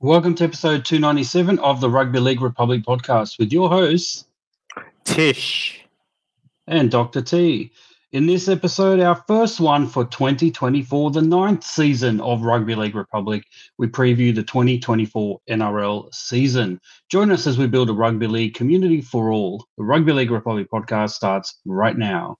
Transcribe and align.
Welcome 0.00 0.36
to 0.36 0.44
episode 0.44 0.84
297 0.84 1.58
of 1.58 1.80
the 1.80 1.90
Rugby 1.90 2.20
League 2.20 2.40
Republic 2.40 2.84
podcast 2.84 3.36
with 3.36 3.52
your 3.52 3.68
hosts, 3.68 4.26
Tish 5.02 5.84
and 6.68 6.88
Dr. 6.88 7.20
T. 7.20 7.72
In 8.12 8.26
this 8.26 8.46
episode, 8.46 9.00
our 9.00 9.16
first 9.26 9.58
one 9.58 9.88
for 9.88 10.04
2024, 10.04 11.10
the 11.10 11.20
ninth 11.20 11.64
season 11.64 12.20
of 12.20 12.42
Rugby 12.42 12.76
League 12.76 12.94
Republic, 12.94 13.42
we 13.76 13.88
preview 13.88 14.32
the 14.32 14.44
2024 14.44 15.40
NRL 15.50 16.14
season. 16.14 16.80
Join 17.10 17.32
us 17.32 17.48
as 17.48 17.58
we 17.58 17.66
build 17.66 17.90
a 17.90 17.92
rugby 17.92 18.28
league 18.28 18.54
community 18.54 19.00
for 19.00 19.32
all. 19.32 19.66
The 19.78 19.82
Rugby 19.82 20.12
League 20.12 20.30
Republic 20.30 20.68
podcast 20.72 21.10
starts 21.10 21.58
right 21.66 21.98
now. 21.98 22.36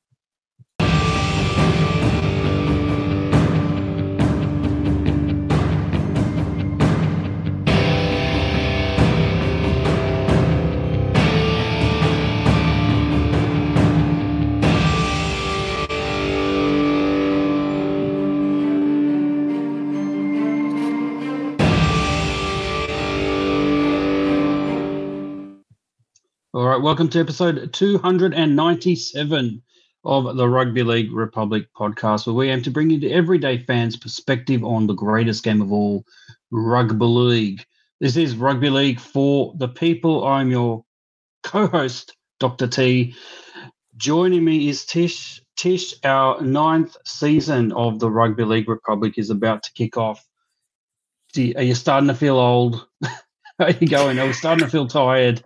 Right, 26.78 26.84
welcome 26.84 27.08
to 27.08 27.18
episode 27.18 27.72
297 27.72 29.62
of 30.04 30.36
the 30.36 30.48
Rugby 30.48 30.84
League 30.84 31.12
Republic 31.12 31.66
podcast, 31.76 32.24
where 32.24 32.34
we 32.34 32.50
aim 32.50 32.62
to 32.62 32.70
bring 32.70 32.88
you 32.88 33.00
the 33.00 33.12
everyday 33.12 33.58
fans' 33.58 33.96
perspective 33.96 34.62
on 34.62 34.86
the 34.86 34.94
greatest 34.94 35.42
game 35.42 35.60
of 35.60 35.72
all, 35.72 36.04
Rugby 36.52 37.04
League. 37.04 37.64
This 37.98 38.16
is 38.16 38.36
Rugby 38.36 38.70
League 38.70 39.00
for 39.00 39.54
the 39.58 39.66
people. 39.66 40.24
I'm 40.24 40.52
your 40.52 40.84
co 41.42 41.66
host, 41.66 42.14
Dr. 42.38 42.68
T. 42.68 43.16
Joining 43.96 44.44
me 44.44 44.68
is 44.68 44.84
Tish. 44.84 45.42
Tish, 45.56 45.94
our 46.04 46.40
ninth 46.40 46.96
season 47.04 47.72
of 47.72 47.98
the 47.98 48.08
Rugby 48.08 48.44
League 48.44 48.68
Republic 48.68 49.14
is 49.16 49.30
about 49.30 49.64
to 49.64 49.72
kick 49.72 49.96
off. 49.96 50.24
Are 51.36 51.62
you 51.62 51.74
starting 51.74 52.06
to 52.06 52.14
feel 52.14 52.36
old? 52.36 52.86
Are 53.58 53.72
you 53.72 53.88
going? 53.88 54.20
Are 54.20 54.26
we 54.26 54.32
starting 54.32 54.64
to 54.64 54.70
feel 54.70 54.86
tired? 54.86 55.42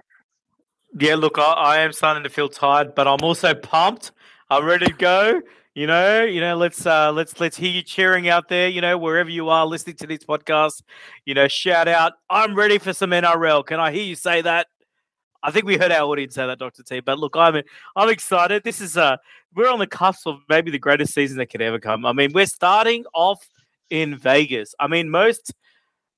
Yeah, 0.99 1.15
look, 1.15 1.39
I, 1.39 1.43
I, 1.43 1.79
am 1.79 1.93
starting 1.93 2.23
to 2.23 2.29
feel 2.29 2.51
tired, 2.51 2.95
but 2.95 3.09
I'm 3.09 3.23
also 3.23 3.55
pumped. 3.55 4.13
I'm 4.51 4.65
ready 4.65 4.87
to 4.87 4.93
go. 4.93 5.41
You 5.75 5.87
know, 5.87 6.23
you 6.23 6.43
know, 6.43 6.55
let's 6.55 6.85
uh 6.85 7.11
let's 7.13 7.41
let's 7.41 7.57
hear 7.57 7.71
you 7.71 7.81
cheering 7.81 8.29
out 8.29 8.51
there, 8.51 8.69
you 8.69 8.83
know, 8.83 8.99
wherever 8.99 9.31
you 9.31 9.49
are 9.49 9.65
listening 9.65 9.97
to 9.97 10.07
this 10.07 10.19
podcast. 10.19 10.83
You 11.25 11.33
know, 11.33 11.49
shout 11.49 11.89
out, 11.89 12.13
I'm 12.29 12.55
ready 12.55 12.77
for 12.77 12.93
some 12.93 13.11
NRL. 13.11 13.65
Can 13.65 13.81
I 13.81 13.91
hear 13.91 14.03
you 14.03 14.15
say 14.15 14.43
that? 14.43 14.67
I 15.43 15.51
think 15.51 15.65
we 15.65 15.79
heard 15.79 15.91
our 15.91 16.03
audience 16.03 16.35
say 16.35 16.47
that, 16.47 16.59
Dr. 16.59 16.83
T. 16.83 17.01
But 17.01 17.19
look, 17.19 17.37
I'm 17.37 17.63
I'm 17.97 18.11
excited. 18.11 18.63
This 18.63 18.83
is 18.83 18.99
uh 18.99 19.17
we're 19.55 19.71
on 19.71 19.79
the 19.79 19.87
cusp 19.87 20.27
of 20.27 20.41
maybe 20.51 20.71
the 20.71 20.79
greatest 20.79 21.15
season 21.15 21.39
that 21.39 21.47
could 21.47 21.63
ever 21.63 21.79
come. 21.79 22.05
I 22.05 22.13
mean, 22.13 22.33
we're 22.35 22.45
starting 22.45 23.07
off 23.15 23.49
in 23.89 24.19
Vegas. 24.19 24.75
I 24.79 24.89
mean, 24.89 25.09
most 25.09 25.55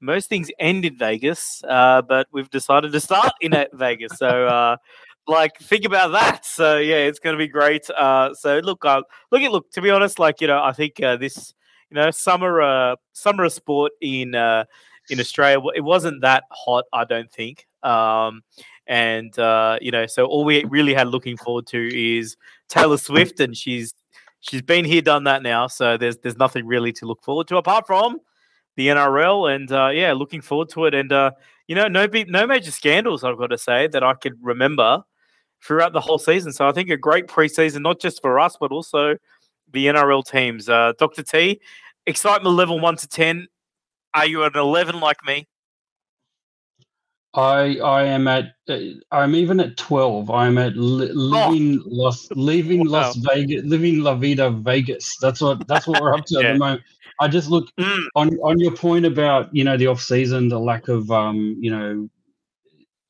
most 0.00 0.28
things 0.28 0.50
end 0.58 0.84
in 0.84 0.96
Vegas, 0.96 1.62
uh, 1.68 2.02
but 2.02 2.26
we've 2.32 2.50
decided 2.50 2.92
to 2.92 3.00
start 3.00 3.32
in 3.40 3.54
Vegas. 3.72 4.12
So, 4.18 4.46
uh, 4.46 4.76
like, 5.26 5.58
think 5.58 5.84
about 5.84 6.12
that. 6.12 6.44
So, 6.44 6.78
yeah, 6.78 6.96
it's 6.96 7.18
going 7.18 7.34
to 7.34 7.38
be 7.38 7.48
great. 7.48 7.88
Uh, 7.90 8.34
so, 8.34 8.58
look, 8.58 8.84
uh, 8.84 9.02
look 9.30 9.42
look. 9.50 9.70
To 9.72 9.80
be 9.80 9.90
honest, 9.90 10.18
like 10.18 10.40
you 10.40 10.46
know, 10.46 10.62
I 10.62 10.72
think 10.72 11.02
uh, 11.02 11.16
this, 11.16 11.54
you 11.90 11.94
know, 11.94 12.10
summer, 12.10 12.60
uh, 12.60 12.96
summer 13.12 13.48
sport 13.48 13.92
in 14.00 14.34
uh, 14.34 14.64
in 15.10 15.20
Australia, 15.20 15.58
it 15.74 15.82
wasn't 15.82 16.20
that 16.22 16.44
hot. 16.50 16.84
I 16.92 17.04
don't 17.04 17.32
think. 17.32 17.66
Um, 17.82 18.42
and 18.86 19.38
uh, 19.38 19.78
you 19.80 19.90
know, 19.90 20.06
so 20.06 20.26
all 20.26 20.44
we 20.44 20.64
really 20.64 20.94
had 20.94 21.08
looking 21.08 21.36
forward 21.36 21.66
to 21.68 22.18
is 22.18 22.36
Taylor 22.68 22.98
Swift, 22.98 23.40
and 23.40 23.56
she's 23.56 23.94
she's 24.40 24.62
been 24.62 24.84
here, 24.84 25.02
done 25.02 25.24
that 25.24 25.42
now. 25.42 25.66
So 25.66 25.96
there's 25.96 26.18
there's 26.18 26.36
nothing 26.36 26.66
really 26.66 26.92
to 26.94 27.06
look 27.06 27.22
forward 27.22 27.48
to 27.48 27.56
apart 27.56 27.86
from 27.86 28.18
the 28.76 28.88
NRL, 28.88 29.54
and 29.54 29.70
uh, 29.70 29.88
yeah, 29.88 30.12
looking 30.12 30.40
forward 30.40 30.68
to 30.70 30.86
it. 30.86 30.94
And 30.94 31.12
uh, 31.12 31.32
you 31.66 31.74
know, 31.74 31.88
no 31.88 32.06
no 32.28 32.46
major 32.46 32.70
scandals 32.70 33.24
I've 33.24 33.38
got 33.38 33.48
to 33.48 33.58
say 33.58 33.86
that 33.88 34.02
I 34.02 34.14
could 34.14 34.34
remember 34.42 35.02
throughout 35.62 35.92
the 35.92 36.00
whole 36.00 36.18
season. 36.18 36.52
So 36.52 36.68
I 36.68 36.72
think 36.72 36.90
a 36.90 36.96
great 36.96 37.26
preseason, 37.26 37.82
not 37.82 38.00
just 38.00 38.20
for 38.20 38.38
us, 38.38 38.56
but 38.58 38.70
also 38.70 39.16
the 39.72 39.86
NRL 39.86 40.24
teams. 40.24 40.68
Uh, 40.68 40.92
Doctor 40.98 41.22
T, 41.22 41.60
excitement 42.06 42.54
level 42.54 42.80
one 42.80 42.96
to 42.96 43.08
ten. 43.08 43.48
Are 44.14 44.26
you 44.26 44.44
at 44.44 44.54
an 44.54 44.60
eleven 44.60 45.00
like 45.00 45.24
me? 45.26 45.48
I 47.34 47.78
I 47.78 48.04
am 48.04 48.28
at 48.28 48.54
uh, 48.68 48.78
I'm 49.10 49.34
even 49.34 49.58
at 49.58 49.76
twelve. 49.76 50.30
I'm 50.30 50.56
at 50.58 50.76
li- 50.76 51.10
living 51.12 51.82
oh. 51.84 51.88
Las 51.90 52.28
leaving 52.32 52.80
wow. 52.90 53.00
Las 53.00 53.16
Vegas, 53.16 53.64
living 53.64 54.00
La 54.00 54.14
Vida 54.14 54.50
Vegas. 54.50 55.10
That's 55.20 55.40
what 55.40 55.66
that's 55.66 55.86
what 55.86 56.00
we're 56.00 56.14
up 56.14 56.24
to 56.26 56.40
yeah. 56.40 56.48
at 56.48 56.52
the 56.52 56.58
moment. 56.58 56.82
I 57.20 57.28
just 57.28 57.48
look 57.48 57.68
mm. 57.78 58.04
on 58.16 58.36
on 58.38 58.58
your 58.58 58.72
point 58.72 59.04
about 59.04 59.54
you 59.54 59.64
know 59.64 59.76
the 59.76 59.86
off 59.86 60.00
season, 60.00 60.48
the 60.48 60.58
lack 60.58 60.88
of 60.88 61.10
um 61.10 61.56
you 61.60 61.70
know 61.70 62.08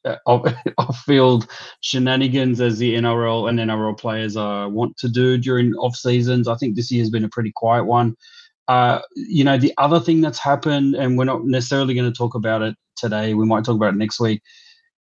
uh, 0.05 0.17
off 0.79 0.99
field 1.01 1.49
shenanigans 1.81 2.61
as 2.61 2.79
the 2.79 2.95
NRL 2.95 3.49
and 3.49 3.59
NRL 3.59 3.99
players 3.99 4.37
uh, 4.37 4.69
want 4.71 4.97
to 4.99 5.09
do 5.09 5.39
during 5.39 5.73
off 5.75 5.97
seasons. 5.97 6.49
I 6.49 6.57
think 6.57 6.77
this 6.77 6.91
year 6.91 7.03
has 7.03 7.11
been 7.11 7.25
a 7.25 7.29
pretty 7.29 7.53
quiet 7.55 7.85
one. 7.85 8.17
Uh, 8.69 9.01
you 9.15 9.45
know, 9.45 9.59
the 9.59 9.73
other 9.79 10.01
thing 10.01 10.21
that's 10.21 10.39
happened, 10.39 10.95
and 10.95 11.19
we're 11.19 11.25
not 11.25 11.45
necessarily 11.45 11.95
going 11.95 12.11
to 12.11 12.17
talk 12.17 12.35
about 12.35 12.63
it 12.63 12.75
today. 12.97 13.35
We 13.35 13.47
might 13.47 13.65
talk 13.65 13.77
about 13.77 13.95
it 13.95 13.99
next 13.99 14.21
week. 14.21 14.43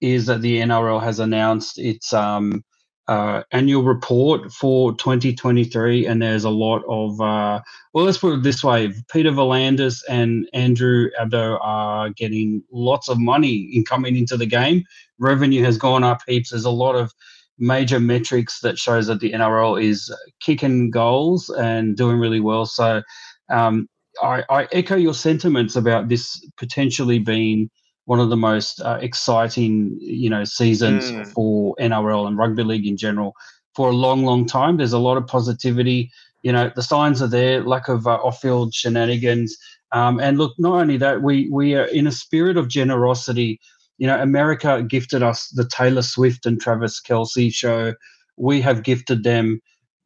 Is 0.00 0.26
that 0.26 0.42
the 0.42 0.58
NRL 0.58 1.02
has 1.02 1.18
announced 1.18 1.78
its 1.78 2.12
um, 2.12 2.62
uh, 3.08 3.42
annual 3.52 3.82
report 3.82 4.50
for 4.52 4.92
2023, 4.94 6.06
and 6.06 6.22
there's 6.22 6.44
a 6.44 6.50
lot 6.50 6.82
of 6.88 7.20
uh, 7.20 7.60
well, 7.92 8.04
let's 8.04 8.18
put 8.18 8.34
it 8.34 8.42
this 8.42 8.64
way: 8.64 8.92
Peter 9.12 9.30
V'landys 9.30 10.02
and 10.08 10.48
Andrew 10.52 11.10
Abdo 11.20 11.58
are 11.60 12.10
getting 12.10 12.62
lots 12.72 13.08
of 13.08 13.18
money 13.18 13.68
in 13.72 13.84
coming 13.84 14.16
into 14.16 14.36
the 14.36 14.46
game. 14.46 14.84
Revenue 15.18 15.62
has 15.62 15.76
gone 15.76 16.04
up 16.04 16.20
heaps. 16.26 16.50
There's 16.50 16.64
a 16.64 16.70
lot 16.70 16.94
of 16.94 17.12
major 17.58 18.00
metrics 18.00 18.60
that 18.60 18.78
shows 18.78 19.06
that 19.06 19.20
the 19.20 19.32
NRL 19.32 19.82
is 19.82 20.14
kicking 20.40 20.90
goals 20.90 21.50
and 21.50 21.96
doing 21.96 22.18
really 22.18 22.40
well. 22.40 22.66
So 22.66 23.02
um, 23.50 23.88
I, 24.22 24.44
I 24.48 24.68
echo 24.72 24.96
your 24.96 25.14
sentiments 25.14 25.76
about 25.76 26.08
this 26.08 26.44
potentially 26.56 27.18
being 27.18 27.70
one 28.06 28.20
of 28.20 28.30
the 28.30 28.36
most 28.36 28.80
uh, 28.80 28.98
exciting, 29.00 29.96
you 30.00 30.28
know, 30.28 30.44
seasons 30.44 31.10
mm. 31.10 31.26
for 31.28 31.74
NRL 31.80 32.26
and 32.26 32.36
rugby 32.36 32.62
league 32.62 32.86
in 32.86 32.96
general 32.96 33.34
for 33.74 33.88
a 33.88 33.92
long, 33.92 34.24
long 34.24 34.46
time. 34.46 34.76
There's 34.76 34.92
a 34.92 34.98
lot 34.98 35.16
of 35.16 35.26
positivity. 35.26 36.10
You 36.42 36.52
know, 36.52 36.70
the 36.74 36.82
signs 36.82 37.22
are 37.22 37.28
there. 37.28 37.62
Lack 37.62 37.88
of 37.88 38.06
uh, 38.06 38.16
off-field 38.16 38.74
shenanigans. 38.74 39.56
Um, 39.92 40.20
and 40.20 40.38
look, 40.38 40.54
not 40.58 40.80
only 40.80 40.96
that, 40.98 41.22
we 41.22 41.48
we 41.50 41.74
are 41.74 41.84
in 41.84 42.06
a 42.06 42.12
spirit 42.12 42.56
of 42.56 42.68
generosity. 42.68 43.60
You 43.98 44.06
know, 44.06 44.20
America 44.20 44.82
gifted 44.82 45.22
us 45.22 45.48
the 45.50 45.66
Taylor 45.66 46.02
Swift 46.02 46.46
and 46.46 46.60
Travis 46.60 47.00
Kelce 47.00 47.52
show. 47.52 47.94
We 48.36 48.60
have 48.60 48.82
gifted 48.82 49.22
them 49.22 49.60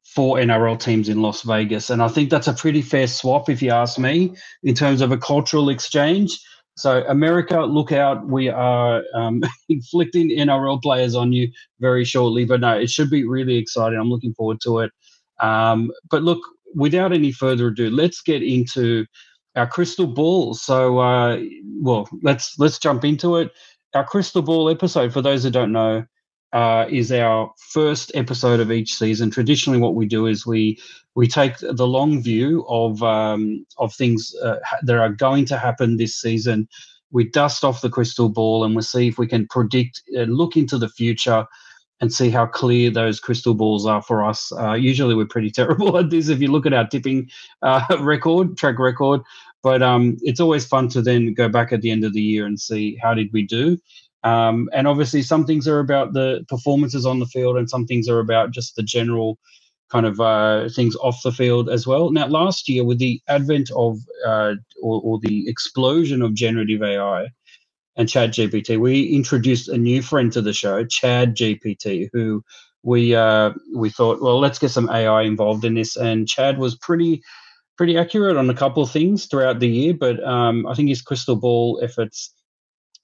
four 0.04 0.36
NRL 0.36 0.78
teams 0.78 1.08
in 1.08 1.22
Las 1.22 1.42
Vegas, 1.42 1.90
and 1.90 2.02
I 2.02 2.08
think 2.08 2.30
that's 2.30 2.48
a 2.48 2.52
pretty 2.52 2.82
fair 2.82 3.06
swap, 3.06 3.48
if 3.48 3.62
you 3.62 3.70
ask 3.70 3.98
me, 3.98 4.36
in 4.62 4.74
terms 4.74 5.00
of 5.00 5.10
a 5.10 5.18
cultural 5.18 5.70
exchange. 5.70 6.38
So, 6.78 7.04
America, 7.08 7.60
look 7.62 7.90
out. 7.90 8.26
We 8.28 8.48
are 8.48 9.02
um, 9.12 9.42
inflicting 9.68 10.30
NRL 10.30 10.80
players 10.80 11.16
on 11.16 11.32
you 11.32 11.50
very 11.80 12.04
shortly. 12.04 12.44
But 12.44 12.60
no, 12.60 12.78
it 12.78 12.88
should 12.88 13.10
be 13.10 13.26
really 13.26 13.56
exciting. 13.56 13.98
I'm 13.98 14.10
looking 14.10 14.32
forward 14.34 14.60
to 14.62 14.78
it. 14.80 14.92
Um, 15.40 15.90
but 16.08 16.22
look, 16.22 16.40
without 16.76 17.12
any 17.12 17.32
further 17.32 17.66
ado, 17.66 17.90
let's 17.90 18.22
get 18.22 18.44
into 18.44 19.06
our 19.56 19.66
crystal 19.66 20.06
ball. 20.06 20.54
So, 20.54 20.98
uh, 20.98 21.40
well, 21.80 22.08
let's 22.22 22.56
let's 22.60 22.78
jump 22.78 23.04
into 23.04 23.36
it. 23.36 23.50
Our 23.94 24.04
crystal 24.04 24.42
ball 24.42 24.70
episode, 24.70 25.12
for 25.12 25.20
those 25.20 25.42
who 25.42 25.50
don't 25.50 25.72
know, 25.72 26.04
uh, 26.52 26.86
is 26.88 27.12
our 27.12 27.52
first 27.70 28.10
episode 28.14 28.60
of 28.60 28.72
each 28.72 28.94
season. 28.94 29.30
Traditionally, 29.30 29.78
what 29.78 29.94
we 29.94 30.06
do 30.06 30.26
is 30.26 30.46
we 30.46 30.78
we 31.14 31.26
take 31.26 31.54
the 31.58 31.86
long 31.86 32.22
view 32.22 32.64
of 32.68 33.02
um, 33.02 33.66
of 33.78 33.94
things 33.94 34.34
uh, 34.42 34.56
that 34.82 34.96
are 34.96 35.10
going 35.10 35.44
to 35.46 35.58
happen 35.58 35.96
this 35.96 36.20
season. 36.20 36.68
We 37.10 37.28
dust 37.28 37.64
off 37.64 37.80
the 37.80 37.90
crystal 37.90 38.28
ball 38.28 38.64
and 38.64 38.76
we 38.76 38.82
see 38.82 39.08
if 39.08 39.18
we 39.18 39.26
can 39.26 39.46
predict 39.48 40.02
and 40.14 40.36
look 40.36 40.56
into 40.56 40.78
the 40.78 40.88
future 40.88 41.46
and 42.00 42.12
see 42.12 42.30
how 42.30 42.46
clear 42.46 42.90
those 42.90 43.18
crystal 43.18 43.54
balls 43.54 43.86
are 43.86 44.02
for 44.02 44.24
us. 44.24 44.52
Uh, 44.52 44.74
usually, 44.74 45.14
we're 45.14 45.26
pretty 45.26 45.50
terrible 45.60 45.98
at 45.98 46.10
this. 46.10 46.28
If 46.28 46.40
you 46.40 46.48
look 46.48 46.66
at 46.66 46.72
our 46.72 46.86
tipping 46.86 47.28
uh, 47.62 47.84
record, 48.00 48.56
track 48.56 48.78
record, 48.78 49.20
but 49.62 49.82
um, 49.82 50.16
it's 50.22 50.40
always 50.40 50.66
fun 50.66 50.88
to 50.90 51.02
then 51.02 51.34
go 51.34 51.48
back 51.48 51.72
at 51.72 51.82
the 51.82 51.90
end 51.90 52.04
of 52.04 52.12
the 52.12 52.22
year 52.22 52.46
and 52.46 52.60
see 52.60 52.96
how 53.02 53.14
did 53.14 53.32
we 53.32 53.42
do. 53.42 53.78
Um, 54.24 54.68
and 54.72 54.88
obviously, 54.88 55.22
some 55.22 55.44
things 55.44 55.68
are 55.68 55.78
about 55.78 56.12
the 56.12 56.44
performances 56.48 57.06
on 57.06 57.20
the 57.20 57.26
field, 57.26 57.56
and 57.56 57.70
some 57.70 57.86
things 57.86 58.08
are 58.08 58.18
about 58.18 58.50
just 58.50 58.76
the 58.76 58.82
general 58.82 59.38
kind 59.90 60.04
of 60.04 60.20
uh, 60.20 60.68
things 60.68 60.94
off 60.96 61.22
the 61.22 61.32
field 61.32 61.70
as 61.70 61.86
well. 61.86 62.10
Now, 62.10 62.26
last 62.26 62.68
year, 62.68 62.84
with 62.84 62.98
the 62.98 63.20
advent 63.28 63.70
of 63.74 63.98
uh, 64.26 64.54
or, 64.82 65.00
or, 65.02 65.18
the 65.20 65.48
explosion 65.48 66.20
of 66.20 66.34
generative 66.34 66.82
AI, 66.82 67.28
and 67.98 68.08
Chat 68.08 68.30
GPT. 68.30 68.78
We 68.78 69.08
introduced 69.08 69.68
a 69.68 69.76
new 69.76 70.00
friend 70.00 70.32
to 70.32 70.40
the 70.40 70.52
show, 70.52 70.84
Chad 70.86 71.36
GPT, 71.36 72.08
who 72.12 72.42
we 72.84 73.14
uh, 73.14 73.52
we 73.74 73.90
thought, 73.90 74.22
well, 74.22 74.38
let's 74.38 74.58
get 74.58 74.70
some 74.70 74.88
AI 74.88 75.22
involved 75.22 75.64
in 75.64 75.74
this. 75.74 75.96
And 75.96 76.28
Chad 76.28 76.58
was 76.58 76.76
pretty 76.76 77.20
pretty 77.76 77.98
accurate 77.98 78.36
on 78.36 78.48
a 78.48 78.54
couple 78.54 78.82
of 78.82 78.90
things 78.90 79.26
throughout 79.26 79.58
the 79.58 79.68
year, 79.68 79.94
but 79.94 80.24
um, 80.24 80.66
I 80.66 80.74
think 80.74 80.88
his 80.88 81.02
crystal 81.02 81.36
ball 81.36 81.80
efforts 81.82 82.32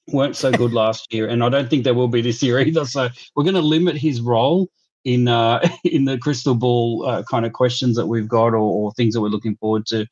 weren't 0.09 0.37
so 0.37 0.53
good 0.53 0.73
last 0.73 1.13
year, 1.13 1.29
and 1.29 1.43
I 1.43 1.49
don't 1.49 1.69
think 1.69 1.85
they 1.85 1.93
will 1.93 2.09
be 2.09 2.23
this 2.23 2.43
year 2.43 2.61
either. 2.61 2.85
So 2.85 3.09
we're 3.35 3.45
going 3.45 3.55
to 3.55 3.63
limit 3.63 3.97
his 3.97 4.21
role 4.21 4.69
in 5.05 5.29
uh, 5.29 5.67
in 5.85 6.05
the 6.05 6.19
crystal 6.19 6.55
ball 6.55 7.05
uh, 7.07 7.23
kind 7.31 7.47
of 7.47 7.53
questions 7.53 7.97
that 7.97 8.07
we've 8.07 8.29
got 8.29 8.49
or, 8.49 8.59
or, 8.59 8.93
things 8.93 9.15
that 9.15 9.21
we're 9.21 9.29
looking 9.29 9.57
forward 9.57 9.87
to. 9.87 10.07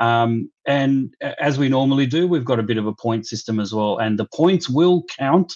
Um, 0.00 0.50
and 0.66 1.14
as 1.38 1.58
we 1.58 1.68
normally 1.68 2.06
do, 2.06 2.26
we've 2.26 2.44
got 2.44 2.58
a 2.58 2.64
bit 2.64 2.78
of 2.78 2.86
a 2.86 2.94
point 2.94 3.26
system 3.26 3.60
as 3.60 3.72
well, 3.72 3.98
and 3.98 4.18
the 4.18 4.26
points 4.34 4.68
will 4.68 5.04
count 5.18 5.54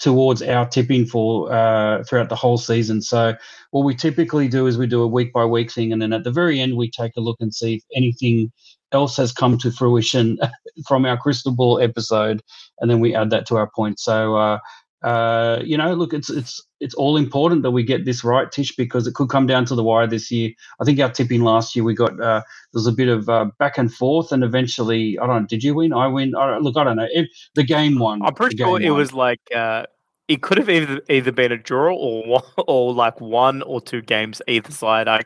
towards 0.00 0.42
our 0.42 0.66
tipping 0.66 1.06
for 1.06 1.52
uh, 1.52 2.02
throughout 2.04 2.28
the 2.28 2.36
whole 2.36 2.58
season. 2.58 3.00
So 3.00 3.34
what 3.70 3.84
we 3.84 3.94
typically 3.94 4.48
do 4.48 4.66
is 4.66 4.76
we 4.76 4.86
do 4.86 5.02
a 5.02 5.06
week 5.06 5.32
by 5.32 5.44
week 5.44 5.70
thing, 5.70 5.92
and 5.92 6.00
then 6.00 6.12
at 6.12 6.24
the 6.24 6.32
very 6.32 6.60
end 6.60 6.76
we 6.76 6.90
take 6.90 7.12
a 7.16 7.20
look 7.20 7.36
and 7.40 7.54
see 7.54 7.74
if 7.74 7.82
anything 7.94 8.52
else 8.92 9.16
has 9.16 9.32
come 9.32 9.58
to 9.58 9.70
fruition 9.70 10.38
from 10.86 11.04
our 11.04 11.16
crystal 11.16 11.52
ball 11.52 11.80
episode, 11.80 12.42
and 12.80 12.90
then 12.90 13.00
we 13.00 13.14
add 13.14 13.30
that 13.30 13.46
to 13.46 13.56
our 13.56 13.70
point. 13.74 13.98
So 13.98 14.36
uh, 14.36 14.58
uh, 15.04 15.60
you 15.62 15.76
know, 15.76 15.92
look, 15.92 16.14
it's 16.14 16.30
it's 16.30 16.62
it's 16.80 16.94
all 16.94 17.18
important 17.18 17.62
that 17.62 17.72
we 17.72 17.82
get 17.82 18.06
this 18.06 18.24
right, 18.24 18.50
Tish, 18.50 18.74
because 18.74 19.06
it 19.06 19.14
could 19.14 19.28
come 19.28 19.46
down 19.46 19.66
to 19.66 19.74
the 19.74 19.84
wire 19.84 20.06
this 20.06 20.30
year. 20.30 20.50
I 20.80 20.84
think 20.84 20.98
our 20.98 21.10
tipping 21.10 21.42
last 21.42 21.76
year 21.76 21.84
we 21.84 21.94
got 21.94 22.12
uh, 22.12 22.40
there 22.40 22.44
was 22.72 22.86
a 22.86 22.92
bit 22.92 23.08
of 23.08 23.28
uh, 23.28 23.50
back 23.58 23.76
and 23.76 23.92
forth, 23.92 24.32
and 24.32 24.42
eventually, 24.42 25.18
I 25.18 25.26
don't 25.26 25.42
know, 25.42 25.46
did 25.46 25.62
you 25.62 25.74
win? 25.74 25.92
I 25.92 26.06
win. 26.06 26.34
I 26.34 26.56
look, 26.56 26.78
I 26.78 26.84
don't 26.84 26.96
know. 26.96 27.06
It, 27.10 27.28
the 27.54 27.64
game 27.64 27.98
won. 27.98 28.22
I'm 28.22 28.32
pretty 28.32 28.56
sure 28.56 28.80
it 28.80 28.88
won. 28.88 28.98
was 28.98 29.12
like 29.12 29.42
uh, 29.54 29.84
it 30.28 30.40
could 30.40 30.56
have 30.56 30.70
either 30.70 31.02
either 31.10 31.32
been 31.32 31.52
a 31.52 31.58
draw 31.58 31.94
or 31.94 32.42
or 32.66 32.94
like 32.94 33.20
one 33.20 33.60
or 33.60 33.82
two 33.82 34.00
games 34.00 34.40
either 34.48 34.72
side. 34.72 35.06
I 35.06 35.20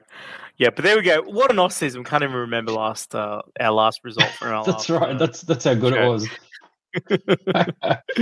yeah, 0.58 0.70
but 0.70 0.84
there 0.84 0.96
we 0.96 1.02
go. 1.02 1.22
What 1.22 1.50
an 1.50 1.58
off 1.58 1.72
season! 1.72 2.04
Can't 2.04 2.22
even 2.22 2.34
remember 2.34 2.72
last 2.72 3.14
uh, 3.14 3.42
our 3.60 3.72
last 3.72 4.00
result 4.02 4.30
for 4.30 4.48
our. 4.48 4.64
that's 4.66 4.88
last, 4.88 5.00
right. 5.00 5.14
Uh, 5.14 5.18
that's 5.18 5.42
that's 5.42 5.64
how 5.64 5.74
good 5.74 5.94
show. 5.94 6.02
it 6.02 6.08
was. 6.08 6.28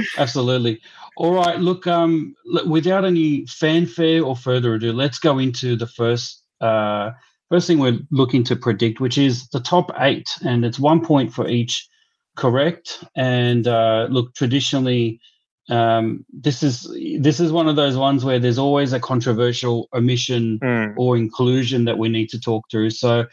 Absolutely. 0.19 0.81
All 1.17 1.33
right. 1.33 1.59
Look, 1.59 1.87
um, 1.87 2.35
without 2.67 3.05
any 3.05 3.47
fanfare 3.47 4.23
or 4.23 4.37
further 4.37 4.75
ado, 4.75 4.93
let's 4.93 5.19
go 5.19 5.38
into 5.38 5.77
the 5.77 5.87
first 5.87 6.43
uh, 6.61 7.12
first 7.49 7.67
thing 7.67 7.79
we're 7.79 8.00
looking 8.11 8.44
to 8.44 8.56
predict, 8.56 9.00
which 9.00 9.19
is 9.19 9.49
the 9.49 9.61
top 9.61 9.91
eight, 9.99 10.29
and 10.44 10.65
it's 10.65 10.79
one 10.79 11.05
point 11.05 11.32
for 11.32 11.49
each 11.49 11.89
correct. 12.37 13.03
And 13.17 13.67
uh, 13.67 14.09
look, 14.11 14.35
traditionally, 14.35 15.21
um, 15.69 16.25
this 16.33 16.63
is 16.63 16.83
this 17.21 17.41
is 17.41 17.51
one 17.51 17.69
of 17.69 17.77
those 17.77 17.97
ones 17.97 18.25
where 18.25 18.39
there's 18.39 18.59
always 18.59 18.93
a 18.93 19.01
controversial 19.01 19.89
omission 19.93 20.61
mm. 20.61 20.95
or 20.97 21.17
inclusion 21.17 21.85
that 21.87 21.99
we 21.99 22.09
need 22.09 22.29
to 22.31 22.41
talk 22.41 22.71
through. 22.71 22.91
So, 22.91 23.27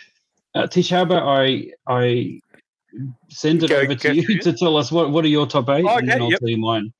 uh, 0.56 0.68
Tish, 0.68 0.90
how 0.90 1.04
about 1.04 1.28
I 1.28 1.72
I 1.88 2.40
send 3.30 3.64
it 3.64 3.70
go, 3.70 3.78
over 3.78 3.96
to 3.96 4.16
you 4.16 4.40
to 4.42 4.54
tell 4.54 4.78
us 4.78 4.92
what, 4.92 5.12
what 5.12 5.26
are 5.26 5.30
your 5.30 5.48
top 5.48 5.70
eight, 5.70 5.86
oh, 5.86 5.90
okay, 5.90 6.00
and 6.00 6.10
then 6.10 6.22
I'll 6.22 6.32
yep. 6.32 6.40
tell 6.40 6.50
you 6.50 6.58
mine. 6.58 6.94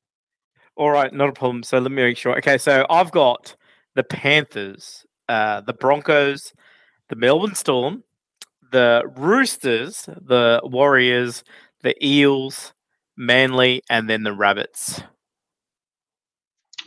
All 0.76 0.92
right, 0.92 1.14
not 1.14 1.30
a 1.30 1.34
problem. 1.34 1.64
So 1.64 1.78
let 1.78 1.92
me 1.92 2.02
make 2.02 2.18
sure. 2.18 2.38
Okay, 2.38 2.58
so 2.58 2.86
I've 2.90 3.12
got 3.12 3.56
the 3.96 4.04
Panthers, 4.04 5.06
uh, 5.30 5.62
the 5.62 5.74
Broncos, 5.74 6.54
the 7.10 7.16
Melbourne 7.16 7.56
Storm, 7.56 8.04
the 8.72 9.04
Roosters, 9.16 10.06
the 10.20 10.62
Warriors, 10.64 11.44
the 11.84 11.96
Eels, 12.04 12.74
Manly, 13.16 13.84
and 13.90 14.10
then 14.10 14.24
the 14.24 14.34
Rabbits. 14.34 15.04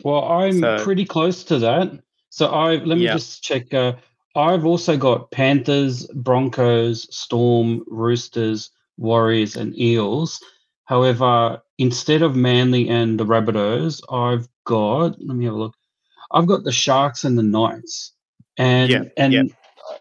Well, 0.03 0.23
I'm 0.23 0.59
so, 0.59 0.83
pretty 0.83 1.05
close 1.05 1.43
to 1.45 1.59
that. 1.59 1.91
So 2.29 2.47
I 2.47 2.75
let 2.75 2.97
me 2.97 3.05
yeah. 3.05 3.13
just 3.13 3.43
check. 3.43 3.73
Uh, 3.73 3.93
I've 4.35 4.65
also 4.65 4.97
got 4.97 5.31
Panthers, 5.31 6.05
Broncos, 6.07 7.07
Storm, 7.15 7.83
Roosters, 7.87 8.69
Warriors, 8.97 9.55
and 9.55 9.77
Eels. 9.77 10.43
However, 10.85 11.61
instead 11.77 12.21
of 12.21 12.35
Manly 12.35 12.89
and 12.89 13.19
the 13.19 13.25
Rabbitohs, 13.25 14.01
I've 14.11 14.47
got 14.65 15.21
let 15.21 15.35
me 15.35 15.45
have 15.45 15.55
a 15.55 15.57
look. 15.57 15.75
I've 16.31 16.47
got 16.47 16.63
the 16.63 16.71
Sharks 16.71 17.23
and 17.23 17.37
the 17.37 17.43
Knights, 17.43 18.13
and 18.57 18.91
yeah, 18.91 19.03
and 19.17 19.33
yeah. 19.33 19.43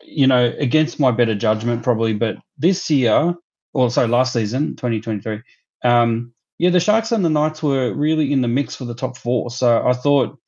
you 0.02 0.26
know 0.26 0.52
against 0.58 1.00
my 1.00 1.10
better 1.10 1.34
judgment 1.34 1.82
probably, 1.82 2.12
but 2.12 2.36
this 2.58 2.90
year, 2.90 3.34
or 3.72 3.90
sorry, 3.90 4.08
last 4.08 4.32
season, 4.32 4.76
2023, 4.76 5.40
um, 5.84 6.32
yeah, 6.58 6.70
the 6.70 6.80
Sharks 6.80 7.12
and 7.12 7.24
the 7.24 7.30
Knights 7.30 7.62
were 7.62 7.92
really 7.92 8.32
in 8.32 8.40
the 8.40 8.48
mix 8.48 8.74
for 8.74 8.84
the 8.84 8.94
top 8.94 9.16
four. 9.16 9.50
So 9.50 9.86
I 9.86 9.92
thought 9.92 10.38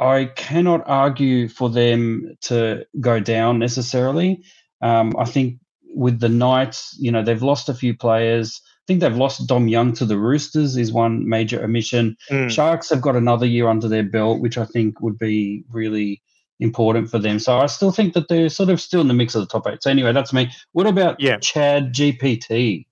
I 0.00 0.26
cannot 0.36 0.82
argue 0.86 1.48
for 1.48 1.68
them 1.68 2.36
to 2.42 2.86
go 3.00 3.20
down 3.20 3.58
necessarily. 3.58 4.44
Um, 4.80 5.12
I 5.18 5.24
think 5.24 5.58
with 5.94 6.20
the 6.20 6.28
Knights, 6.28 6.96
you 6.98 7.10
know, 7.10 7.22
they've 7.22 7.42
lost 7.42 7.68
a 7.68 7.74
few 7.74 7.96
players. 7.96 8.60
I 8.64 8.84
think 8.86 9.00
they've 9.00 9.16
lost 9.16 9.46
Dom 9.46 9.68
Young 9.68 9.92
to 9.94 10.04
the 10.04 10.16
Roosters 10.16 10.76
is 10.76 10.92
one 10.92 11.28
major 11.28 11.62
omission. 11.62 12.16
Mm. 12.30 12.50
Sharks 12.50 12.90
have 12.90 13.02
got 13.02 13.16
another 13.16 13.46
year 13.46 13.68
under 13.68 13.88
their 13.88 14.04
belt, 14.04 14.40
which 14.40 14.56
I 14.56 14.64
think 14.64 15.00
would 15.00 15.18
be 15.18 15.64
really 15.70 16.22
important 16.60 17.10
for 17.10 17.18
them. 17.18 17.38
So 17.38 17.58
I 17.58 17.66
still 17.66 17.90
think 17.90 18.14
that 18.14 18.28
they're 18.28 18.48
sort 18.48 18.70
of 18.70 18.80
still 18.80 19.00
in 19.00 19.08
the 19.08 19.14
mix 19.14 19.34
of 19.34 19.40
the 19.40 19.46
top 19.46 19.66
eight. 19.66 19.82
So 19.82 19.90
anyway, 19.90 20.12
that's 20.12 20.32
me. 20.32 20.50
What 20.72 20.86
about 20.86 21.20
yeah. 21.20 21.38
Chad 21.38 21.94
GPT? 21.94 22.86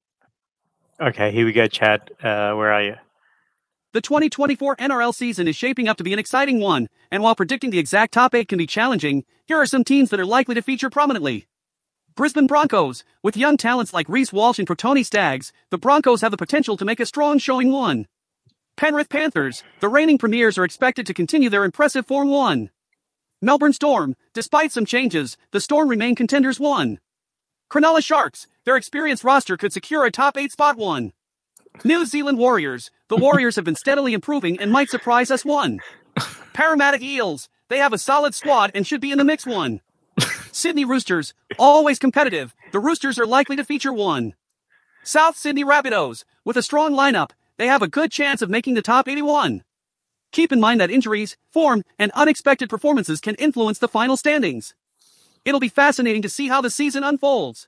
Okay, 1.00 1.30
here 1.30 1.46
we 1.46 1.52
go, 1.52 1.68
Chad. 1.68 2.10
Uh, 2.20 2.54
where 2.54 2.72
are 2.72 2.82
you? 2.82 2.96
The 3.92 4.00
2024 4.00 4.76
NRL 4.76 5.14
season 5.14 5.46
is 5.46 5.54
shaping 5.54 5.86
up 5.88 5.96
to 5.98 6.04
be 6.04 6.12
an 6.12 6.18
exciting 6.18 6.58
one, 6.58 6.88
and 7.10 7.22
while 7.22 7.36
predicting 7.36 7.70
the 7.70 7.78
exact 7.78 8.12
top 8.12 8.34
eight 8.34 8.48
can 8.48 8.58
be 8.58 8.66
challenging, 8.66 9.24
here 9.46 9.58
are 9.58 9.66
some 9.66 9.84
teams 9.84 10.10
that 10.10 10.18
are 10.18 10.26
likely 10.26 10.56
to 10.56 10.62
feature 10.62 10.90
prominently. 10.90 11.46
Brisbane 12.16 12.48
Broncos. 12.48 13.04
With 13.22 13.36
young 13.36 13.56
talents 13.56 13.94
like 13.94 14.08
Reece 14.08 14.32
Walsh 14.32 14.58
and 14.58 14.66
Kotoni 14.66 15.06
Staggs, 15.06 15.52
the 15.70 15.78
Broncos 15.78 16.20
have 16.20 16.32
the 16.32 16.36
potential 16.36 16.76
to 16.76 16.84
make 16.84 16.98
a 16.98 17.06
strong 17.06 17.38
showing 17.38 17.70
one. 17.70 18.08
Penrith 18.76 19.08
Panthers. 19.08 19.62
The 19.78 19.88
reigning 19.88 20.18
premiers 20.18 20.58
are 20.58 20.64
expected 20.64 21.06
to 21.06 21.14
continue 21.14 21.48
their 21.48 21.64
impressive 21.64 22.06
form 22.06 22.28
one. 22.28 22.70
Melbourne 23.40 23.72
Storm. 23.72 24.16
Despite 24.34 24.72
some 24.72 24.84
changes, 24.84 25.36
the 25.52 25.60
Storm 25.60 25.88
remain 25.88 26.16
contenders 26.16 26.58
one. 26.58 26.98
Cronulla 27.70 28.02
Sharks. 28.02 28.48
Their 28.68 28.76
experienced 28.76 29.24
roster 29.24 29.56
could 29.56 29.72
secure 29.72 30.04
a 30.04 30.10
top 30.10 30.36
8 30.36 30.52
spot 30.52 30.76
one. 30.76 31.14
New 31.84 32.04
Zealand 32.04 32.36
Warriors. 32.36 32.90
The 33.08 33.16
Warriors 33.16 33.56
have 33.56 33.64
been 33.64 33.74
steadily 33.74 34.12
improving 34.12 34.60
and 34.60 34.70
might 34.70 34.90
surprise 34.90 35.30
us 35.30 35.42
one. 35.42 35.80
Parramatta 36.52 37.02
Eels. 37.02 37.48
They 37.68 37.78
have 37.78 37.94
a 37.94 37.98
solid 37.98 38.34
squad 38.34 38.70
and 38.74 38.86
should 38.86 39.00
be 39.00 39.10
in 39.10 39.16
the 39.16 39.24
mix 39.24 39.46
one. 39.46 39.80
Sydney 40.52 40.84
Roosters, 40.84 41.32
always 41.58 41.98
competitive. 41.98 42.54
The 42.72 42.78
Roosters 42.78 43.18
are 43.18 43.24
likely 43.24 43.56
to 43.56 43.64
feature 43.64 43.90
one. 43.90 44.34
South 45.02 45.38
Sydney 45.38 45.64
Rabbitohs, 45.64 46.24
with 46.44 46.58
a 46.58 46.62
strong 46.62 46.92
lineup, 46.92 47.30
they 47.56 47.68
have 47.68 47.80
a 47.80 47.88
good 47.88 48.12
chance 48.12 48.42
of 48.42 48.50
making 48.50 48.74
the 48.74 48.82
top 48.82 49.08
81. 49.08 49.64
Keep 50.30 50.52
in 50.52 50.60
mind 50.60 50.78
that 50.82 50.90
injuries, 50.90 51.38
form, 51.50 51.84
and 51.98 52.12
unexpected 52.12 52.68
performances 52.68 53.18
can 53.18 53.34
influence 53.36 53.78
the 53.78 53.88
final 53.88 54.18
standings. 54.18 54.74
It'll 55.46 55.58
be 55.58 55.70
fascinating 55.70 56.20
to 56.20 56.28
see 56.28 56.48
how 56.48 56.60
the 56.60 56.68
season 56.68 57.02
unfolds. 57.02 57.66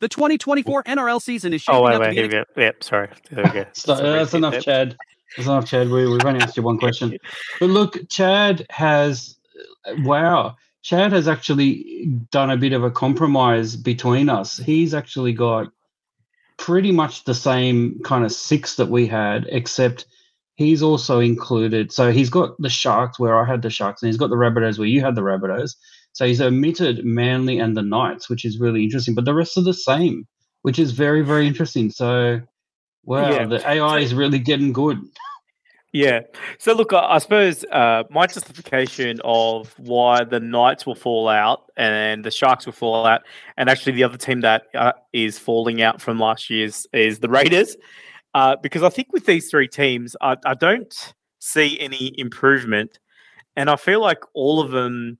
The 0.00 0.08
2024 0.08 0.84
NRL 0.84 1.20
season 1.20 1.52
is 1.52 1.60
shaping 1.60 1.80
oh, 1.80 1.84
wait, 1.84 1.94
up 1.94 2.00
wait, 2.00 2.14
to 2.14 2.28
be. 2.28 2.36
An... 2.36 2.44
Yep, 2.56 2.84
sorry. 2.84 3.08
There 3.30 3.44
we 3.44 3.50
go. 3.50 3.66
so, 3.72 3.92
uh, 3.92 4.00
that's 4.00 4.32
enough, 4.32 4.62
Chad. 4.62 4.96
That's 5.36 5.46
enough, 5.46 5.66
Chad. 5.66 5.90
We, 5.90 6.08
we've 6.08 6.24
only 6.24 6.40
asked 6.40 6.56
you 6.56 6.62
one 6.62 6.78
question. 6.78 7.18
But 7.60 7.70
look, 7.70 8.08
Chad 8.08 8.66
has. 8.70 9.36
Wow. 9.98 10.56
Chad 10.82 11.12
has 11.12 11.28
actually 11.28 12.08
done 12.30 12.50
a 12.50 12.56
bit 12.56 12.72
of 12.72 12.82
a 12.82 12.90
compromise 12.90 13.76
between 13.76 14.30
us. 14.30 14.56
He's 14.56 14.94
actually 14.94 15.34
got 15.34 15.70
pretty 16.56 16.92
much 16.92 17.24
the 17.24 17.34
same 17.34 18.00
kind 18.02 18.24
of 18.24 18.32
six 18.32 18.76
that 18.76 18.88
we 18.88 19.06
had, 19.06 19.46
except 19.50 20.06
he's 20.54 20.82
also 20.82 21.20
included. 21.20 21.92
So 21.92 22.10
he's 22.10 22.30
got 22.30 22.58
the 22.58 22.70
Sharks 22.70 23.18
where 23.18 23.38
I 23.38 23.44
had 23.44 23.60
the 23.60 23.68
Sharks, 23.68 24.02
and 24.02 24.08
he's 24.08 24.16
got 24.16 24.30
the 24.30 24.36
Rabbitohs 24.36 24.78
where 24.78 24.88
you 24.88 25.02
had 25.02 25.14
the 25.14 25.22
Rabbitohs. 25.22 25.76
So 26.20 26.26
he's 26.26 26.42
omitted 26.42 27.02
Manly 27.02 27.58
and 27.60 27.74
the 27.74 27.80
Knights, 27.80 28.28
which 28.28 28.44
is 28.44 28.60
really 28.60 28.84
interesting. 28.84 29.14
But 29.14 29.24
the 29.24 29.32
rest 29.32 29.56
are 29.56 29.62
the 29.62 29.72
same, 29.72 30.28
which 30.60 30.78
is 30.78 30.92
very, 30.92 31.22
very 31.22 31.46
interesting. 31.46 31.88
So, 31.88 32.42
wow, 33.04 33.30
yeah. 33.30 33.46
the 33.46 33.66
AI 33.66 34.00
is 34.00 34.12
really 34.12 34.38
getting 34.38 34.74
good. 34.74 35.00
Yeah. 35.94 36.20
So 36.58 36.74
look, 36.74 36.92
I, 36.92 37.16
suppose 37.16 37.64
uh, 37.72 38.02
my 38.10 38.26
justification 38.26 39.18
of 39.24 39.74
why 39.78 40.24
the 40.24 40.40
Knights 40.40 40.84
will 40.84 40.94
fall 40.94 41.26
out 41.26 41.72
and 41.78 42.22
the 42.22 42.30
Sharks 42.30 42.66
will 42.66 42.74
fall 42.74 43.06
out, 43.06 43.22
and 43.56 43.70
actually 43.70 43.92
the 43.92 44.04
other 44.04 44.18
team 44.18 44.42
that 44.42 44.64
uh, 44.74 44.92
is 45.14 45.38
falling 45.38 45.80
out 45.80 46.02
from 46.02 46.18
last 46.18 46.50
year's 46.50 46.86
is 46.92 47.20
the 47.20 47.30
Raiders, 47.30 47.78
uh, 48.34 48.56
because 48.62 48.82
I 48.82 48.90
think 48.90 49.10
with 49.10 49.24
these 49.24 49.50
three 49.50 49.68
teams, 49.68 50.14
I, 50.20 50.36
I, 50.44 50.52
don't 50.52 51.14
see 51.38 51.80
any 51.80 52.12
improvement, 52.18 52.98
and 53.56 53.70
I 53.70 53.76
feel 53.76 54.02
like 54.02 54.20
all 54.34 54.60
of 54.60 54.70
them 54.70 55.18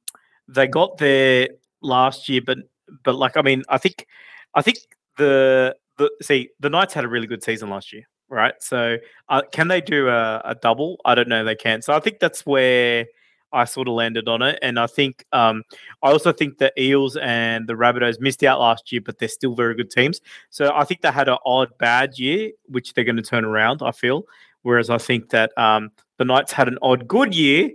they 0.55 0.67
got 0.67 0.99
there 0.99 1.49
last 1.83 2.29
year, 2.29 2.43
but 2.45 2.59
but 3.05 3.15
like 3.15 3.37
I 3.37 3.43
mean, 3.43 3.63
I 3.69 3.79
think 3.79 4.07
I 4.55 4.63
think 4.63 4.79
the 5.17 5.77
the 5.97 6.11
see 6.23 6.51
the 6.61 6.71
Knights 6.71 6.95
had 6.95 7.05
a 7.05 7.09
really 7.09 7.27
good 7.27 7.43
season 7.43 7.71
last 7.71 7.93
year 7.93 8.07
right? 8.31 8.55
So 8.61 8.97
uh, 9.29 9.43
can 9.53 9.69
they 9.69 9.81
do 9.81 10.09
a, 10.09 10.41
a, 10.45 10.55
double? 10.55 10.99
I 11.05 11.15
don't 11.15 11.29
know. 11.29 11.45
They 11.45 11.57
can. 11.57 11.83
So 11.83 11.93
I 11.93 12.01
think 12.01 12.21
that's 12.21 12.47
where 12.47 13.07
I 13.53 13.65
sort 13.65 13.89
of 13.89 13.95
landed 13.95 14.29
on 14.29 14.43
it, 14.43 14.59
and 14.63 14.79
I 14.79 14.87
think 14.87 15.25
um, 15.33 15.65
I 16.03 16.13
also 16.13 16.33
think 16.33 16.59
the 16.59 16.73
Eels 16.81 17.17
and 17.17 17.69
the 17.69 17.75
Rabbitohs 17.75 18.21
missed 18.21 18.45
out 18.45 18.61
last 18.61 18.93
year, 18.93 19.01
but 19.05 19.19
they're 19.19 19.29
still 19.29 19.55
very 19.55 19.75
good 19.75 19.91
teams. 19.91 20.21
So 20.51 20.73
I 20.73 20.85
think 20.85 21.03
they 21.03 21.11
had 21.11 21.29
an 21.29 21.39
odd 21.45 21.77
bad 21.77 22.17
year, 22.19 22.53
which 22.67 22.95
they're 22.95 23.05
going 23.05 23.17
to 23.17 23.23
turn 23.23 23.45
around. 23.45 23.83
I 23.83 23.91
feel, 23.91 24.25
whereas 24.63 24.89
I 24.89 24.99
think 24.99 25.31
that 25.31 25.51
um, 25.59 25.91
the 26.17 26.25
Knights 26.25 26.53
had 26.53 26.69
an 26.69 26.79
odd 26.81 27.09
good 27.09 27.35
year, 27.35 27.71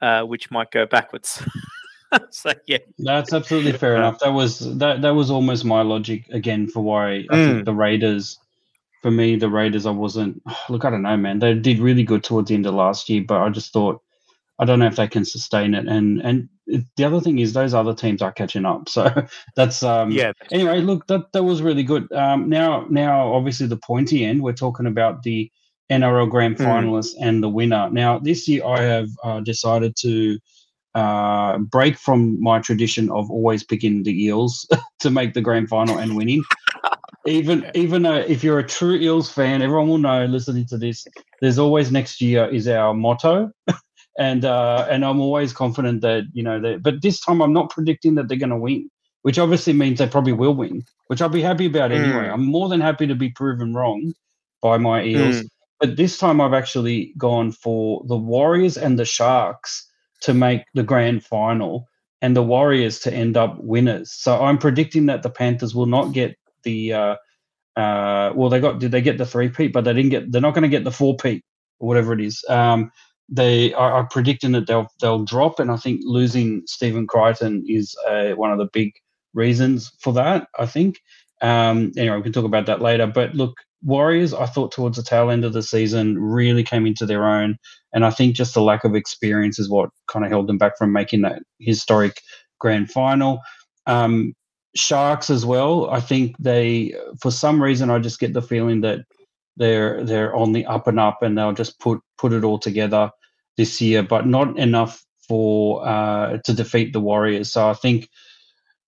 uh, 0.00 0.22
which 0.22 0.52
might 0.52 0.70
go 0.70 0.86
backwards. 0.86 1.42
so 2.30 2.52
yeah, 2.66 2.78
that's 2.98 3.32
absolutely 3.32 3.72
fair 3.72 3.96
enough. 3.96 4.18
That 4.20 4.32
was 4.32 4.58
that 4.78 5.02
that 5.02 5.10
was 5.10 5.30
almost 5.30 5.64
my 5.64 5.82
logic 5.82 6.28
again 6.30 6.68
for 6.68 6.82
why 6.82 7.14
I 7.14 7.26
mm. 7.30 7.52
think 7.52 7.64
the 7.64 7.74
Raiders. 7.74 8.38
For 9.02 9.10
me, 9.10 9.34
the 9.34 9.48
Raiders, 9.48 9.84
I 9.84 9.90
wasn't. 9.90 10.40
Look, 10.68 10.84
I 10.84 10.90
don't 10.90 11.02
know, 11.02 11.16
man. 11.16 11.40
They 11.40 11.54
did 11.54 11.80
really 11.80 12.04
good 12.04 12.22
towards 12.22 12.48
the 12.48 12.54
end 12.54 12.66
of 12.66 12.74
last 12.74 13.08
year, 13.08 13.24
but 13.26 13.40
I 13.40 13.48
just 13.48 13.72
thought 13.72 14.00
I 14.58 14.64
don't 14.64 14.78
know 14.78 14.86
if 14.86 14.96
they 14.96 15.08
can 15.08 15.24
sustain 15.24 15.74
it. 15.74 15.88
And 15.88 16.20
and 16.20 16.48
the 16.96 17.04
other 17.04 17.20
thing 17.20 17.40
is 17.40 17.52
those 17.52 17.74
other 17.74 17.94
teams 17.94 18.22
are 18.22 18.32
catching 18.32 18.64
up. 18.64 18.88
So 18.88 19.10
that's 19.56 19.82
um 19.82 20.10
yeah. 20.10 20.32
Anyway, 20.50 20.80
look, 20.80 21.06
that 21.08 21.32
that 21.32 21.42
was 21.42 21.62
really 21.62 21.82
good. 21.82 22.10
Um, 22.12 22.48
now 22.48 22.86
now 22.88 23.32
obviously 23.32 23.66
the 23.66 23.76
pointy 23.76 24.24
end. 24.24 24.42
We're 24.42 24.52
talking 24.52 24.86
about 24.86 25.22
the 25.22 25.50
NRL 25.90 26.30
Grand 26.30 26.56
hmm. 26.56 26.64
Finalists 26.64 27.16
mm. 27.16 27.26
and 27.26 27.42
the 27.42 27.48
winner. 27.48 27.90
Now 27.90 28.18
this 28.18 28.46
year 28.46 28.64
I 28.64 28.82
have 28.82 29.08
uh, 29.24 29.40
decided 29.40 29.96
to 30.02 30.38
uh, 30.94 31.58
break 31.58 31.96
from 31.96 32.40
my 32.42 32.58
tradition 32.58 33.10
of 33.10 33.30
always 33.30 33.64
picking 33.64 34.02
the 34.02 34.24
Eels 34.24 34.66
to 35.00 35.10
make 35.10 35.34
the 35.34 35.40
grand 35.40 35.68
final 35.68 35.98
and 35.98 36.16
winning. 36.16 36.42
even 37.26 37.70
even 37.74 38.04
uh, 38.04 38.24
if 38.26 38.42
you're 38.44 38.58
a 38.58 38.66
true 38.66 38.96
Eels 38.96 39.30
fan, 39.30 39.62
everyone 39.62 39.88
will 39.88 39.98
know 39.98 40.24
listening 40.26 40.66
to 40.66 40.78
this. 40.78 41.06
There's 41.40 41.58
always 41.58 41.90
next 41.90 42.20
year 42.20 42.46
is 42.48 42.68
our 42.68 42.94
motto, 42.94 43.50
and 44.18 44.44
uh, 44.44 44.86
and 44.90 45.04
I'm 45.04 45.20
always 45.20 45.52
confident 45.52 46.02
that 46.02 46.24
you 46.32 46.42
know 46.42 46.60
that. 46.60 46.82
But 46.82 47.02
this 47.02 47.20
time 47.20 47.40
I'm 47.40 47.52
not 47.52 47.70
predicting 47.70 48.14
that 48.16 48.28
they're 48.28 48.36
going 48.36 48.50
to 48.50 48.56
win, 48.56 48.90
which 49.22 49.38
obviously 49.38 49.72
means 49.72 49.98
they 49.98 50.08
probably 50.08 50.32
will 50.32 50.54
win, 50.54 50.84
which 51.06 51.22
I'll 51.22 51.28
be 51.28 51.42
happy 51.42 51.66
about 51.66 51.92
anyway. 51.92 52.26
Mm. 52.26 52.34
I'm 52.34 52.44
more 52.44 52.68
than 52.68 52.80
happy 52.80 53.06
to 53.06 53.14
be 53.14 53.30
proven 53.30 53.74
wrong 53.74 54.12
by 54.60 54.78
my 54.78 55.04
Eels. 55.04 55.42
Mm. 55.42 55.48
But 55.80 55.96
this 55.96 56.16
time 56.16 56.40
I've 56.40 56.54
actually 56.54 57.12
gone 57.18 57.50
for 57.50 58.04
the 58.06 58.16
Warriors 58.16 58.76
and 58.76 58.98
the 58.98 59.04
Sharks 59.04 59.88
to 60.22 60.34
make 60.34 60.62
the 60.74 60.82
grand 60.82 61.24
final 61.24 61.86
and 62.20 62.36
the 62.36 62.42
Warriors 62.42 63.00
to 63.00 63.12
end 63.12 63.36
up 63.36 63.58
winners. 63.60 64.12
So 64.12 64.42
I'm 64.42 64.58
predicting 64.58 65.06
that 65.06 65.22
the 65.22 65.30
Panthers 65.30 65.74
will 65.74 65.86
not 65.86 66.12
get 66.12 66.36
the 66.62 66.92
uh, 66.92 67.16
uh, 67.76 68.32
well, 68.34 68.50
they 68.50 68.60
got 68.60 68.78
did 68.78 68.92
they 68.92 69.00
get 69.00 69.18
the 69.18 69.26
three 69.26 69.48
peat, 69.48 69.72
but 69.72 69.84
they 69.84 69.92
didn't 69.92 70.10
get. 70.10 70.30
They're 70.30 70.40
not 70.40 70.54
going 70.54 70.62
to 70.62 70.68
get 70.68 70.84
the 70.84 70.92
four 70.92 71.16
peat 71.16 71.44
or 71.78 71.88
whatever 71.88 72.12
it 72.12 72.20
is. 72.20 72.44
Um, 72.48 72.90
they 73.28 73.72
are, 73.72 73.92
are, 73.92 74.06
predicting 74.06 74.52
that 74.52 74.66
they'll 74.66 74.88
they'll 75.00 75.24
drop, 75.24 75.58
and 75.58 75.70
I 75.70 75.76
think 75.76 76.02
losing 76.04 76.62
Stephen 76.66 77.06
Crichton 77.06 77.64
is 77.66 77.96
uh, 78.06 78.30
one 78.32 78.52
of 78.52 78.58
the 78.58 78.68
big 78.72 78.92
reasons 79.32 79.90
for 80.00 80.12
that. 80.12 80.48
I 80.58 80.66
think. 80.66 81.00
Um, 81.40 81.92
anyway, 81.96 82.16
we 82.16 82.22
can 82.22 82.32
talk 82.32 82.44
about 82.44 82.66
that 82.66 82.82
later. 82.82 83.06
But 83.06 83.34
look, 83.34 83.54
Warriors, 83.82 84.32
I 84.32 84.46
thought 84.46 84.72
towards 84.72 84.96
the 84.96 85.02
tail 85.02 85.30
end 85.30 85.44
of 85.44 85.52
the 85.52 85.62
season 85.62 86.20
really 86.20 86.62
came 86.62 86.86
into 86.86 87.06
their 87.06 87.26
own. 87.26 87.56
And 87.92 88.04
I 88.04 88.10
think 88.10 88.34
just 88.34 88.54
the 88.54 88.62
lack 88.62 88.84
of 88.84 88.94
experience 88.94 89.58
is 89.58 89.68
what 89.68 89.90
kind 90.08 90.24
of 90.24 90.30
held 90.30 90.46
them 90.46 90.58
back 90.58 90.78
from 90.78 90.92
making 90.92 91.22
that 91.22 91.42
historic 91.58 92.20
grand 92.58 92.90
final. 92.90 93.40
Um, 93.86 94.34
Sharks 94.74 95.28
as 95.28 95.44
well. 95.44 95.90
I 95.90 96.00
think 96.00 96.34
they, 96.38 96.94
for 97.20 97.30
some 97.30 97.62
reason, 97.62 97.90
I 97.90 97.98
just 97.98 98.20
get 98.20 98.32
the 98.32 98.40
feeling 98.40 98.80
that 98.80 99.00
they're 99.56 100.02
they're 100.02 100.34
on 100.34 100.52
the 100.52 100.64
up 100.64 100.86
and 100.86 100.98
up, 100.98 101.22
and 101.22 101.36
they'll 101.36 101.52
just 101.52 101.78
put 101.78 102.00
put 102.16 102.32
it 102.32 102.42
all 102.42 102.58
together 102.58 103.10
this 103.58 103.82
year, 103.82 104.02
but 104.02 104.26
not 104.26 104.58
enough 104.58 105.04
for 105.28 105.86
uh, 105.86 106.38
to 106.44 106.54
defeat 106.54 106.94
the 106.94 107.00
Warriors. 107.00 107.52
So 107.52 107.68
I 107.68 107.74
think 107.74 108.08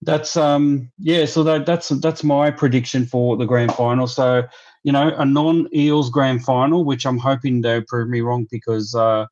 that's 0.00 0.36
um 0.36 0.90
yeah. 0.98 1.26
So 1.26 1.42
that 1.42 1.66
that's 1.66 1.88
that's 1.88 2.24
my 2.24 2.50
prediction 2.50 3.04
for 3.04 3.36
the 3.36 3.46
grand 3.46 3.74
final. 3.74 4.06
So 4.06 4.44
you 4.85 4.93
know, 4.93 5.14
a 5.17 5.25
non-Eels 5.25 6.11
grand 6.11 6.45
final, 6.45 6.85
which 6.85 7.07
I'm 7.07 7.19
hoping 7.19 7.62
they 7.62 7.81
prove 7.81 8.09
me 8.09 8.21
wrong 8.21 8.47
because, 8.50 8.95
uh, 8.95 9.26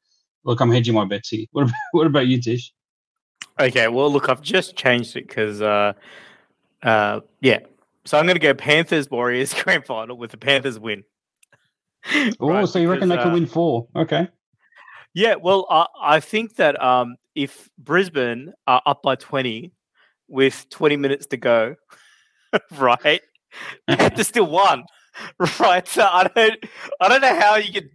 look, 0.44 0.60
I'm 0.60 0.72
hedging 0.72 0.94
my 0.94 1.04
bets 1.04 1.28
here. 1.28 1.46
What 1.52 1.62
about, 1.62 1.74
what 1.92 2.06
about 2.06 2.26
you, 2.26 2.40
Tish? 2.40 2.72
Okay, 3.60 3.86
well, 3.88 4.10
look, 4.10 4.30
I've 4.30 4.40
just 4.40 4.76
changed 4.76 5.14
it 5.14 5.28
because, 5.28 5.60
uh, 5.60 5.92
uh, 6.82 7.20
yeah. 7.42 7.58
So 8.06 8.18
I'm 8.18 8.24
going 8.24 8.34
to 8.34 8.40
go 8.40 8.54
Panthers 8.54 9.10
Warriors 9.10 9.54
grand 9.62 9.84
final 9.84 10.16
with 10.16 10.30
the 10.30 10.38
Panthers 10.38 10.78
win. 10.78 11.04
oh, 12.40 12.48
right, 12.48 12.66
so 12.66 12.78
you 12.78 12.90
reckon 12.90 13.10
they 13.10 13.16
can 13.18 13.28
uh, 13.28 13.34
win 13.34 13.46
four? 13.46 13.86
Okay. 13.94 14.28
Yeah, 15.14 15.34
well, 15.34 15.66
I, 15.68 15.86
I 16.00 16.20
think 16.20 16.56
that 16.56 16.82
um, 16.82 17.16
if 17.34 17.68
Brisbane 17.78 18.54
are 18.66 18.80
up 18.86 19.02
by 19.02 19.16
20 19.16 19.70
with 20.28 20.66
20 20.70 20.96
minutes 20.96 21.26
to 21.26 21.36
go, 21.36 21.76
right, 22.78 23.20
Panthers 23.86 24.28
still 24.28 24.46
won. 24.46 24.84
right? 25.60 25.86
So 25.86 26.02
I 26.10 26.28
don't, 26.34 26.64
I 27.00 27.08
don't 27.08 27.20
know 27.20 27.38
how 27.38 27.56
you 27.56 27.72
could 27.72 27.90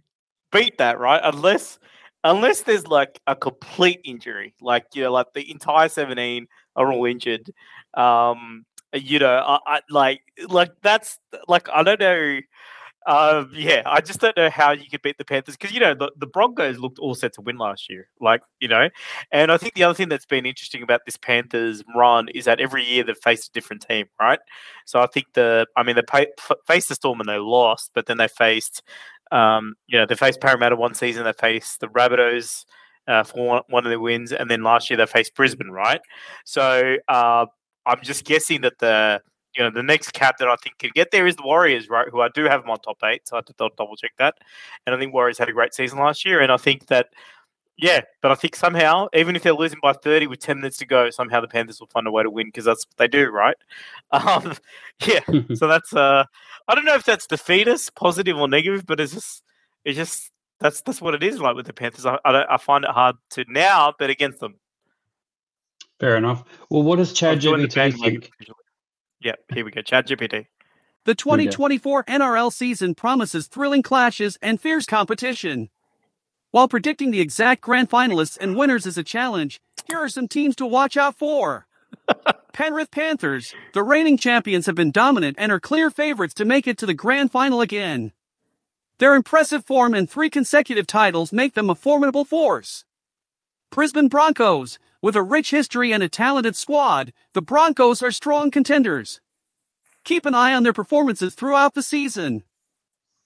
beat 0.52 0.78
that, 0.78 0.98
right? 0.98 1.20
Unless, 1.22 1.78
unless 2.24 2.62
there's 2.62 2.86
like 2.86 3.20
a 3.26 3.36
complete 3.36 4.00
injury, 4.04 4.54
like 4.60 4.86
you 4.94 5.02
know, 5.04 5.12
like 5.12 5.32
the 5.34 5.50
entire 5.50 5.88
seventeen 5.88 6.46
are 6.76 6.92
all 6.92 7.04
injured. 7.06 7.50
Um, 7.94 8.64
you 8.94 9.18
know, 9.18 9.36
I, 9.36 9.58
I 9.66 9.80
like, 9.90 10.22
like 10.48 10.70
that's 10.82 11.18
like 11.48 11.68
I 11.72 11.82
don't 11.82 12.00
know 12.00 12.40
um, 13.08 13.50
yeah, 13.54 13.80
I 13.86 14.02
just 14.02 14.20
don't 14.20 14.36
know 14.36 14.50
how 14.50 14.72
you 14.72 14.84
could 14.90 15.00
beat 15.00 15.16
the 15.16 15.24
Panthers 15.24 15.56
because 15.56 15.72
you 15.72 15.80
know 15.80 15.94
the, 15.94 16.12
the 16.18 16.26
Broncos 16.26 16.76
looked 16.76 16.98
all 16.98 17.14
set 17.14 17.32
to 17.32 17.40
win 17.40 17.56
last 17.56 17.88
year, 17.88 18.06
like 18.20 18.42
you 18.60 18.68
know, 18.68 18.90
and 19.32 19.50
I 19.50 19.56
think 19.56 19.72
the 19.72 19.84
other 19.84 19.94
thing 19.94 20.10
that's 20.10 20.26
been 20.26 20.44
interesting 20.44 20.82
about 20.82 21.06
this 21.06 21.16
Panthers 21.16 21.82
run 21.96 22.28
is 22.28 22.44
that 22.44 22.60
every 22.60 22.84
year 22.84 23.02
they've 23.02 23.16
faced 23.16 23.48
a 23.48 23.52
different 23.52 23.86
team, 23.88 24.08
right? 24.20 24.40
So 24.84 25.00
I 25.00 25.06
think 25.06 25.24
the, 25.32 25.66
I 25.74 25.84
mean, 25.84 25.96
they 25.96 26.02
pay, 26.02 26.26
faced 26.66 26.90
the 26.90 26.96
Storm 26.96 27.18
and 27.20 27.28
they 27.28 27.38
lost, 27.38 27.92
but 27.94 28.04
then 28.04 28.18
they 28.18 28.28
faced, 28.28 28.82
um, 29.32 29.76
you 29.86 29.98
know, 29.98 30.04
they 30.04 30.14
faced 30.14 30.42
Parramatta 30.42 30.76
one 30.76 30.92
season, 30.92 31.24
they 31.24 31.32
faced 31.32 31.80
the 31.80 31.88
Rabbitohs. 31.88 32.66
Uh, 33.06 33.22
for 33.22 33.46
one, 33.46 33.62
one 33.70 33.86
of 33.86 33.90
their 33.90 33.98
wins, 33.98 34.32
and 34.32 34.50
then 34.50 34.62
last 34.62 34.90
year 34.90 34.98
they 34.98 35.06
faced 35.06 35.34
Brisbane, 35.34 35.70
right? 35.70 36.02
So 36.44 36.96
uh, 37.08 37.46
I'm 37.86 38.02
just 38.02 38.26
guessing 38.26 38.60
that 38.60 38.78
the 38.80 39.22
you 39.58 39.64
know, 39.64 39.70
the 39.70 39.82
next 39.82 40.12
cap 40.12 40.38
that 40.38 40.46
I 40.46 40.54
think 40.56 40.78
can 40.78 40.90
get 40.94 41.10
there 41.10 41.26
is 41.26 41.34
the 41.34 41.42
Warriors, 41.42 41.90
right? 41.90 42.08
Who 42.08 42.20
I 42.20 42.28
do 42.28 42.44
have 42.44 42.62
them 42.62 42.70
on 42.70 42.78
top 42.78 42.98
eight, 43.04 43.26
so 43.26 43.36
I 43.36 43.38
have 43.38 43.46
to 43.46 43.54
double 43.76 43.96
check 43.96 44.12
that. 44.18 44.38
And 44.86 44.94
I 44.94 44.98
think 44.98 45.12
Warriors 45.12 45.36
had 45.36 45.48
a 45.48 45.52
great 45.52 45.74
season 45.74 45.98
last 45.98 46.24
year, 46.24 46.40
and 46.40 46.52
I 46.52 46.56
think 46.56 46.86
that, 46.86 47.08
yeah, 47.76 48.02
but 48.22 48.30
I 48.30 48.36
think 48.36 48.54
somehow, 48.54 49.08
even 49.14 49.34
if 49.34 49.42
they're 49.42 49.52
losing 49.52 49.80
by 49.82 49.94
thirty 49.94 50.28
with 50.28 50.38
ten 50.38 50.58
minutes 50.58 50.78
to 50.78 50.86
go, 50.86 51.10
somehow 51.10 51.40
the 51.40 51.48
Panthers 51.48 51.80
will 51.80 51.88
find 51.88 52.06
a 52.06 52.10
way 52.12 52.22
to 52.22 52.30
win 52.30 52.46
because 52.46 52.64
that's 52.64 52.86
what 52.86 52.96
they 52.96 53.08
do, 53.08 53.28
right? 53.30 53.56
Um, 54.10 54.54
yeah, 55.06 55.20
so 55.54 55.66
that's 55.66 55.92
uh, 55.92 56.24
I 56.66 56.74
don't 56.74 56.86
know 56.86 56.94
if 56.94 57.04
that's 57.04 57.26
defeatist, 57.26 57.94
positive 57.94 58.38
or 58.38 58.48
negative, 58.48 58.86
but 58.86 59.00
it's 59.00 59.12
just, 59.12 59.42
it's 59.84 59.96
just 59.96 60.30
that's 60.60 60.80
that's 60.82 61.02
what 61.02 61.14
it 61.14 61.22
is 61.22 61.40
like 61.40 61.56
with 61.56 61.66
the 61.66 61.72
Panthers. 61.72 62.06
I 62.06 62.18
I, 62.24 62.54
I 62.54 62.56
find 62.56 62.84
it 62.84 62.90
hard 62.90 63.16
to 63.30 63.44
now 63.48 63.92
bet 63.98 64.08
against 64.08 64.38
them. 64.38 64.54
Fair 66.00 66.16
enough. 66.16 66.44
Well, 66.70 66.84
what 66.84 66.96
does 66.96 67.12
Chad 67.12 67.40
GPT 67.40 68.00
think? 68.00 68.30
Yep, 69.20 69.40
here 69.52 69.64
we 69.64 69.70
go. 69.70 69.82
Chat 69.82 70.06
GPT. 70.06 70.46
The 71.04 71.14
2024 71.14 72.04
NRL 72.04 72.52
season 72.52 72.94
promises 72.94 73.46
thrilling 73.46 73.82
clashes 73.82 74.36
and 74.42 74.60
fierce 74.60 74.86
competition. 74.86 75.70
While 76.50 76.68
predicting 76.68 77.10
the 77.10 77.20
exact 77.20 77.60
grand 77.60 77.90
finalists 77.90 78.38
and 78.40 78.56
winners 78.56 78.86
is 78.86 78.98
a 78.98 79.02
challenge, 79.02 79.60
here 79.86 79.98
are 79.98 80.08
some 80.08 80.28
teams 80.28 80.56
to 80.56 80.66
watch 80.66 80.96
out 80.96 81.16
for. 81.16 81.66
Penrith 82.52 82.90
Panthers, 82.90 83.54
the 83.74 83.82
reigning 83.82 84.18
champions, 84.18 84.66
have 84.66 84.74
been 84.74 84.90
dominant 84.90 85.36
and 85.38 85.52
are 85.52 85.60
clear 85.60 85.90
favorites 85.90 86.34
to 86.34 86.44
make 86.44 86.66
it 86.66 86.78
to 86.78 86.86
the 86.86 86.94
grand 86.94 87.30
final 87.30 87.60
again. 87.60 88.12
Their 88.98 89.14
impressive 89.14 89.64
form 89.64 89.94
and 89.94 90.10
three 90.10 90.28
consecutive 90.28 90.86
titles 90.86 91.32
make 91.32 91.54
them 91.54 91.70
a 91.70 91.74
formidable 91.74 92.24
force. 92.24 92.84
Brisbane 93.70 94.08
Broncos, 94.08 94.78
with 95.02 95.16
a 95.16 95.22
rich 95.22 95.50
history 95.50 95.92
and 95.92 96.02
a 96.02 96.08
talented 96.08 96.56
squad, 96.56 97.12
the 97.32 97.42
Broncos 97.42 98.02
are 98.02 98.10
strong 98.10 98.50
contenders. 98.50 99.20
Keep 100.04 100.26
an 100.26 100.34
eye 100.34 100.54
on 100.54 100.62
their 100.62 100.72
performances 100.72 101.34
throughout 101.34 101.74
the 101.74 101.82
season. 101.82 102.42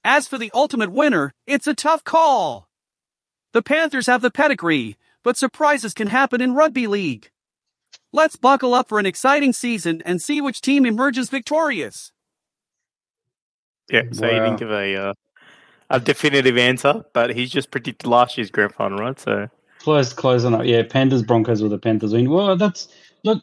As 0.05 0.27
for 0.27 0.37
the 0.37 0.51
ultimate 0.53 0.91
winner, 0.91 1.33
it's 1.47 1.67
a 1.67 1.75
tough 1.75 2.03
call. 2.05 2.69
The 3.53 3.63
Panthers 3.63 4.07
have 4.07 4.23
the 4.23 4.31
pedigree, 4.31 4.97
but 5.23 5.37
surprises 5.37 5.95
can 5.95 6.09
happen 6.09 6.41
in 6.41 6.55
rugby 6.55 6.87
league. 6.87 7.31
Let's 8.13 8.37
buckle 8.37 8.75
up 8.75 8.89
for 8.89 8.99
an 8.99 9.07
exciting 9.07 9.53
season 9.53 10.03
and 10.05 10.21
see 10.21 10.41
which 10.41 10.61
team 10.61 10.85
emerges 10.85 11.31
victorious. 11.31 12.13
Yeah, 13.91 14.03
so 14.11 14.27
wow. 14.27 14.33
he 14.33 14.41
didn't 14.41 14.59
give 14.59 14.71
a 14.71 14.97
uh, 14.97 15.15
a 15.91 16.01
definitive 16.01 16.57
answer, 16.57 17.05
but 17.13 17.35
he's 17.35 17.51
just 17.51 17.71
predicted 17.71 18.09
last 18.09 18.39
year's 18.39 18.51
grand 18.51 18.75
final, 18.75 18.99
right? 18.99 19.19
So 19.19 19.49
Close, 19.83 20.13
close 20.13 20.45
enough. 20.45 20.65
Yeah, 20.65 20.85
Panthers 20.85 21.25
Broncos 21.25 21.61
with 21.61 21.73
the 21.73 21.79
Panthers 21.79 22.13
win. 22.13 22.31
Well, 22.31 22.57
that's 22.57 22.87
look. 23.25 23.43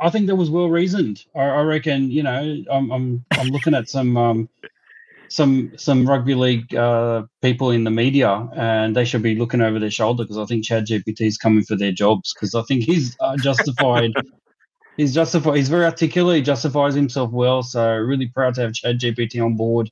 I 0.00 0.08
think 0.08 0.28
that 0.28 0.36
was 0.36 0.48
well 0.48 0.68
reasoned. 0.68 1.24
I, 1.34 1.40
I 1.40 1.62
reckon. 1.62 2.12
You 2.12 2.22
know, 2.22 2.62
I'm 2.70 2.92
I'm 2.92 3.24
I'm 3.32 3.48
looking 3.48 3.74
at 3.74 3.88
some 3.88 4.16
um, 4.16 4.48
some 5.28 5.72
some 5.76 6.08
rugby 6.08 6.36
league 6.36 6.72
uh, 6.76 7.24
people 7.42 7.72
in 7.72 7.82
the 7.82 7.90
media, 7.90 8.48
and 8.54 8.94
they 8.94 9.04
should 9.04 9.22
be 9.22 9.34
looking 9.34 9.60
over 9.60 9.80
their 9.80 9.90
shoulder 9.90 10.22
because 10.22 10.38
I 10.38 10.44
think 10.44 10.64
Chad 10.64 10.86
GPT 10.86 11.22
is 11.22 11.38
coming 11.38 11.64
for 11.64 11.74
their 11.74 11.90
jobs 11.90 12.32
because 12.32 12.54
I 12.54 12.62
think 12.62 12.84
he's 12.84 13.16
uh, 13.18 13.36
justified. 13.38 14.12
he's 14.96 15.12
justified. 15.12 15.56
He's 15.56 15.68
very 15.68 15.86
articulate. 15.86 16.36
He 16.36 16.42
justifies 16.42 16.94
himself 16.94 17.32
well. 17.32 17.64
So 17.64 17.94
really 17.96 18.28
proud 18.28 18.54
to 18.54 18.60
have 18.60 18.74
Chad 18.74 19.00
GPT 19.00 19.44
on 19.44 19.56
board. 19.56 19.90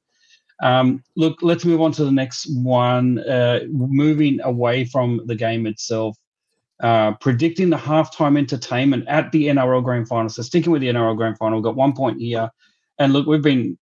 Um, 0.62 1.02
look, 1.16 1.42
let's 1.42 1.64
move 1.64 1.80
on 1.80 1.92
to 1.92 2.04
the 2.04 2.12
next 2.12 2.46
one. 2.54 3.18
Uh, 3.18 3.60
moving 3.68 4.40
away 4.42 4.84
from 4.84 5.20
the 5.26 5.34
game 5.34 5.66
itself, 5.66 6.16
uh, 6.82 7.12
predicting 7.14 7.68
the 7.68 7.76
halftime 7.76 8.38
entertainment 8.38 9.04
at 9.08 9.32
the 9.32 9.48
NRL 9.48 9.82
Grand 9.82 10.08
Final. 10.08 10.28
So 10.28 10.42
sticking 10.42 10.72
with 10.72 10.80
the 10.80 10.88
NRL 10.88 11.16
Grand 11.16 11.36
Final, 11.36 11.58
we've 11.58 11.64
got 11.64 11.76
one 11.76 11.92
point 11.92 12.20
here. 12.20 12.48
And 12.98 13.12
look, 13.12 13.26
we've 13.26 13.42
been 13.42 13.76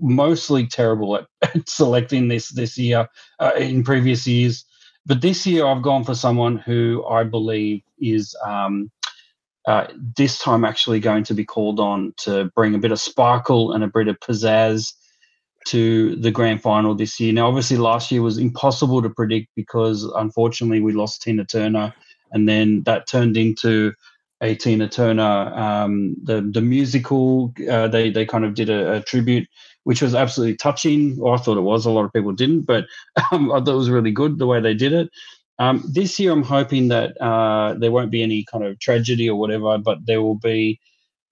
mostly 0.00 0.66
terrible 0.66 1.16
at, 1.16 1.26
at 1.42 1.68
selecting 1.68 2.28
this 2.28 2.50
this 2.50 2.76
year 2.76 3.08
uh, 3.40 3.52
in 3.56 3.82
previous 3.82 4.26
years. 4.26 4.64
But 5.06 5.22
this 5.22 5.46
year, 5.46 5.66
I've 5.66 5.82
gone 5.82 6.04
for 6.04 6.14
someone 6.14 6.58
who 6.58 7.04
I 7.08 7.22
believe 7.22 7.80
is 7.98 8.36
um, 8.44 8.90
uh, 9.66 9.86
this 10.16 10.38
time 10.38 10.64
actually 10.64 11.00
going 11.00 11.24
to 11.24 11.34
be 11.34 11.44
called 11.44 11.80
on 11.80 12.12
to 12.18 12.50
bring 12.56 12.74
a 12.74 12.78
bit 12.78 12.92
of 12.92 13.00
sparkle 13.00 13.72
and 13.72 13.84
a 13.84 13.88
bit 13.88 14.08
of 14.08 14.18
pizzazz 14.20 14.92
to 15.66 16.16
the 16.16 16.30
grand 16.30 16.62
final 16.62 16.94
this 16.94 17.18
year. 17.20 17.32
Now, 17.32 17.48
obviously, 17.48 17.76
last 17.76 18.10
year 18.10 18.22
was 18.22 18.38
impossible 18.38 19.02
to 19.02 19.10
predict 19.10 19.48
because 19.54 20.04
unfortunately 20.16 20.80
we 20.80 20.92
lost 20.92 21.22
Tina 21.22 21.44
Turner, 21.44 21.94
and 22.32 22.48
then 22.48 22.82
that 22.84 23.08
turned 23.08 23.36
into 23.36 23.92
a 24.40 24.54
Tina 24.54 24.88
Turner 24.88 25.52
um, 25.54 26.16
the 26.22 26.40
the 26.42 26.60
musical. 26.60 27.54
Uh, 27.70 27.88
they 27.88 28.10
they 28.10 28.26
kind 28.26 28.44
of 28.44 28.54
did 28.54 28.70
a, 28.70 28.94
a, 28.94 29.02
tribute, 29.02 29.48
which 29.84 30.02
was 30.02 30.14
absolutely 30.14 30.56
touching. 30.56 31.18
Or 31.20 31.34
I 31.34 31.38
thought 31.38 31.58
it 31.58 31.62
was. 31.62 31.86
A 31.86 31.90
lot 31.90 32.04
of 32.04 32.12
people 32.12 32.32
didn't, 32.32 32.62
but 32.62 32.86
um, 33.32 33.50
I 33.52 33.58
thought 33.58 33.74
it 33.74 33.76
was 33.76 33.90
really 33.90 34.12
good 34.12 34.38
the 34.38 34.46
way 34.46 34.60
they 34.60 34.74
did 34.74 34.92
it. 34.92 35.10
Um, 35.58 35.82
this 35.90 36.18
year, 36.18 36.32
I'm 36.32 36.42
hoping 36.42 36.88
that 36.88 37.20
uh, 37.20 37.74
there 37.74 37.90
won't 37.90 38.10
be 38.10 38.22
any 38.22 38.44
kind 38.44 38.64
of 38.64 38.78
tragedy 38.78 39.28
or 39.28 39.38
whatever, 39.38 39.78
but 39.78 40.04
there 40.04 40.20
will 40.20 40.34
be, 40.34 40.78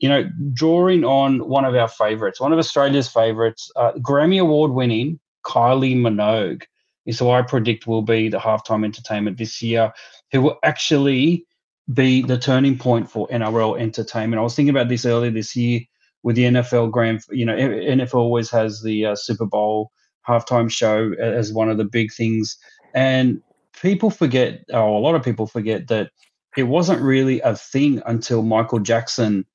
you 0.04 0.10
know, 0.10 0.28
drawing 0.52 1.02
on 1.02 1.48
one 1.48 1.64
of 1.64 1.74
our 1.74 1.88
favourites, 1.88 2.38
one 2.38 2.52
of 2.52 2.58
Australia's 2.58 3.08
favourites, 3.08 3.72
uh, 3.74 3.92
Grammy 3.92 4.38
Award 4.38 4.72
winning 4.72 5.18
Kylie 5.46 5.96
Minogue 5.96 6.64
is 7.06 7.18
who 7.18 7.30
I 7.30 7.40
predict 7.40 7.86
will 7.86 8.02
be 8.02 8.28
the 8.28 8.36
halftime 8.38 8.84
entertainment 8.84 9.38
this 9.38 9.62
year, 9.62 9.94
who 10.30 10.42
will 10.42 10.58
actually 10.62 11.46
be 11.94 12.20
the 12.20 12.36
turning 12.36 12.76
point 12.76 13.10
for 13.10 13.26
NRL 13.28 13.80
entertainment. 13.80 14.38
I 14.38 14.42
was 14.42 14.54
thinking 14.54 14.76
about 14.76 14.90
this 14.90 15.06
earlier 15.06 15.30
this 15.30 15.56
year 15.56 15.80
with 16.22 16.36
the 16.36 16.44
NFL 16.44 16.90
grand. 16.90 17.22
You 17.30 17.46
know, 17.46 17.56
NFL 17.56 18.16
always 18.16 18.50
has 18.50 18.82
the 18.82 19.06
uh, 19.06 19.16
Super 19.16 19.46
Bowl 19.46 19.90
halftime 20.28 20.70
show 20.70 21.12
as 21.18 21.50
one 21.50 21.70
of 21.70 21.78
the 21.78 21.84
big 21.86 22.12
things, 22.12 22.58
and 22.92 23.40
people 23.80 24.10
forget, 24.10 24.66
or 24.68 24.80
a 24.80 24.98
lot 24.98 25.14
of 25.14 25.22
people 25.22 25.46
forget 25.46 25.88
that 25.88 26.10
it 26.58 26.64
wasn't 26.64 27.00
really 27.00 27.40
a 27.40 27.56
thing 27.56 28.02
until 28.04 28.42
Michael 28.42 28.80
Jackson. 28.80 29.46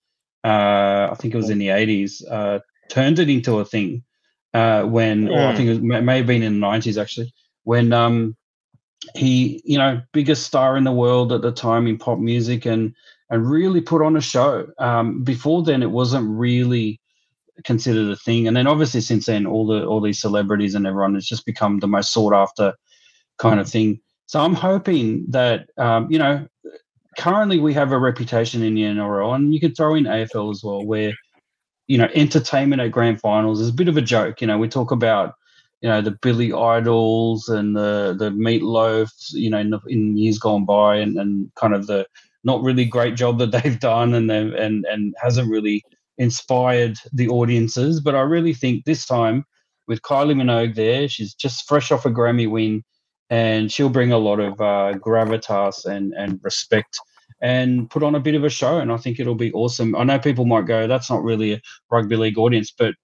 Uh, 0.43 1.09
I 1.11 1.15
think 1.17 1.33
it 1.33 1.37
was 1.37 1.49
in 1.49 1.59
the 1.59 1.67
'80s. 1.67 2.23
Uh, 2.29 2.59
turned 2.89 3.19
it 3.19 3.29
into 3.29 3.59
a 3.59 3.65
thing 3.65 4.03
uh, 4.53 4.83
when, 4.83 5.29
or 5.29 5.39
I 5.39 5.55
think 5.55 5.69
it 5.69 5.81
was, 5.81 6.03
may 6.03 6.17
have 6.17 6.27
been 6.27 6.43
in 6.43 6.59
the 6.59 6.65
'90s 6.65 6.99
actually, 6.99 7.33
when 7.63 7.93
um, 7.93 8.35
he, 9.15 9.61
you 9.65 9.77
know, 9.77 10.01
biggest 10.11 10.45
star 10.45 10.77
in 10.77 10.83
the 10.83 10.91
world 10.91 11.31
at 11.31 11.41
the 11.41 11.51
time 11.51 11.87
in 11.87 11.97
pop 11.97 12.19
music 12.19 12.65
and 12.65 12.93
and 13.29 13.49
really 13.49 13.81
put 13.81 14.01
on 14.01 14.17
a 14.17 14.21
show. 14.21 14.67
Um, 14.79 15.23
before 15.23 15.63
then, 15.63 15.83
it 15.83 15.91
wasn't 15.91 16.27
really 16.27 16.99
considered 17.63 18.11
a 18.11 18.15
thing, 18.15 18.47
and 18.47 18.57
then 18.57 18.67
obviously 18.67 19.01
since 19.01 19.27
then, 19.27 19.45
all 19.45 19.67
the 19.67 19.85
all 19.85 20.01
these 20.01 20.21
celebrities 20.21 20.75
and 20.75 20.87
everyone 20.87 21.15
has 21.15 21.25
just 21.25 21.45
become 21.45 21.79
the 21.79 21.87
most 21.87 22.11
sought 22.11 22.33
after 22.33 22.73
kind 23.37 23.59
of 23.59 23.69
thing. 23.69 23.99
So 24.25 24.39
I'm 24.39 24.53
hoping 24.53 25.25
that 25.29 25.69
um, 25.77 26.11
you 26.11 26.19
know, 26.19 26.47
currently 27.19 27.59
we 27.59 27.73
have 27.73 27.91
a 27.91 27.99
reputation 27.99 28.63
in 28.63 28.73
the 28.73 28.83
NRL, 28.83 29.35
and 29.35 29.53
you 29.53 29.59
could 29.59 29.75
throw 29.75 29.93
in 29.93 30.05
AFL 30.05 30.51
as 30.51 30.63
well, 30.63 30.83
where 30.83 31.13
you 31.87 31.97
know, 31.97 32.07
entertainment 32.13 32.81
at 32.81 32.91
grand 32.91 33.19
finals 33.19 33.59
is 33.59 33.69
a 33.69 33.73
bit 33.73 33.87
of 33.87 33.97
a 33.97 34.01
joke. 34.01 34.41
You 34.41 34.47
know, 34.47 34.59
we 34.59 34.69
talk 34.69 34.91
about 34.91 35.33
you 35.81 35.89
know 35.89 36.01
the 36.01 36.17
Billy 36.21 36.53
Idols 36.53 37.49
and 37.49 37.75
the 37.75 38.15
the 38.17 38.29
Meatloafs, 38.29 39.33
you 39.33 39.49
know, 39.49 39.59
in, 39.59 39.73
in 39.87 40.15
years 40.15 40.39
gone 40.39 40.65
by, 40.65 40.97
and, 40.97 41.17
and 41.17 41.51
kind 41.55 41.73
of 41.73 41.87
the 41.87 42.05
not 42.43 42.63
really 42.63 42.85
great 42.85 43.15
job 43.15 43.39
that 43.39 43.51
they've 43.63 43.79
done, 43.79 44.13
and 44.13 44.31
and 44.31 44.85
and 44.85 45.15
hasn't 45.21 45.51
really 45.51 45.83
inspired 46.17 46.97
the 47.11 47.27
audiences. 47.27 47.99
But 47.99 48.15
I 48.15 48.21
really 48.21 48.53
think 48.53 48.85
this 48.85 49.05
time 49.05 49.43
with 49.87 50.03
Kylie 50.03 50.35
Minogue 50.35 50.75
there, 50.75 51.09
she's 51.09 51.33
just 51.33 51.67
fresh 51.67 51.91
off 51.91 52.05
a 52.05 52.11
Grammy 52.11 52.49
win, 52.49 52.83
and 53.31 53.71
she'll 53.71 53.89
bring 53.89 54.11
a 54.11 54.17
lot 54.19 54.39
of 54.39 54.53
uh, 54.61 54.93
gravitas 54.99 55.85
and 55.85 56.13
and 56.13 56.39
respect 56.43 56.99
and 57.41 57.89
put 57.89 58.03
on 58.03 58.15
a 58.15 58.19
bit 58.19 58.35
of 58.35 58.43
a 58.43 58.49
show. 58.49 58.79
And 58.79 58.91
I 58.91 58.97
think 58.97 59.19
it'll 59.19 59.35
be 59.35 59.53
awesome. 59.53 59.95
I 59.95 60.03
know 60.03 60.19
people 60.19 60.45
might 60.45 60.65
go, 60.65 60.87
that's 60.87 61.09
not 61.09 61.23
really 61.23 61.53
a 61.53 61.61
rugby 61.89 62.15
league 62.15 62.37
audience, 62.37 62.71
but 62.71 62.95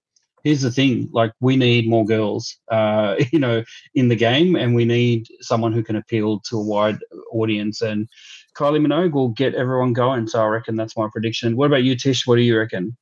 here's 0.46 0.62
the 0.62 0.70
thing 0.70 1.08
like 1.12 1.32
we 1.40 1.56
need 1.56 1.88
more 1.88 2.04
girls 2.04 2.56
uh, 2.70 3.16
you 3.32 3.38
know 3.38 3.64
in 3.94 4.08
the 4.08 4.14
game 4.14 4.54
and 4.54 4.76
we 4.76 4.84
need 4.84 5.26
someone 5.40 5.72
who 5.72 5.82
can 5.82 5.96
appeal 5.96 6.38
to 6.40 6.56
a 6.56 6.62
wide 6.62 6.98
audience 7.32 7.82
and 7.82 8.08
kylie 8.56 8.80
minogue 8.80 9.12
will 9.12 9.30
get 9.30 9.56
everyone 9.56 9.92
going 9.92 10.28
so 10.28 10.40
i 10.40 10.46
reckon 10.46 10.76
that's 10.76 10.96
my 10.96 11.08
prediction 11.12 11.56
what 11.56 11.66
about 11.66 11.82
you 11.82 11.96
tish 11.96 12.28
what 12.28 12.36
do 12.36 12.42
you 12.42 12.56
reckon 12.56 12.96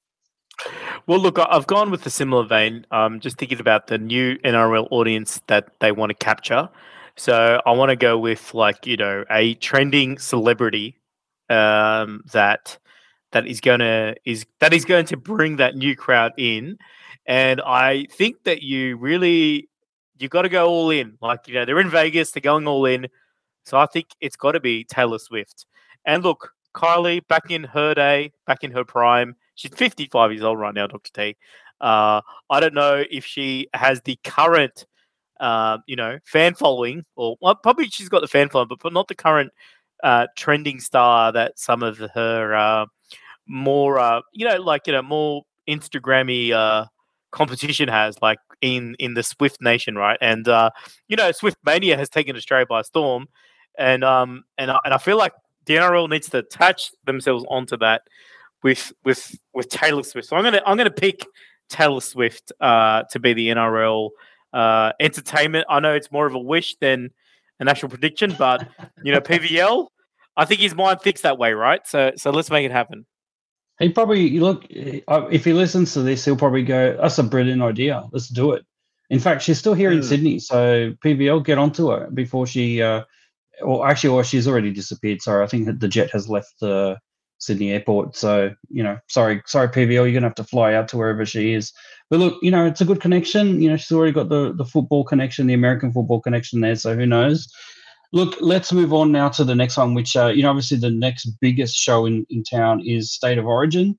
well, 1.06 1.18
look, 1.18 1.38
I've 1.38 1.66
gone 1.66 1.90
with 1.90 2.06
a 2.06 2.10
similar 2.10 2.44
vein. 2.46 2.86
Um, 2.90 3.20
just 3.20 3.36
thinking 3.36 3.60
about 3.60 3.88
the 3.88 3.98
new 3.98 4.38
NRL 4.38 4.88
audience 4.90 5.42
that 5.48 5.68
they 5.80 5.92
want 5.92 6.10
to 6.10 6.14
capture. 6.14 6.70
So 7.16 7.60
I 7.66 7.72
want 7.72 7.90
to 7.90 7.96
go 7.96 8.18
with 8.18 8.54
like 8.54 8.86
you 8.86 8.96
know 8.96 9.24
a 9.30 9.54
trending 9.54 10.18
celebrity 10.18 10.96
um, 11.50 12.22
that 12.32 12.78
that 13.32 13.46
is 13.46 13.60
gonna 13.60 14.14
is 14.24 14.46
that 14.60 14.72
is 14.72 14.84
going 14.84 15.06
to 15.06 15.16
bring 15.16 15.56
that 15.56 15.76
new 15.76 15.96
crowd 15.96 16.32
in 16.38 16.78
and 17.26 17.60
I 17.62 18.06
think 18.10 18.44
that 18.44 18.62
you 18.62 18.96
really 18.96 19.68
you 20.18 20.28
got 20.28 20.42
to 20.42 20.48
go 20.48 20.68
all 20.68 20.90
in. 20.90 21.16
Like 21.20 21.48
you 21.48 21.54
know, 21.54 21.64
they're 21.64 21.80
in 21.80 21.90
Vegas, 21.90 22.30
they're 22.30 22.40
going 22.40 22.66
all 22.66 22.86
in. 22.86 23.08
So 23.64 23.78
I 23.78 23.86
think 23.86 24.08
it's 24.20 24.36
got 24.36 24.52
to 24.52 24.60
be 24.60 24.84
Taylor 24.84 25.18
Swift. 25.18 25.66
And 26.04 26.22
look, 26.22 26.52
Kylie 26.74 27.26
back 27.28 27.50
in 27.50 27.64
her 27.64 27.94
day, 27.94 28.32
back 28.46 28.62
in 28.62 28.72
her 28.72 28.84
prime. 28.84 29.36
She's 29.54 29.72
55 29.74 30.32
years 30.32 30.42
old 30.42 30.58
right 30.58 30.74
now, 30.74 30.86
Dr. 30.86 31.12
T. 31.12 31.36
Uh, 31.80 32.20
I 32.50 32.60
don't 32.60 32.74
know 32.74 33.04
if 33.10 33.24
she 33.24 33.68
has 33.72 34.00
the 34.02 34.18
current, 34.24 34.84
uh, 35.40 35.78
you 35.86 35.96
know, 35.96 36.18
fan 36.24 36.54
following, 36.54 37.04
or 37.16 37.36
well, 37.40 37.54
probably 37.54 37.88
she's 37.88 38.08
got 38.08 38.20
the 38.20 38.28
fan 38.28 38.48
following, 38.48 38.68
but, 38.68 38.80
but 38.82 38.92
not 38.92 39.08
the 39.08 39.14
current 39.14 39.52
uh, 40.02 40.26
trending 40.36 40.80
star 40.80 41.32
that 41.32 41.58
some 41.58 41.82
of 41.82 41.98
her 42.14 42.54
uh, 42.54 42.86
more, 43.46 43.98
uh, 43.98 44.20
you 44.32 44.46
know, 44.46 44.60
like 44.60 44.86
you 44.86 44.92
know, 44.92 45.02
more 45.02 45.42
Instagrammy 45.68 46.52
uh, 46.52 46.86
competition 47.30 47.88
has, 47.88 48.16
like 48.22 48.38
in 48.60 48.96
in 48.98 49.14
the 49.14 49.22
Swift 49.22 49.60
Nation, 49.60 49.96
right? 49.96 50.18
And 50.20 50.48
uh, 50.48 50.70
you 51.08 51.16
know, 51.16 51.32
Swift 51.32 51.58
Mania 51.64 51.96
has 51.96 52.08
taken 52.08 52.36
Australia 52.36 52.66
by 52.66 52.82
storm, 52.82 53.28
and 53.78 54.04
um, 54.04 54.44
and 54.58 54.70
and 54.84 54.94
I 54.94 54.98
feel 54.98 55.18
like 55.18 55.32
the 55.66 55.76
NRL 55.76 56.08
needs 56.08 56.28
to 56.30 56.38
attach 56.38 56.92
themselves 57.04 57.44
onto 57.48 57.76
that 57.78 58.02
with 58.62 58.92
with 59.04 59.38
with 59.52 59.68
Taylor 59.68 60.02
Swift. 60.02 60.28
So 60.28 60.36
I'm 60.36 60.44
gonna 60.44 60.62
I'm 60.66 60.76
gonna 60.76 60.90
pick 60.90 61.26
Taylor 61.68 62.00
Swift 62.00 62.52
uh, 62.60 63.04
to 63.10 63.20
be 63.20 63.32
the 63.32 63.48
NRL 63.48 64.10
uh, 64.52 64.92
entertainment. 65.00 65.66
I 65.68 65.80
know 65.80 65.94
it's 65.94 66.10
more 66.10 66.26
of 66.26 66.34
a 66.34 66.38
wish 66.38 66.76
than 66.80 67.10
an 67.60 67.68
actual 67.68 67.88
prediction, 67.88 68.34
but 68.38 68.68
you 69.02 69.12
know, 69.12 69.20
PVL. 69.20 69.88
I 70.36 70.44
think 70.44 70.60
his 70.60 70.74
mind 70.74 71.00
thinks 71.00 71.20
that 71.20 71.38
way, 71.38 71.52
right? 71.52 71.86
So 71.86 72.12
so 72.16 72.30
let's 72.30 72.50
make 72.50 72.64
it 72.64 72.72
happen. 72.72 73.06
He 73.78 73.88
probably 73.88 74.38
look 74.38 74.64
uh, 75.08 75.26
if 75.30 75.44
he 75.44 75.52
listens 75.52 75.92
to 75.94 76.02
this, 76.02 76.24
he'll 76.24 76.36
probably 76.36 76.62
go, 76.62 76.96
"That's 77.00 77.18
a 77.18 77.22
brilliant 77.22 77.62
idea. 77.62 78.04
Let's 78.12 78.28
do 78.28 78.52
it." 78.52 78.64
In 79.10 79.20
fact, 79.20 79.42
she's 79.42 79.58
still 79.58 79.74
here 79.74 79.90
mm. 79.90 79.94
in 79.94 79.98
hmm. 79.98 80.08
Sydney, 80.08 80.38
so 80.38 80.92
PVL 81.04 81.44
get 81.44 81.58
onto 81.58 81.90
her 81.90 82.08
before 82.10 82.46
she, 82.46 82.82
uh, 82.82 83.02
or 83.62 83.86
actually, 83.86 84.10
or 84.10 84.24
she's 84.24 84.48
already 84.48 84.72
disappeared. 84.72 85.22
Sorry, 85.22 85.44
I 85.44 85.46
think 85.46 85.78
the 85.78 85.88
jet 85.88 86.10
has 86.12 86.28
left 86.28 86.54
the 86.60 86.98
Sydney 87.38 87.72
airport. 87.72 88.16
So 88.16 88.54
you 88.70 88.82
know, 88.82 88.98
sorry, 89.08 89.42
sorry, 89.46 89.68
PVL, 89.68 89.88
you're 89.88 90.12
gonna 90.12 90.26
have 90.26 90.34
to 90.36 90.44
fly 90.44 90.74
out 90.74 90.88
to 90.88 90.96
wherever 90.96 91.26
she 91.26 91.52
is. 91.52 91.72
But 92.10 92.20
look, 92.20 92.38
you 92.42 92.50
know, 92.50 92.66
it's 92.66 92.80
a 92.80 92.84
good 92.84 93.00
connection. 93.00 93.60
You 93.60 93.70
know, 93.70 93.76
she's 93.76 93.92
already 93.92 94.12
got 94.12 94.28
the 94.28 94.52
the 94.52 94.64
football 94.64 95.04
connection, 95.04 95.46
the 95.46 95.54
American 95.54 95.92
football 95.92 96.20
connection 96.20 96.60
there. 96.60 96.76
So 96.76 96.94
who 96.94 97.06
knows? 97.06 97.48
Look, 98.12 98.36
let's 98.40 98.72
move 98.72 98.92
on 98.92 99.10
now 99.10 99.28
to 99.30 99.42
the 99.42 99.56
next 99.56 99.76
one, 99.76 99.94
which, 99.94 100.14
uh, 100.16 100.28
you 100.28 100.44
know, 100.44 100.50
obviously 100.50 100.76
the 100.76 100.90
next 100.90 101.26
biggest 101.40 101.74
show 101.74 102.06
in, 102.06 102.24
in 102.30 102.44
town 102.44 102.80
is 102.86 103.12
State 103.12 103.38
of 103.38 103.46
Origin. 103.46 103.98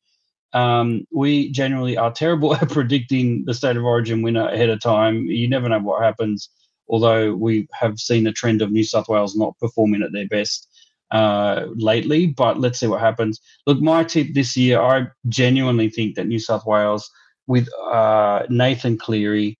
Um, 0.53 1.05
we 1.11 1.51
generally 1.51 1.97
are 1.97 2.13
terrible 2.13 2.55
at 2.61 2.69
predicting 2.69 3.43
the 3.45 3.53
State 3.53 3.75
of 3.75 3.83
Origin 3.83 4.21
winner 4.21 4.47
ahead 4.47 4.69
of 4.69 4.81
time. 4.81 5.25
You 5.25 5.49
never 5.49 5.67
know 5.67 5.79
what 5.79 6.01
happens, 6.01 6.49
although 6.87 7.35
we 7.35 7.67
have 7.73 7.99
seen 7.99 8.25
a 8.25 8.31
trend 8.31 8.61
of 8.61 8.71
New 8.71 8.85
South 8.85 9.09
Wales 9.09 9.35
not 9.35 9.59
performing 9.59 10.01
at 10.01 10.13
their 10.13 10.27
best 10.27 10.69
uh, 11.11 11.65
lately, 11.75 12.27
but 12.27 12.59
let's 12.59 12.79
see 12.79 12.87
what 12.87 13.01
happens. 13.01 13.41
Look, 13.67 13.81
my 13.81 14.05
tip 14.05 14.27
this 14.33 14.55
year, 14.55 14.79
I 14.79 15.07
genuinely 15.27 15.89
think 15.89 16.15
that 16.15 16.27
New 16.27 16.39
South 16.39 16.65
Wales, 16.65 17.11
with 17.47 17.69
uh, 17.91 18.43
Nathan 18.49 18.97
Cleary, 18.97 19.57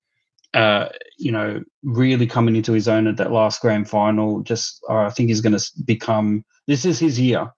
uh, 0.54 0.90
you 1.18 1.32
know, 1.32 1.64
really 1.84 2.28
coming 2.28 2.56
into 2.56 2.74
his 2.74 2.88
own 2.88 3.08
at 3.08 3.18
that 3.18 3.32
last 3.32 3.62
grand 3.62 3.90
final. 3.90 4.42
Just, 4.42 4.84
uh, 4.90 5.00
I 5.00 5.10
think 5.10 5.30
he's 5.30 5.42
going 5.42 5.58
to 5.58 5.72
become. 5.86 6.44
This 6.68 6.86
is 6.86 6.98
his 6.98 7.20
year, 7.20 7.52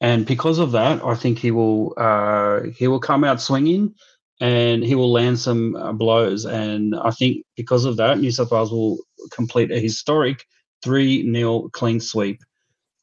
and 0.00 0.24
because 0.24 0.58
of 0.58 0.72
that, 0.72 1.04
I 1.04 1.14
think 1.14 1.38
he 1.38 1.50
will 1.50 1.94
uh, 1.96 2.62
he 2.76 2.88
will 2.88 3.00
come 3.00 3.24
out 3.24 3.40
swinging, 3.40 3.94
and 4.40 4.82
he 4.82 4.94
will 4.94 5.12
land 5.12 5.38
some 5.38 5.76
uh, 5.76 5.92
blows. 5.92 6.44
And 6.46 6.94
I 6.94 7.10
think 7.10 7.44
because 7.56 7.84
of 7.84 7.96
that, 7.98 8.18
New 8.18 8.30
South 8.30 8.50
Wales 8.50 8.72
will 8.72 8.98
complete 9.30 9.70
a 9.70 9.78
historic 9.78 10.44
three 10.82 11.30
0 11.30 11.70
clean 11.72 12.00
sweep 12.00 12.40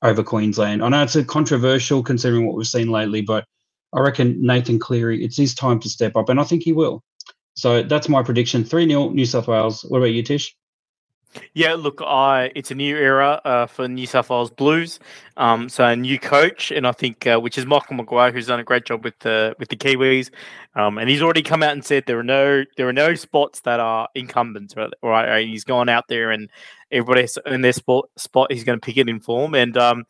over 0.02 0.24
Queensland. 0.24 0.84
I 0.84 0.90
know 0.90 1.04
it's 1.04 1.16
a 1.16 1.24
controversial 1.24 2.04
considering 2.04 2.48
what 2.48 2.56
we've 2.56 2.68
seen 2.68 2.90
lately, 2.90 3.22
but 3.22 3.46
I 3.94 4.00
reckon 4.00 4.42
Nathan 4.42 4.80
Cleary, 4.80 5.24
it's 5.24 5.38
his 5.38 5.54
time 5.54 5.80
to 5.82 5.90
step 5.90 6.16
up, 6.16 6.30
and 6.30 6.40
I 6.40 6.44
think 6.44 6.64
he 6.64 6.74
will. 6.74 7.04
So 7.54 7.84
that's 7.84 8.10
my 8.10 8.24
prediction 8.24 8.64
3 8.64 8.88
0 8.88 9.10
New 9.10 9.26
South 9.26 9.48
Wales. 9.48 9.84
What 9.88 10.00
about 10.00 10.08
you, 10.08 10.24
Tish? 10.24 10.56
Yeah, 11.54 11.76
look, 11.76 12.02
I 12.06 12.52
it's 12.56 12.72
a 12.72 12.76
new 12.76 12.98
era 12.98 13.40
uh, 13.46 13.66
for 13.66 13.88
New 13.88 14.06
South 14.06 14.30
Wales 14.30 14.52
Blues. 14.52 15.00
Um, 15.38 15.70
so 15.70 15.86
a 15.86 15.96
new 15.96 16.20
coach, 16.20 16.72
and 16.72 16.86
I 16.86 16.92
think 16.92 17.26
uh, 17.26 17.40
which 17.40 17.58
is 17.58 17.66
Michael 17.66 17.96
Maguire, 17.96 18.32
who's 18.32 18.48
done 18.48 18.60
a 18.60 18.66
great 18.66 18.86
job 18.86 19.04
with 19.06 19.18
the 19.20 19.56
with 19.58 19.70
the 19.70 19.78
Kiwis, 19.78 20.30
um, 20.76 20.98
and 20.98 21.10
he's 21.10 21.22
already 21.22 21.42
come 21.42 21.64
out 21.64 21.72
and 21.72 21.86
said 21.86 22.04
there 22.06 22.20
are 22.20 22.24
no 22.24 22.66
there 22.76 22.88
are 22.88 22.94
no 22.94 23.16
spots 23.16 23.62
that 23.62 23.80
are 23.80 24.10
incumbents, 24.14 24.76
right? 24.76 24.92
right? 25.02 25.48
He's 25.48 25.64
gone 25.64 25.88
out 25.88 26.10
there 26.10 26.32
and 26.32 26.50
everybody's 26.92 27.38
in 27.46 27.62
their 27.62 27.74
spot 27.74 28.10
spot. 28.18 28.52
He's 28.52 28.66
going 28.66 28.80
to 28.80 28.86
pick 28.86 28.98
it 28.98 29.08
in 29.08 29.22
form, 29.22 29.56
and 29.56 29.78
um, 29.78 30.06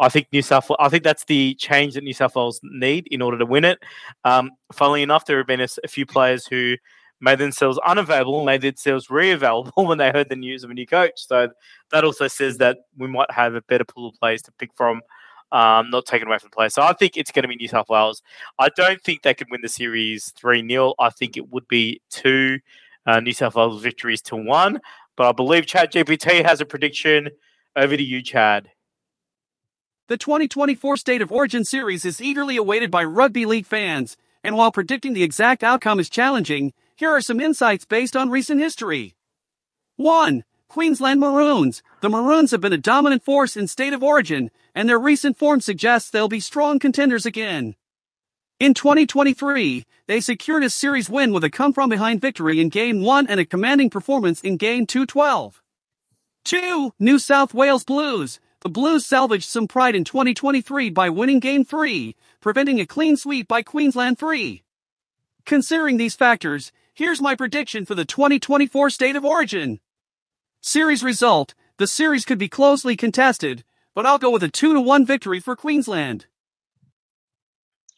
I 0.00 0.08
think 0.08 0.26
New 0.32 0.42
South. 0.42 0.68
I 0.78 0.88
think 0.88 1.04
that's 1.04 1.24
the 1.24 1.54
change 1.54 1.94
that 1.94 2.04
New 2.04 2.14
South 2.14 2.34
Wales 2.34 2.60
need 2.62 3.06
in 3.10 3.22
order 3.22 3.38
to 3.38 3.46
win 3.46 3.64
it. 3.64 3.78
Um, 4.24 4.50
funnily 4.72 5.02
enough, 5.02 5.26
there 5.26 5.38
have 5.38 5.46
been 5.46 5.60
a, 5.60 5.68
a 5.84 5.88
few 5.88 6.04
players 6.04 6.46
who 6.46 6.76
made 7.20 7.38
themselves 7.38 7.78
unavailable 7.86 8.44
made 8.44 8.60
themselves 8.60 9.08
re-available 9.08 9.72
when 9.86 9.98
they 9.98 10.10
heard 10.10 10.28
the 10.28 10.36
news 10.36 10.64
of 10.64 10.70
a 10.70 10.74
new 10.74 10.86
coach. 10.86 11.12
So 11.16 11.48
that 11.90 12.04
also 12.04 12.28
says 12.28 12.58
that 12.58 12.78
we 12.98 13.08
might 13.08 13.30
have 13.30 13.54
a 13.54 13.62
better 13.62 13.84
pool 13.84 14.08
of 14.08 14.14
players 14.16 14.42
to 14.42 14.52
pick 14.52 14.70
from, 14.76 15.00
um, 15.52 15.90
not 15.90 16.06
taken 16.06 16.28
away 16.28 16.38
from 16.38 16.50
the 16.50 16.54
players. 16.56 16.74
So 16.74 16.82
I 16.82 16.92
think 16.92 17.16
it's 17.16 17.30
going 17.30 17.44
to 17.44 17.48
be 17.48 17.56
New 17.56 17.68
South 17.68 17.88
Wales. 17.88 18.22
I 18.58 18.68
don't 18.76 19.00
think 19.00 19.22
they 19.22 19.34
could 19.34 19.50
win 19.50 19.62
the 19.62 19.68
series 19.68 20.32
3 20.36 20.68
0. 20.68 20.94
I 20.98 21.10
think 21.10 21.36
it 21.36 21.50
would 21.50 21.66
be 21.68 22.00
two 22.10 22.58
uh, 23.06 23.20
New 23.20 23.32
South 23.32 23.54
Wales 23.54 23.82
victories 23.82 24.22
to 24.22 24.36
one. 24.36 24.80
But 25.16 25.28
I 25.28 25.32
believe 25.32 25.66
Chad 25.66 25.92
GPT 25.92 26.44
has 26.44 26.60
a 26.60 26.66
prediction. 26.66 27.30
Over 27.76 27.96
to 27.96 28.02
you, 28.02 28.22
Chad. 28.22 28.68
The 30.06 30.18
2024 30.18 30.98
State 30.98 31.22
of 31.22 31.32
Origin 31.32 31.64
series 31.64 32.04
is 32.04 32.20
eagerly 32.20 32.58
awaited 32.58 32.90
by 32.90 33.04
rugby 33.04 33.46
league 33.46 33.64
fans, 33.64 34.18
and 34.42 34.54
while 34.54 34.70
predicting 34.70 35.14
the 35.14 35.22
exact 35.22 35.64
outcome 35.64 35.98
is 35.98 36.10
challenging, 36.10 36.74
here 36.94 37.08
are 37.08 37.22
some 37.22 37.40
insights 37.40 37.86
based 37.86 38.14
on 38.14 38.28
recent 38.28 38.60
history. 38.60 39.14
1. 39.96 40.44
Queensland 40.68 41.20
Maroons. 41.20 41.82
The 42.02 42.10
Maroons 42.10 42.50
have 42.50 42.60
been 42.60 42.74
a 42.74 42.76
dominant 42.76 43.22
force 43.22 43.56
in 43.56 43.66
State 43.66 43.94
of 43.94 44.02
Origin, 44.02 44.50
and 44.74 44.90
their 44.90 44.98
recent 44.98 45.38
form 45.38 45.62
suggests 45.62 46.10
they'll 46.10 46.28
be 46.28 46.38
strong 46.38 46.78
contenders 46.78 47.24
again. 47.24 47.74
In 48.60 48.74
2023, 48.74 49.86
they 50.06 50.20
secured 50.20 50.64
a 50.64 50.68
series 50.68 51.08
win 51.08 51.32
with 51.32 51.44
a 51.44 51.50
come 51.50 51.72
from 51.72 51.88
behind 51.88 52.20
victory 52.20 52.60
in 52.60 52.68
Game 52.68 53.02
1 53.02 53.26
and 53.26 53.40
a 53.40 53.46
commanding 53.46 53.88
performance 53.88 54.42
in 54.42 54.58
Game 54.58 54.84
212. 54.84 55.62
2. 56.44 56.92
New 56.98 57.18
South 57.18 57.54
Wales 57.54 57.84
Blues. 57.84 58.38
The 58.64 58.70
Blues 58.70 59.04
salvaged 59.04 59.46
some 59.46 59.68
pride 59.68 59.94
in 59.94 60.04
2023 60.04 60.88
by 60.88 61.10
winning 61.10 61.38
Game 61.38 61.66
3, 61.66 62.16
preventing 62.40 62.80
a 62.80 62.86
clean 62.86 63.14
sweep 63.18 63.46
by 63.46 63.62
Queensland 63.62 64.18
3. 64.18 64.62
Considering 65.44 65.98
these 65.98 66.14
factors, 66.14 66.72
here's 66.94 67.20
my 67.20 67.34
prediction 67.34 67.84
for 67.84 67.94
the 67.94 68.06
2024 68.06 68.88
State 68.88 69.16
of 69.16 69.24
Origin. 69.24 69.80
Series 70.62 71.04
result, 71.04 71.52
the 71.76 71.86
series 71.86 72.24
could 72.24 72.38
be 72.38 72.48
closely 72.48 72.96
contested, 72.96 73.64
but 73.94 74.06
I'll 74.06 74.16
go 74.16 74.30
with 74.30 74.42
a 74.42 74.48
2-1 74.48 75.06
victory 75.06 75.40
for 75.40 75.54
Queensland. 75.54 76.24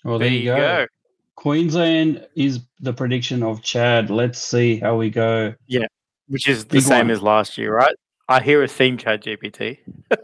Well, 0.02 0.18
there, 0.18 0.28
there 0.28 0.36
you 0.36 0.44
go. 0.46 0.56
go. 0.56 0.86
Queensland 1.36 2.26
is 2.34 2.58
the 2.80 2.92
prediction 2.92 3.44
of 3.44 3.62
Chad. 3.62 4.10
Let's 4.10 4.40
see 4.40 4.80
how 4.80 4.96
we 4.96 5.10
go. 5.10 5.54
Yeah, 5.68 5.86
which 6.26 6.48
is 6.48 6.64
the 6.64 6.78
Big 6.78 6.82
same 6.82 7.06
one. 7.06 7.10
as 7.12 7.22
last 7.22 7.56
year, 7.56 7.72
right? 7.72 7.94
I 8.28 8.42
hear 8.42 8.64
a 8.64 8.66
theme, 8.66 8.98
Chad 8.98 9.22
GPT. 9.22 9.78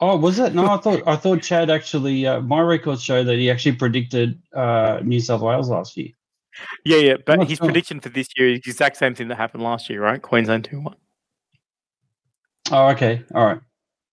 Oh, 0.00 0.16
was 0.16 0.38
it? 0.38 0.54
No, 0.54 0.66
I 0.66 0.78
thought 0.78 1.02
I 1.06 1.16
thought 1.16 1.42
Chad 1.42 1.68
actually. 1.68 2.26
Uh, 2.26 2.40
my 2.40 2.60
records 2.60 3.02
show 3.02 3.22
that 3.22 3.36
he 3.36 3.50
actually 3.50 3.76
predicted 3.76 4.40
uh, 4.54 5.00
New 5.04 5.20
South 5.20 5.42
Wales 5.42 5.68
last 5.68 5.96
year. 5.96 6.08
Yeah, 6.84 6.96
yeah, 6.98 7.14
but 7.24 7.46
his 7.46 7.58
sure. 7.58 7.66
prediction 7.66 8.00
for 8.00 8.08
this 8.08 8.26
year 8.36 8.48
is 8.48 8.60
the 8.64 8.70
exact 8.70 8.96
same 8.96 9.14
thing 9.14 9.28
that 9.28 9.36
happened 9.36 9.62
last 9.62 9.90
year, 9.90 10.02
right? 10.02 10.20
Queensland 10.20 10.64
two 10.64 10.80
one. 10.80 10.96
Oh, 12.72 12.88
okay. 12.88 13.22
All 13.34 13.44
right. 13.44 13.60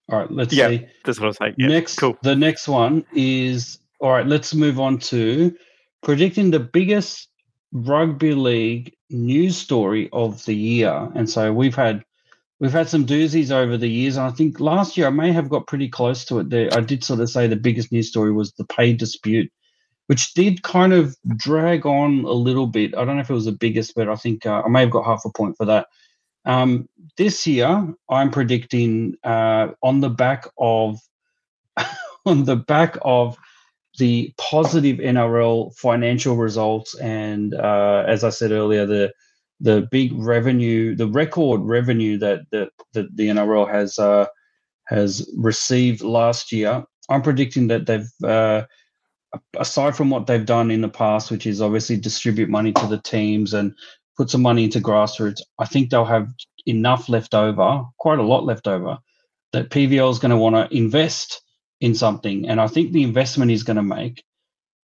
All 0.10 0.19
right. 0.19 0.32
Let's 0.32 0.54
yeah, 0.54 0.69
see. 0.69 0.86
That's 1.06 1.19
what 1.19 1.26
I 1.26 1.28
was 1.28 1.38
saying. 1.38 1.56
Yeah, 1.58 1.67
next, 1.67 1.95
cool. 1.95 2.17
The 2.21 2.36
next 2.36 2.67
one 2.67 3.06
is 3.13 3.80
all 4.00 4.12
right. 4.12 4.26
Let's 4.26 4.54
move 4.54 4.80
on 4.80 4.97
to 5.00 5.56
predicting 6.02 6.52
the 6.52 6.60
biggest 6.60 7.30
rugby 7.71 8.34
league 8.34 8.93
news 9.10 9.58
story 9.58 10.10
of 10.12 10.43
the 10.45 10.56
year. 10.56 11.10
And 11.15 11.30
so 11.30 11.54
we've 11.54 11.76
had 11.76 12.04
we've 12.60 12.72
had 12.72 12.89
some 12.89 13.06
doozies 13.06 13.52
over 13.52 13.78
the 13.78 13.89
years. 13.89 14.17
And 14.17 14.26
I 14.26 14.32
think 14.32 14.60
last 14.60 14.98
year 14.98 15.08
I 15.08 15.12
may 15.12 15.32
have 15.32 15.50
got 15.50 15.67
pretty 15.67 15.89
close 15.89 16.26
to 16.26 16.39
it. 16.39 16.50
There, 16.50 16.70
I 16.74 16.82
did 16.82 17.04
sort 17.04 17.20
of 17.20 17.30
say 17.30 17.48
the 17.48 17.56
biggest 17.56 17.91
news 17.91 18.10
story 18.10 18.32
was 18.32 18.54
the 18.54 18.65
pay 18.65 18.93
dispute, 18.93 19.52
which 20.08 20.34
did 20.34 20.63
kind 20.63 20.93
of 20.93 21.15
drag 21.36 21.86
on 21.86 22.26
a 22.26 22.32
little 22.32 22.67
bit. 22.67 22.96
I 22.96 23.06
don't 23.06 23.15
know 23.15 23.22
if 23.22 23.30
it 23.30 23.34
was 23.34 23.46
the 23.46 23.52
biggest, 23.52 23.93
but 23.96 24.10
I 24.10 24.15
think 24.15 24.46
uh, 24.46 24.63
I 24.65 24.70
may 24.70 24.82
have 24.82 24.91
got 24.91 25.06
half 25.06 25.24
a 25.26 25.32
point 25.32 25.56
for 25.58 25.65
that. 25.65 25.88
Um, 26.46 26.88
this 27.17 27.46
year, 27.46 27.93
I'm 28.10 28.32
predicting 28.32 29.15
uh, 29.24 29.70
on 29.84 30.00
the 30.00 30.10
back 30.10 30.48
of 30.58 30.98
on 32.26 32.46
the 32.46 32.56
back 32.56 32.98
of 33.02 33.38
the 33.98 34.34
positive 34.38 34.98
NRL 34.98 35.76
financial 35.76 36.38
results, 36.38 36.96
and 36.96 37.54
uh, 37.54 38.06
as 38.08 38.24
I 38.24 38.30
said 38.30 38.52
earlier, 38.52 38.86
the 38.86 39.13
the 39.60 39.88
big 39.91 40.13
revenue, 40.13 40.96
the 40.96 41.08
record 41.08 41.62
revenue 41.62 42.17
that 42.20 42.41
that, 42.52 42.70
that 42.93 43.15
the 43.15 43.28
NRL 43.28 43.70
has 43.72 43.98
uh, 43.98 44.28
has 44.88 45.30
received 45.36 46.02
last 46.02 46.52
year. 46.52 46.84
I'm 47.10 47.22
predicting 47.22 47.67
that 47.67 47.86
they've, 47.86 48.10
uh, 48.24 48.63
aside 49.58 49.96
from 49.96 50.10
what 50.10 50.28
they've 50.28 50.46
done 50.46 50.72
in 50.72 50.82
the 50.82 50.89
past, 50.89 51.32
which 51.32 51.46
is 51.46 51.62
obviously 51.62 51.98
distribute 51.98 52.50
money 52.50 52.72
to 52.74 52.88
the 52.88 53.02
teams 53.02 53.54
and 53.54 53.74
put 54.17 54.30
some 54.30 54.41
money 54.41 54.63
into 54.63 54.80
grassroots, 54.80 55.41
I 55.60 55.65
think 55.65 55.89
they'll 55.89 56.06
have 56.06 56.30
enough 56.65 57.08
left 57.08 57.34
over, 57.34 57.84
quite 57.98 58.20
a 58.20 58.24
lot 58.24 58.46
left 58.46 58.67
over, 58.67 58.98
that 59.54 59.70
PVL 59.70 60.12
is 60.12 60.20
going 60.20 60.32
to 60.32 60.38
want 60.38 60.56
to 60.56 60.76
invest 60.76 61.41
in 61.80 61.93
something. 61.93 62.48
And 62.48 62.60
I 62.60 62.67
think 62.67 62.91
the 62.91 63.04
investment 63.04 63.52
he's 63.52 63.63
going 63.63 63.78
to 63.78 63.84
make 63.84 64.24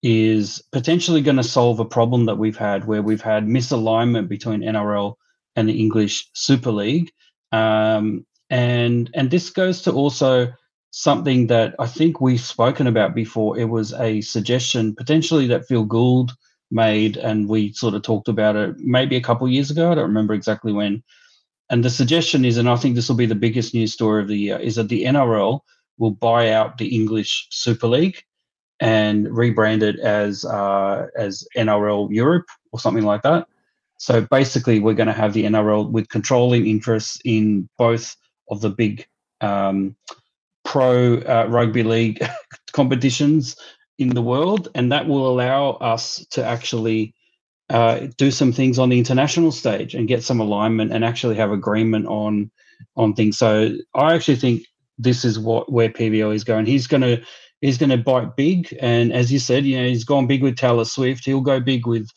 is 0.04 0.62
potentially 0.70 1.22
going 1.22 1.38
to 1.38 1.42
solve 1.42 1.80
a 1.80 1.84
problem 1.84 2.26
that 2.26 2.36
we've 2.36 2.58
had 2.58 2.86
where 2.86 3.00
we've 3.00 3.22
had 3.22 3.46
misalignment 3.46 4.28
between 4.28 4.60
NRL 4.60 5.14
and 5.56 5.66
the 5.66 5.80
English 5.80 6.28
Super 6.34 6.70
League. 6.70 7.10
Um, 7.52 8.26
and 8.50 9.10
and 9.14 9.30
this 9.30 9.48
goes 9.48 9.80
to 9.82 9.92
also 9.92 10.52
something 10.90 11.46
that 11.46 11.74
I 11.78 11.86
think 11.86 12.20
we've 12.20 12.40
spoken 12.40 12.86
about 12.86 13.14
before. 13.14 13.58
It 13.58 13.64
was 13.64 13.94
a 13.94 14.20
suggestion 14.20 14.94
potentially 14.94 15.46
that 15.46 15.66
Phil 15.66 15.84
Gould 15.84 16.32
made, 16.70 17.16
and 17.16 17.48
we 17.48 17.72
sort 17.72 17.94
of 17.94 18.02
talked 18.02 18.28
about 18.28 18.56
it 18.56 18.76
maybe 18.80 19.16
a 19.16 19.22
couple 19.22 19.48
years 19.48 19.70
ago. 19.70 19.90
I 19.90 19.94
don't 19.94 20.04
remember 20.04 20.34
exactly 20.34 20.72
when. 20.72 21.02
And 21.70 21.82
the 21.82 21.88
suggestion 21.88 22.44
is, 22.44 22.58
and 22.58 22.68
I 22.68 22.76
think 22.76 22.94
this 22.94 23.08
will 23.08 23.16
be 23.16 23.24
the 23.24 23.34
biggest 23.34 23.72
news 23.72 23.94
story 23.94 24.20
of 24.20 24.28
the 24.28 24.36
year, 24.36 24.58
is 24.58 24.74
that 24.74 24.88
the 24.90 25.04
NRL 25.04 25.60
will 25.96 26.10
buy 26.10 26.50
out 26.50 26.76
the 26.76 26.94
English 26.94 27.46
Super 27.50 27.86
League 27.86 28.22
and 28.80 29.26
rebrand 29.26 29.82
it 29.82 29.98
as 30.00 30.44
uh, 30.44 31.06
as 31.16 31.46
NRL 31.56 32.08
Europe 32.10 32.46
or 32.72 32.80
something 32.80 33.04
like 33.04 33.22
that. 33.22 33.46
So 33.98 34.22
basically, 34.22 34.80
we're 34.80 34.94
going 34.94 35.06
to 35.06 35.12
have 35.12 35.32
the 35.32 35.44
NRL 35.44 35.90
with 35.90 36.08
controlling 36.08 36.66
interests 36.66 37.18
in 37.24 37.68
both 37.78 38.16
of 38.50 38.60
the 38.60 38.70
big 38.70 39.06
um, 39.40 39.96
pro 40.64 41.18
uh, 41.18 41.46
rugby 41.48 41.82
league 41.82 42.24
competitions 42.72 43.56
in 43.98 44.10
the 44.10 44.22
world, 44.22 44.68
and 44.74 44.90
that 44.92 45.06
will 45.06 45.28
allow 45.28 45.70
us 45.72 46.26
to 46.30 46.44
actually 46.44 47.14
uh, 47.70 48.08
do 48.18 48.30
some 48.30 48.52
things 48.52 48.78
on 48.78 48.88
the 48.88 48.98
international 48.98 49.52
stage 49.52 49.94
and 49.94 50.08
get 50.08 50.22
some 50.22 50.40
alignment 50.40 50.92
and 50.92 51.04
actually 51.04 51.36
have 51.36 51.52
agreement 51.52 52.06
on 52.06 52.50
on 52.96 53.14
things. 53.14 53.38
So 53.38 53.76
I 53.94 54.14
actually 54.14 54.36
think 54.36 54.64
this 54.98 55.24
is 55.24 55.38
what 55.38 55.70
where 55.72 55.88
PVL 55.88 56.34
is 56.34 56.44
going. 56.44 56.66
He's 56.66 56.86
going 56.86 57.02
to 57.02 57.22
he's 57.64 57.78
going 57.78 57.90
to 57.90 57.96
bite 57.96 58.36
big. 58.36 58.76
And 58.78 59.10
as 59.10 59.32
you 59.32 59.38
said, 59.38 59.64
you 59.64 59.80
know, 59.80 59.88
he's 59.88 60.04
gone 60.04 60.26
big 60.26 60.42
with 60.42 60.56
Taylor 60.56 60.84
Swift. 60.84 61.24
He'll 61.24 61.40
go 61.40 61.60
big 61.60 61.86
with 61.86 62.10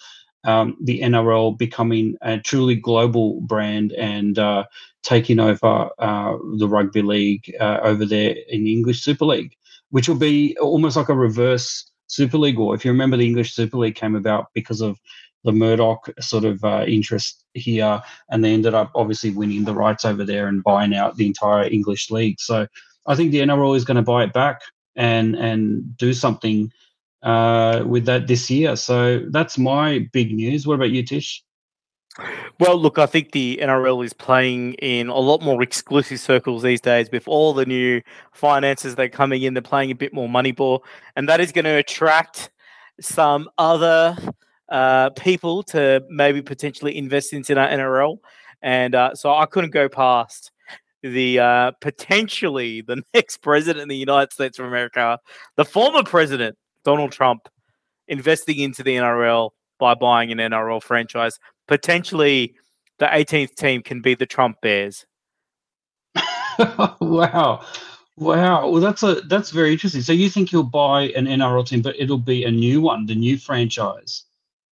um, 0.43 0.75
the 0.83 0.99
NRL 0.99 1.57
becoming 1.57 2.17
a 2.21 2.37
truly 2.37 2.75
global 2.75 3.39
brand 3.39 3.93
and 3.93 4.37
uh, 4.37 4.65
taking 5.03 5.39
over 5.39 5.89
uh, 5.99 6.35
the 6.57 6.67
rugby 6.67 7.01
league 7.01 7.49
uh, 7.61 7.79
over 7.81 8.05
there 8.05 8.35
in 8.49 8.65
the 8.65 8.73
English 8.73 9.01
Super 9.01 9.23
League, 9.23 9.55
which 9.91 10.09
will 10.09 10.17
be 10.17 10.57
almost 10.59 10.97
like 10.97 11.07
a 11.07 11.15
reverse 11.15 11.89
Super 12.07 12.37
League 12.37 12.57
war. 12.57 12.75
If 12.75 12.83
you 12.83 12.91
remember, 12.91 13.15
the 13.15 13.25
English 13.25 13.53
Super 13.53 13.77
League 13.77 13.95
came 13.95 14.15
about 14.15 14.47
because 14.53 14.81
of 14.81 14.99
the 15.45 15.53
Murdoch 15.53 16.09
sort 16.19 16.43
of 16.43 16.61
uh, 16.65 16.83
interest 16.85 17.45
here, 17.53 18.01
and 18.29 18.43
they 18.43 18.53
ended 18.53 18.73
up 18.73 18.91
obviously 18.95 19.29
winning 19.29 19.63
the 19.63 19.73
rights 19.73 20.03
over 20.03 20.25
there 20.25 20.47
and 20.47 20.61
buying 20.63 20.93
out 20.93 21.15
the 21.15 21.25
entire 21.25 21.63
English 21.63 22.11
league. 22.11 22.41
So 22.41 22.67
I 23.05 23.15
think 23.15 23.31
the 23.31 23.39
NRL 23.39 23.77
is 23.77 23.85
going 23.85 23.95
to 23.95 24.01
buy 24.01 24.25
it 24.25 24.33
back 24.33 24.59
and 24.97 25.35
and 25.35 25.95
do 25.97 26.13
something 26.13 26.71
uh, 27.23 27.83
with 27.85 28.05
that 28.05 28.27
this 28.27 28.49
year. 28.49 28.75
So 28.75 29.21
that's 29.29 29.57
my 29.57 30.07
big 30.11 30.33
news. 30.33 30.67
What 30.67 30.75
about 30.75 30.89
you, 30.89 31.03
Tish? 31.03 31.43
Well, 32.59 32.77
look, 32.77 32.97
I 32.97 33.05
think 33.05 33.31
the 33.31 33.59
NRL 33.61 34.03
is 34.03 34.13
playing 34.13 34.73
in 34.75 35.07
a 35.07 35.17
lot 35.17 35.41
more 35.43 35.61
exclusive 35.61 36.19
circles 36.19 36.63
these 36.63 36.81
days 36.81 37.09
with 37.11 37.27
all 37.27 37.53
the 37.53 37.65
new 37.65 38.01
finances 38.33 38.95
that 38.95 39.03
are 39.03 39.09
coming 39.09 39.43
in. 39.43 39.53
They're 39.53 39.61
playing 39.61 39.91
a 39.91 39.95
bit 39.95 40.13
more 40.13 40.27
money 40.27 40.51
ball, 40.51 40.83
and 41.15 41.29
that 41.29 41.39
is 41.39 41.51
going 41.51 41.65
to 41.65 41.77
attract 41.77 42.49
some 42.99 43.47
other 43.59 44.17
uh, 44.69 45.11
people 45.11 45.61
to 45.63 46.03
maybe 46.09 46.41
potentially 46.41 46.97
invest 46.97 47.33
into 47.33 47.53
that 47.53 47.71
NRL. 47.71 48.17
And 48.63 48.95
uh, 48.95 49.13
so 49.13 49.35
I 49.35 49.45
couldn't 49.45 49.69
go 49.69 49.87
past 49.87 50.51
the 51.03 51.39
uh, 51.39 51.71
potentially 51.81 52.81
the 52.81 53.03
next 53.13 53.37
president 53.37 53.83
of 53.83 53.89
the 53.89 53.97
United 53.97 54.33
States 54.33 54.59
of 54.59 54.65
America, 54.65 55.19
the 55.55 55.65
former 55.65 56.03
president 56.03 56.57
Donald 56.83 57.11
Trump, 57.11 57.47
investing 58.07 58.59
into 58.59 58.83
the 58.83 58.95
NRL 58.95 59.51
by 59.79 59.93
buying 59.93 60.31
an 60.31 60.37
NRL 60.37 60.81
franchise. 60.81 61.39
Potentially, 61.67 62.55
the 62.99 63.05
18th 63.05 63.55
team 63.55 63.81
can 63.81 64.01
be 64.01 64.15
the 64.15 64.25
Trump 64.25 64.57
Bears. 64.61 65.05
wow. 66.99 67.63
Wow, 68.19 68.71
well 68.71 68.81
that's 68.81 69.03
a 69.03 69.21
that's 69.27 69.51
very 69.51 69.73
interesting. 69.73 70.01
So 70.01 70.11
you 70.11 70.27
think 70.27 70.51
you'll 70.51 70.63
buy 70.63 71.03
an 71.15 71.27
NRL 71.27 71.67
team, 71.67 71.83
but 71.83 71.95
it'll 71.99 72.17
be 72.17 72.43
a 72.45 72.51
new 72.51 72.81
one, 72.81 73.05
the 73.05 73.13
new 73.13 73.37
franchise. 73.37 74.23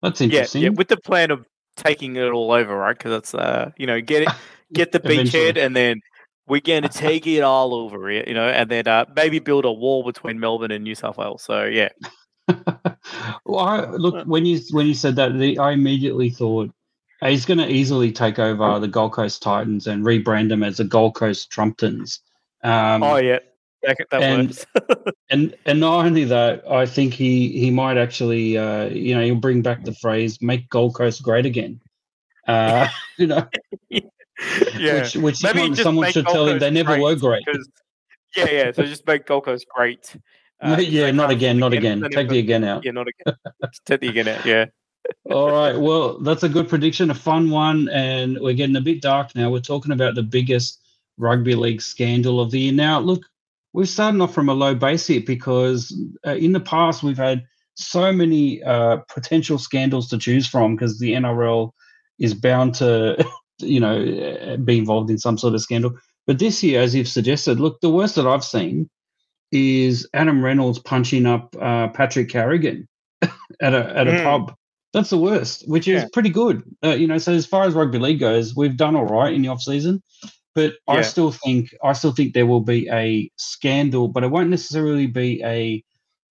That's 0.04 0.22
interesting. 0.22 0.62
Yeah, 0.62 0.68
yeah 0.68 0.76
with 0.76 0.90
the 0.90 0.98
plan 0.98 1.32
of 1.32 1.44
taking 1.76 2.16
it 2.18 2.32
all 2.32 2.52
over, 2.52 2.78
right? 2.78 2.96
Because 2.96 3.10
that's 3.10 3.34
uh, 3.34 3.72
you 3.78 3.88
know, 3.88 4.00
get 4.00 4.24
it, 4.24 4.30
get 4.74 4.92
the 4.92 5.00
beachhead, 5.00 5.58
and 5.58 5.76
then 5.76 6.02
we're 6.48 6.62
going 6.62 6.84
to 6.84 6.90
take 6.90 7.28
it 7.28 7.42
all 7.42 7.74
over, 7.74 8.12
you 8.12 8.34
know, 8.34 8.48
and 8.48 8.70
then 8.70 8.88
uh, 8.88 9.06
maybe 9.16 9.40
build 9.40 9.66
a 9.66 9.72
wall 9.72 10.04
between 10.04 10.40
Melbourne 10.40 10.72
and 10.72 10.84
New 10.84 10.96
South 10.96 11.18
Wales. 11.18 11.44
So 11.44 11.64
yeah. 11.64 11.90
well, 13.46 13.60
I, 13.60 13.86
look 13.92 14.26
when 14.26 14.46
you 14.46 14.60
when 14.72 14.88
you 14.88 14.94
said 14.94 15.16
that, 15.16 15.38
the, 15.38 15.58
I 15.58 15.72
immediately 15.72 16.30
thought 16.30 16.72
he's 17.22 17.46
going 17.46 17.60
to 17.60 17.70
easily 17.70 18.12
take 18.12 18.40
over 18.40 18.80
the 18.80 18.88
Gold 18.88 19.14
Coast 19.14 19.42
Titans 19.42 19.88
and 19.88 20.04
rebrand 20.04 20.50
them 20.50 20.64
as 20.64 20.78
the 20.78 20.84
Gold 20.84 21.16
Coast 21.16 21.52
Trumptons. 21.52 22.20
Um, 22.64 23.04
oh 23.04 23.18
yeah, 23.18 23.40
that, 23.84 23.98
that 24.12 24.24
and, 24.24 24.66
and 25.30 25.56
and 25.66 25.80
not 25.80 26.06
only 26.06 26.24
that, 26.26 26.70
I 26.70 26.86
think 26.86 27.14
he 27.14 27.50
he 27.60 27.72
might 27.72 27.98
actually 27.98 28.58
uh, 28.58 28.86
you 28.86 29.16
know 29.16 29.24
he'll 29.24 29.36
bring 29.36 29.62
back 29.62 29.84
the 29.84 29.96
phrase 29.96 30.42
"make 30.42 30.70
Gold 30.70 30.96
Coast 30.96 31.24
great 31.24 31.46
again." 31.46 31.80
Uh, 32.48 32.88
you 33.18 33.28
know, 33.28 33.48
yeah. 33.90 34.02
Which, 34.76 35.16
which 35.16 35.44
Maybe 35.44 35.76
someone 35.76 36.12
should 36.12 36.26
Gold 36.26 36.36
tell 36.36 36.46
Coast 36.46 36.54
him 36.54 36.60
they 36.60 36.72
never 36.72 37.00
were 37.00 37.16
great. 37.16 37.44
Yeah, 38.36 38.50
yeah. 38.50 38.72
So 38.72 38.84
just 38.84 39.06
make 39.06 39.26
Gold 39.26 39.46
Coast 39.46 39.66
great. 39.74 40.16
Uh, 40.64 40.78
yeah, 40.78 41.10
not 41.10 41.32
again, 41.32 41.58
not 41.58 41.74
again. 41.74 42.08
Take 42.12 42.30
the 42.30 42.38
again 42.38 42.64
out. 42.64 42.86
Yeah, 42.86 42.92
not 42.92 43.08
again. 43.08 43.36
Take 43.88 44.02
the 44.02 44.10
again 44.10 44.28
out. 44.28 44.46
Yeah. 44.46 44.66
All 45.32 45.50
right. 45.50 45.76
Well, 45.76 46.20
that's 46.20 46.44
a 46.44 46.50
good 46.50 46.70
prediction, 46.70 47.10
a 47.10 47.16
fun 47.16 47.50
one, 47.50 47.90
and 47.90 48.38
we're 48.40 48.54
getting 48.54 48.76
a 48.76 48.82
bit 48.82 49.02
dark 49.02 49.34
now. 49.34 49.50
We're 49.50 49.60
talking 49.60 49.92
about 49.92 50.14
the 50.14 50.22
biggest 50.22 50.80
rugby 51.18 51.56
league 51.56 51.82
scandal 51.82 52.40
of 52.40 52.52
the 52.52 52.60
year. 52.60 52.74
Now, 52.74 53.00
look, 53.00 53.24
we're 53.74 53.86
starting 53.86 54.22
off 54.22 54.34
from 54.34 54.50
a 54.50 54.54
low 54.54 54.76
base 54.76 55.08
here 55.08 55.24
because 55.26 55.98
uh, 56.28 56.36
in 56.36 56.52
the 56.52 56.60
past 56.60 57.04
we've 57.04 57.18
had 57.18 57.44
so 57.76 58.12
many 58.12 58.62
uh, 58.64 58.98
potential 59.14 59.58
scandals 59.58 60.10
to 60.10 60.18
choose 60.18 60.48
from 60.48 60.76
because 60.76 61.00
the 61.00 61.14
NRL 61.14 61.72
is 62.20 62.34
bound 62.34 62.76
to, 62.76 63.26
you 63.62 63.80
know, 63.80 64.58
be 64.64 64.78
involved 64.78 65.10
in 65.10 65.18
some 65.18 65.38
sort 65.38 65.54
of 65.54 65.62
scandal. 65.62 65.94
But 66.28 66.40
this 66.40 66.64
year, 66.64 66.82
as 66.82 66.96
you've 66.96 67.08
suggested, 67.08 67.60
look, 67.60 67.82
the 67.82 67.90
worst 67.90 68.16
that 68.16 68.28
I've 68.28 68.44
seen 68.44 68.90
is 69.52 70.08
Adam 70.14 70.44
Reynolds 70.44 70.80
punching 70.80 71.26
up 71.26 71.56
uh, 71.60 71.90
Patrick 71.90 72.30
Carrigan 72.30 72.88
at 73.22 73.74
a 73.74 73.98
at 73.98 74.08
a 74.08 74.12
mm. 74.12 74.24
pub. 74.24 74.56
That's 74.94 75.10
the 75.10 75.18
worst, 75.18 75.68
which 75.68 75.88
is 75.88 76.04
yeah. 76.04 76.08
pretty 76.12 76.30
good. 76.30 76.64
Uh, 76.84 76.90
you 76.90 77.08
know, 77.08 77.18
so 77.18 77.34
as 77.34 77.46
far 77.46 77.64
as 77.64 77.74
rugby 77.74 77.98
league 77.98 78.20
goes, 78.20 78.56
we've 78.56 78.76
done 78.76 78.96
all 78.96 79.06
right 79.06 79.34
in 79.34 79.42
the 79.42 79.48
off 79.48 79.62
season. 79.62 80.04
But 80.54 80.74
yeah. 80.88 80.96
I 80.96 81.02
still 81.02 81.32
think 81.32 81.74
I 81.84 81.94
still 81.94 82.12
think 82.12 82.34
there 82.34 82.46
will 82.46 82.62
be 82.62 82.90
a 82.90 83.32
scandal, 83.38 84.10
but 84.10 84.24
it 84.24 84.32
won't 84.32 84.50
necessarily 84.50 85.08
be 85.08 85.42
a 85.44 85.84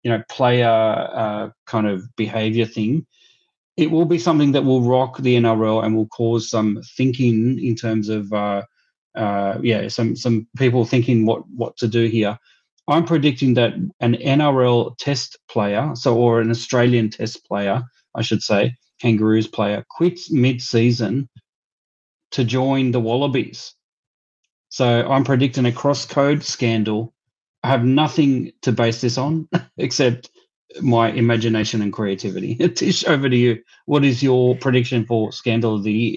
you 0.03 0.11
know 0.11 0.23
player 0.29 0.69
uh, 0.69 1.51
kind 1.67 1.87
of 1.87 2.05
behavior 2.17 2.67
thing. 2.67 3.07
It 3.81 3.91
will 3.91 4.05
be 4.05 4.19
something 4.19 4.53
that 4.53 4.65
will 4.65 4.83
rock 4.83 5.19
the 5.19 5.37
NRL 5.37 5.85
and 5.85 5.97
will 5.97 6.09
cause 6.09 6.51
some 6.51 6.83
thinking 6.97 7.59
in 7.65 7.75
terms 7.75 8.09
of 8.09 8.33
uh, 8.33 8.63
uh, 9.17 9.59
yeah 9.63 9.89
some 9.89 10.17
some 10.17 10.47
people 10.57 10.85
thinking 10.85 11.27
what 11.27 11.43
what 11.49 11.77
to 11.79 11.89
do 11.89 12.07
here. 12.07 12.39
I'm 12.89 13.05
predicting 13.05 13.55
that 13.55 13.75
an 14.01 14.15
NRL 14.15 14.97
Test 14.99 15.39
player, 15.49 15.93
so 15.95 16.17
or 16.17 16.41
an 16.41 16.51
Australian 16.51 17.11
Test 17.11 17.47
player, 17.47 17.83
I 18.15 18.23
should 18.23 18.43
say, 18.43 18.75
Kangaroos 19.01 19.47
player, 19.47 19.85
quits 19.91 20.31
mid-season 20.31 21.29
to 22.33 22.45
join 22.45 22.91
the 22.91 23.01
Wallabies 23.01 23.75
so 24.71 24.87
I'm 25.11 25.25
predicting 25.25 25.67
a 25.67 25.73
cross 25.73 26.07
code 26.07 26.45
scandal. 26.45 27.13
I 27.63 27.69
have 27.69 27.85
nothing 27.85 28.53
to 28.63 28.73
base 28.73 29.01
this 29.01 29.19
on 29.19 29.49
except 29.77 30.31
my 30.81 31.11
imagination 31.11 31.83
and 31.83 31.93
creativity. 31.93 32.55
Tish, 32.75 33.05
over 33.07 33.29
to 33.29 33.37
you. 33.37 33.63
What 33.87 34.05
is 34.05 34.23
your 34.23 34.57
prediction 34.57 35.05
for 35.07 35.33
scandal 35.33 35.77
of 35.77 35.83
the 35.83 35.93
year? 35.93 36.17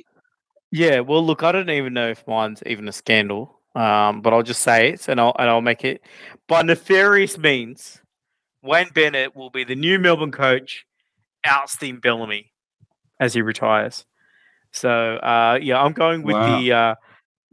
Yeah, 0.71 1.01
well, 1.01 1.25
look, 1.25 1.43
I 1.43 1.51
don't 1.51 1.69
even 1.69 1.93
know 1.93 2.09
if 2.09 2.25
mine's 2.27 2.63
even 2.65 2.87
a 2.87 2.91
scandal, 2.91 3.59
um, 3.75 4.21
but 4.21 4.33
I'll 4.33 4.43
just 4.43 4.61
say 4.61 4.89
it 4.89 5.07
and 5.07 5.19
I'll 5.19 5.35
and 5.37 5.49
I'll 5.49 5.61
make 5.61 5.85
it. 5.85 6.01
By 6.47 6.63
nefarious 6.63 7.37
means, 7.37 8.01
Wayne 8.63 8.89
Bennett 8.93 9.35
will 9.35 9.51
be 9.51 9.63
the 9.63 9.75
new 9.75 9.99
Melbourne 9.99 10.31
coach, 10.31 10.85
ousting 11.45 11.99
Bellamy 11.99 12.51
as 13.19 13.35
he 13.35 13.41
retires. 13.41 14.05
So 14.71 14.89
uh, 14.89 15.59
yeah, 15.61 15.79
I'm 15.79 15.93
going 15.93 16.23
with 16.23 16.35
wow. 16.35 16.59
the 16.59 16.71
uh, 16.71 16.95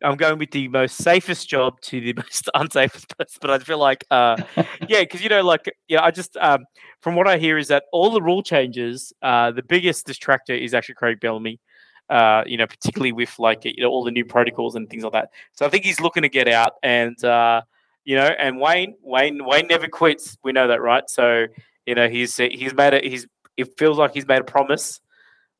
I'm 0.03 0.17
going 0.17 0.39
with 0.39 0.51
the 0.51 0.69
most 0.69 0.97
safest 0.97 1.49
job 1.49 1.81
to 1.83 2.01
the 2.01 2.13
most 2.17 2.49
unsafest 2.55 3.17
person, 3.17 3.39
but 3.41 3.51
I 3.51 3.59
feel 3.59 3.79
like, 3.79 4.05
uh, 4.11 4.37
yeah, 4.89 5.01
because 5.01 5.23
you 5.23 5.29
know, 5.29 5.43
like, 5.43 5.71
yeah, 5.89 6.03
I 6.03 6.11
just 6.11 6.37
um, 6.37 6.65
from 7.01 7.15
what 7.15 7.27
I 7.29 7.39
hear 7.39 7.59
is 7.59 7.69
that 7.69 7.85
all 7.93 8.11
the 8.11 8.23
rule 8.23 8.43
changes, 8.43 9.13
uh, 9.23 9.51
the 9.51 9.63
biggest 9.63 10.07
distractor 10.07 10.59
is 10.59 10.75
actually 10.75 10.97
Craig 10.97 11.21
Bellamy. 11.21 11.61
Uh, 12.09 12.43
you 12.45 12.57
know, 12.57 12.67
particularly 12.67 13.13
with 13.13 13.33
like 13.39 13.65
you 13.65 13.85
know 13.85 13.89
all 13.89 14.03
the 14.03 14.11
new 14.11 14.25
protocols 14.25 14.75
and 14.75 14.91
things 14.91 15.05
like 15.05 15.13
that. 15.13 15.29
So 15.53 15.65
I 15.65 15.69
think 15.69 15.85
he's 15.85 16.01
looking 16.01 16.25
to 16.25 16.29
get 16.29 16.49
out, 16.49 16.73
and 16.83 17.23
uh, 17.25 17.63
you 18.05 18.17
know, 18.17 18.27
and 18.27 18.61
Wayne, 18.61 18.97
Wayne, 19.01 19.45
Wayne 19.45 19.69
never 19.69 19.87
quits. 19.87 20.37
We 20.43 20.51
know 20.51 20.67
that, 20.67 20.83
right? 20.83 21.09
So 21.09 21.47
you 21.87 21.95
know, 21.95 22.09
he's 22.09 22.37
he's 22.37 22.75
made 22.75 22.95
it. 22.95 23.05
He's 23.05 23.29
it 23.57 23.79
feels 23.79 23.97
like 23.97 24.13
he's 24.13 24.27
made 24.27 24.41
a 24.41 24.45
promise 24.45 25.01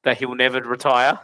that 0.05 0.19
he 0.19 0.27
will 0.27 0.35
never 0.35 0.61
retire. 0.61 1.21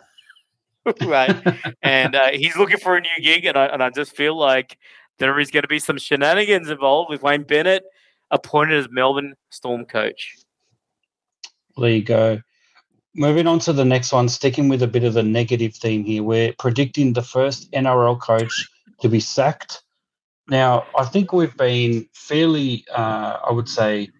right? 1.07 1.37
and 1.83 2.15
uh, 2.15 2.29
he's 2.33 2.57
looking 2.57 2.79
for 2.79 2.97
a 2.97 3.01
new 3.01 3.23
gig, 3.23 3.45
and 3.45 3.57
I 3.57 3.67
and 3.67 3.83
I 3.83 3.91
just 3.91 4.17
feel 4.17 4.37
like 4.37 4.79
there 5.19 5.39
is 5.39 5.51
going 5.51 5.63
to 5.63 5.69
be 5.69 5.79
some 5.79 5.99
shenanigans 5.99 6.69
involved 6.71 7.11
with 7.11 7.23
Wayne 7.23 7.43
Bennett 7.43 7.85
appointed 8.31 8.79
as 8.79 8.89
Melbourne 8.91 9.35
Storm 9.51 9.85
coach. 9.85 10.37
There 11.77 11.91
you 11.91 12.03
go. 12.03 12.41
Moving 13.15 13.47
on 13.47 13.59
to 13.61 13.73
the 13.73 13.85
next 13.85 14.13
one, 14.13 14.29
sticking 14.29 14.69
with 14.69 14.83
a 14.83 14.87
bit 14.87 15.05
of 15.05 15.15
the 15.15 15.23
negative 15.23 15.75
theme 15.75 16.05
here, 16.05 16.23
we're 16.23 16.53
predicting 16.59 17.13
the 17.13 17.23
first 17.23 17.71
NRL 17.73 18.21
coach 18.21 18.69
to 19.01 19.09
be 19.09 19.21
sacked. 19.21 19.83
Now, 20.49 20.85
I 20.99 21.05
think 21.05 21.33
we've 21.33 21.57
been 21.57 22.07
fairly, 22.13 22.85
uh, 22.95 23.39
I 23.49 23.53
would 23.53 23.69
say, 23.69 24.11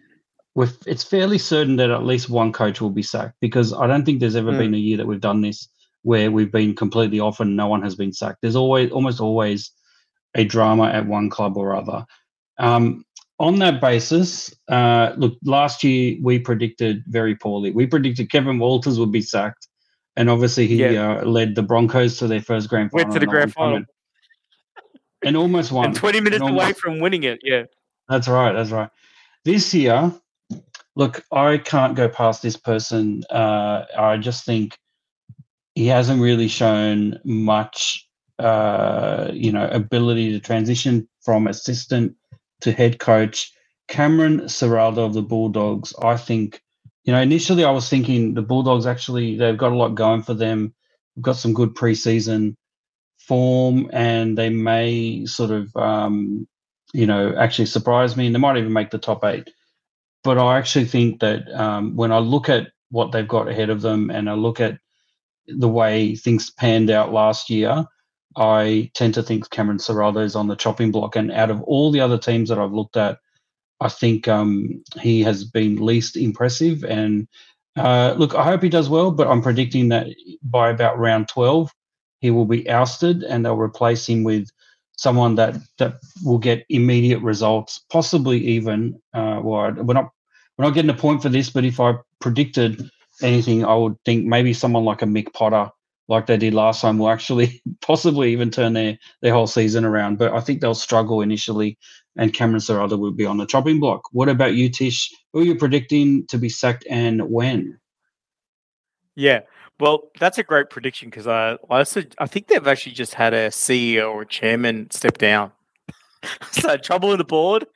with 0.55 0.79
it's 0.87 1.05
fairly 1.05 1.37
certain 1.37 1.77
that 1.77 1.91
at 1.91 2.05
least 2.05 2.31
one 2.31 2.53
coach 2.53 2.81
will 2.81 2.91
be 2.91 3.03
sacked 3.03 3.37
because 3.41 3.75
I 3.75 3.87
don't 3.87 4.05
think 4.07 4.21
there's 4.21 4.37
ever 4.37 4.53
mm. 4.53 4.59
been 4.59 4.75
a 4.75 4.79
year 4.79 4.97
that 4.97 5.07
we've 5.07 5.21
done 5.21 5.43
this 5.43 5.69
where 6.07 6.31
we've 6.31 6.53
been 6.53 6.73
completely 6.73 7.19
off 7.19 7.41
and 7.41 7.57
no 7.57 7.67
one 7.67 7.83
has 7.83 7.97
been 7.97 8.13
sacked. 8.13 8.39
There's 8.41 8.55
always 8.55 8.93
almost 8.93 9.21
always 9.21 9.73
a 10.37 10.45
drama 10.45 10.85
at 10.85 11.09
one 11.09 11.29
club 11.29 11.57
or 11.57 11.75
other. 11.75 12.07
Um, 12.59 13.05
on 13.41 13.59
that 13.59 13.81
basis, 13.81 14.55
uh, 14.69 15.15
look, 15.17 15.37
last 15.43 15.83
year 15.83 16.17
we 16.23 16.39
predicted 16.39 17.03
very 17.09 17.35
poorly. 17.35 17.73
We 17.73 17.89
predicted 17.89 18.31
Kevin 18.31 18.61
Walters 18.61 19.01
would 19.01 19.11
be 19.11 19.21
sacked, 19.21 19.67
and 20.15 20.31
obviously 20.31 20.69
he 20.69 20.77
yeah. 20.77 21.19
uh, 21.19 21.25
led 21.25 21.57
the 21.57 21.65
Broncos 21.65 22.19
to 22.19 22.29
their 22.29 22.41
first 22.41 22.69
grand 22.69 22.93
final. 22.93 23.05
Went 23.05 23.15
to 23.15 23.21
the 23.21 23.27
grand 23.27 23.53
final. 23.53 23.83
And 25.25 25.37
almost 25.37 25.73
won. 25.73 25.87
And 25.87 25.97
20 25.97 26.21
minutes 26.21 26.43
away 26.43 26.73
from 26.73 27.01
winning 27.01 27.25
it, 27.25 27.41
yeah. 27.43 27.65
That's 28.09 28.29
right, 28.29 28.53
that's 28.53 28.71
right. 28.71 28.91
This 29.45 29.75
year, 29.75 30.13
look, 30.95 31.25
I 31.33 31.59
can't 31.59 31.97
go 31.97 32.09
past 32.09 32.43
this 32.43 32.57
person. 32.57 33.25
Uh, 33.29 33.87
I 33.99 34.19
just 34.19 34.45
think 34.45 34.79
he 35.77 35.87
hasn't 35.87 36.23
really 36.23 36.49
shown 36.49 37.21
much, 37.25 38.09
uh, 38.39 39.31
you 39.33 39.53
know, 39.53 39.69
ability 39.69 40.33
to 40.33 40.41
transition 40.41 41.07
from 41.23 41.47
assistant 41.47 42.17
to 42.63 42.73
head 42.73 42.99
coach. 42.99 43.53
Cameron 43.87 44.41
Ciraldo 44.45 45.05
of 45.05 45.13
the 45.13 45.23
Bulldogs, 45.23 45.95
I 46.03 46.17
think, 46.17 46.63
you 47.05 47.13
know, 47.13 47.21
initially 47.21 47.63
I 47.63 47.71
was 47.71 47.91
thinking 47.91 48.33
the 48.33 48.43
Bulldogs 48.43 48.87
actually 48.87 49.37
they've 49.37 49.57
got 49.57 49.73
a 49.73 49.77
lot 49.77 49.95
going 49.95 50.23
for 50.23 50.33
them. 50.33 50.75
They've 51.15 51.23
got 51.23 51.37
some 51.37 51.53
good 51.53 51.75
preseason 51.75 52.57
form, 53.19 53.91
and 53.93 54.37
they 54.37 54.49
may 54.49 55.27
sort 55.27 55.51
of, 55.51 55.77
um, 55.77 56.49
you 56.95 57.07
know, 57.07 57.35
actually 57.37 57.67
surprise 57.67 58.17
me, 58.17 58.27
and 58.27 58.35
they 58.35 58.41
might 58.41 58.57
even 58.57 58.73
make 58.73 58.91
the 58.91 58.99
top 58.99 59.25
eight. 59.25 59.51
But 60.25 60.39
I 60.39 60.57
actually 60.57 60.87
think 60.87 61.21
that 61.21 61.49
um, 61.53 61.97
when 61.97 62.13
I 62.13 62.19
look 62.19 62.49
at 62.49 62.69
what 62.91 63.13
they've 63.13 63.29
got 63.29 63.49
ahead 63.49 63.69
of 63.69 63.83
them, 63.83 64.11
and 64.11 64.31
I 64.31 64.33
look 64.33 64.59
at 64.59 64.79
the 65.49 65.69
way 65.69 66.15
things 66.17 66.51
panned 66.51 66.91
out 66.91 67.13
last 67.13 67.51
year, 67.51 67.85
I 68.37 68.91
tend 68.95 69.15
to 69.15 69.23
think 69.23 69.49
Cameron 69.51 69.79
Ciraldo 69.79 70.23
is 70.23 70.37
on 70.37 70.49
the 70.49 70.57
chopping 70.57 70.91
block. 70.91 71.17
And 71.17 71.33
out 71.33 71.51
of 71.51 71.63
all 71.63 71.91
the 71.91 72.01
other 72.01 72.19
teams 72.19 72.49
that 72.49 72.59
I've 72.59 72.73
looked 72.73 72.97
at, 72.97 73.19
I 73.81 73.89
think 73.89 74.29
um, 74.29 74.83
he 75.01 75.23
has 75.23 75.45
been 75.45 75.77
least 75.77 76.17
impressive. 76.17 76.85
And 76.85 77.29
uh, 77.77 78.15
look, 78.17 78.35
I 78.35 78.45
hope 78.45 78.63
he 78.63 78.69
does 78.69 78.89
well, 78.89 79.11
but 79.11 79.27
I'm 79.27 79.43
predicting 79.43 79.89
that 79.89 80.07
by 80.43 80.71
about 80.71 80.99
round 80.99 81.29
12, 81.29 81.73
he 82.21 82.31
will 82.31 82.47
be 82.47 82.69
ousted 82.69 83.23
and 83.23 83.45
they'll 83.45 83.57
replace 83.57 84.09
him 84.09 84.25
with 84.25 84.49
someone 84.97 85.35
that, 85.35 85.57
that 85.79 85.97
will 86.25 86.39
get 86.39 86.65
immediate 86.69 87.21
results, 87.21 87.85
possibly 87.91 88.39
even. 88.39 89.01
Uh, 89.13 89.41
well, 89.43 89.73
we're 89.73 89.95
not 89.95 90.11
we're 90.57 90.65
not 90.65 90.75
getting 90.75 90.91
a 90.91 90.95
point 90.95 91.23
for 91.23 91.29
this, 91.29 91.51
but 91.51 91.65
if 91.65 91.81
I 91.81 91.95
predicted 92.21 92.91
anything, 93.23 93.65
I 93.65 93.75
would 93.75 93.97
think 94.05 94.27
maybe 94.27 94.53
someone 94.53 94.85
like 94.85 95.03
a 95.03 95.07
Mick 95.07 95.33
Potter, 95.33 95.71
like 96.09 96.27
they 96.27 96.37
did 96.37 96.55
last 96.55 96.81
time, 96.81 96.99
will 96.99 97.11
actually 97.11 97.63
possibly 97.81 98.33
even 98.33 98.51
turn 98.51 98.73
their 98.73 98.99
their 99.23 99.33
whole 99.33 99.47
season 99.47 99.85
around. 99.85 100.19
But 100.19 100.33
I 100.33 100.41
think 100.41 100.61
they'll 100.61 100.75
struggle 100.75 101.21
initially 101.23 101.79
and 102.17 102.33
Cameron 102.33 102.61
Ciraldo 102.61 102.99
will 102.99 103.13
be 103.13 103.27
on 103.27 103.37
the 103.37 103.47
chopping 103.47 103.79
block. 103.79 104.09
What 104.13 104.29
about 104.29 104.55
you, 104.55 104.71
Tish? 104.71 105.13
Who 105.33 105.41
are 105.41 105.45
you 105.45 105.55
predicting 105.55 106.27
to 106.29 106.39
be 106.39 106.49
sacked 106.49 106.87
and 106.89 107.29
when? 107.31 107.79
Yeah, 109.15 109.41
well, 109.79 110.11
that's 110.19 110.39
a 110.39 110.43
great 110.43 110.71
prediction 110.71 111.11
because 111.11 111.27
I, 111.27 111.53
I 111.71 111.79
also 111.79 112.03
I 112.19 112.27
think 112.27 112.49
they've 112.49 112.67
actually 112.67 112.93
just 112.93 113.15
had 113.15 113.35
a 113.35 113.49
CEO 113.49 114.13
or 114.13 114.25
chairman 114.25 114.91
step 114.91 115.19
down. 115.19 115.53
so 116.51 116.77
trouble 116.77 117.13
in 117.13 117.19
the 117.19 117.25
board, 117.25 117.67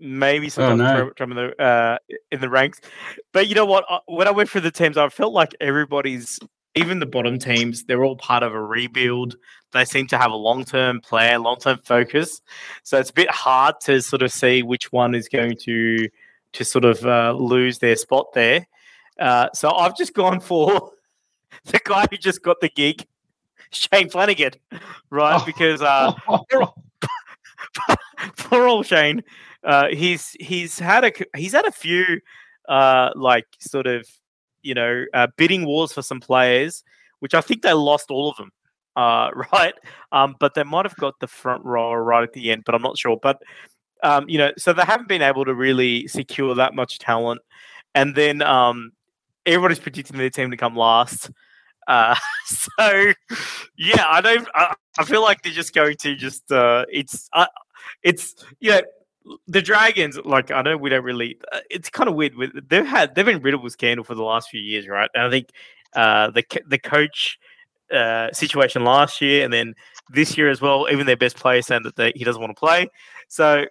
maybe 0.00 0.48
some 0.48 0.64
oh, 0.64 0.76
no. 0.76 1.10
in 1.18 1.30
the 1.30 1.62
uh, 1.62 1.98
in 2.30 2.40
the 2.40 2.48
ranks. 2.48 2.80
But 3.32 3.48
you 3.48 3.54
know 3.54 3.66
what? 3.66 3.84
When 4.06 4.28
I 4.28 4.30
went 4.30 4.50
through 4.50 4.62
the 4.62 4.70
teams, 4.70 4.96
I 4.96 5.08
felt 5.08 5.32
like 5.32 5.54
everybody's 5.60 6.38
even 6.74 6.98
the 6.98 7.06
bottom 7.06 7.38
teams, 7.38 7.84
they're 7.84 8.04
all 8.04 8.16
part 8.16 8.42
of 8.42 8.52
a 8.52 8.60
rebuild. 8.60 9.36
They 9.72 9.84
seem 9.84 10.06
to 10.08 10.18
have 10.18 10.32
a 10.32 10.36
long 10.36 10.64
term 10.64 11.00
plan, 11.00 11.42
long 11.42 11.58
term 11.58 11.78
focus. 11.84 12.40
So 12.82 12.98
it's 12.98 13.10
a 13.10 13.14
bit 13.14 13.30
hard 13.30 13.76
to 13.82 14.00
sort 14.02 14.22
of 14.22 14.32
see 14.32 14.62
which 14.62 14.92
one 14.92 15.14
is 15.14 15.28
going 15.28 15.56
to 15.62 16.08
to 16.52 16.64
sort 16.64 16.84
of 16.84 17.04
uh, 17.04 17.32
lose 17.32 17.78
their 17.78 17.96
spot 17.96 18.32
there. 18.34 18.66
Uh, 19.18 19.48
so 19.54 19.70
I've 19.70 19.96
just 19.96 20.14
gone 20.14 20.40
for 20.40 20.92
the 21.64 21.80
guy 21.84 22.06
who 22.10 22.16
just 22.16 22.42
got 22.42 22.60
the 22.60 22.68
gig, 22.68 23.06
Shane 23.70 24.08
Flanagan, 24.08 24.52
right? 25.10 25.40
Oh. 25.40 25.44
Because 25.44 25.82
uh, 25.82 26.12
poor 28.36 28.66
old 28.66 28.86
Shane, 28.86 29.22
uh, 29.64 29.88
he's 29.88 30.36
he's 30.40 30.78
had 30.78 31.04
a 31.04 31.12
he's 31.36 31.52
had 31.52 31.66
a 31.66 31.72
few 31.72 32.20
uh, 32.68 33.10
like 33.14 33.46
sort 33.60 33.86
of 33.86 34.06
you 34.64 34.74
know, 34.74 35.04
uh, 35.14 35.28
bidding 35.36 35.64
wars 35.64 35.92
for 35.92 36.02
some 36.02 36.18
players, 36.18 36.82
which 37.20 37.34
I 37.34 37.40
think 37.40 37.62
they 37.62 37.72
lost 37.72 38.10
all 38.10 38.30
of 38.30 38.36
them, 38.36 38.50
uh, 38.96 39.30
right? 39.52 39.74
Um, 40.10 40.34
but 40.40 40.54
they 40.54 40.64
might 40.64 40.86
have 40.86 40.96
got 40.96 41.20
the 41.20 41.28
front 41.28 41.64
row 41.64 41.94
right 41.94 42.24
at 42.24 42.32
the 42.32 42.50
end, 42.50 42.64
but 42.66 42.74
I'm 42.74 42.82
not 42.82 42.98
sure. 42.98 43.18
But 43.22 43.40
um, 44.02 44.28
you 44.28 44.38
know, 44.38 44.50
so 44.58 44.72
they 44.72 44.82
haven't 44.82 45.08
been 45.08 45.22
able 45.22 45.44
to 45.44 45.54
really 45.54 46.08
secure 46.08 46.54
that 46.56 46.74
much 46.74 46.98
talent, 46.98 47.40
and 47.94 48.14
then 48.14 48.42
um, 48.42 48.90
everybody's 49.46 49.78
predicting 49.78 50.18
their 50.18 50.30
team 50.30 50.50
to 50.50 50.56
come 50.56 50.74
last. 50.74 51.30
Uh, 51.86 52.16
so 52.46 53.12
yeah, 53.76 54.04
I 54.08 54.20
don't. 54.20 54.48
I, 54.54 54.74
I, 54.98 55.04
feel 55.04 55.22
like 55.22 55.42
they're 55.42 55.52
just 55.52 55.74
going 55.74 55.96
to 55.98 56.16
just. 56.16 56.50
Uh, 56.50 56.84
it's. 56.90 57.28
Uh, 57.32 57.46
it's 58.02 58.34
you 58.60 58.70
know 58.70 58.80
the 59.46 59.62
Dragons, 59.62 60.18
like 60.24 60.50
I 60.50 60.62
know 60.62 60.76
we 60.76 60.90
don't 60.90 61.04
really. 61.04 61.38
Uh, 61.50 61.60
it's 61.70 61.88
kind 61.88 62.08
of 62.08 62.14
weird. 62.14 62.34
With 62.34 62.68
they've 62.68 62.86
had 62.86 63.14
they've 63.14 63.24
been 63.24 63.42
riddled 63.42 63.62
with 63.62 63.72
scandal 63.72 64.04
for 64.04 64.14
the 64.14 64.22
last 64.22 64.50
few 64.50 64.60
years, 64.60 64.86
right? 64.88 65.10
And 65.14 65.24
I 65.24 65.30
think 65.30 65.48
uh, 65.94 66.30
the 66.30 66.44
the 66.66 66.78
coach 66.78 67.38
uh, 67.92 68.32
situation 68.32 68.84
last 68.84 69.20
year, 69.20 69.44
and 69.44 69.52
then 69.52 69.74
this 70.10 70.36
year 70.36 70.50
as 70.50 70.60
well. 70.60 70.86
Even 70.90 71.06
their 71.06 71.16
best 71.16 71.36
player 71.36 71.62
saying 71.62 71.82
that 71.84 71.96
they, 71.96 72.12
he 72.14 72.24
doesn't 72.24 72.40
want 72.40 72.54
to 72.54 72.60
play. 72.60 72.88
So 73.28 73.64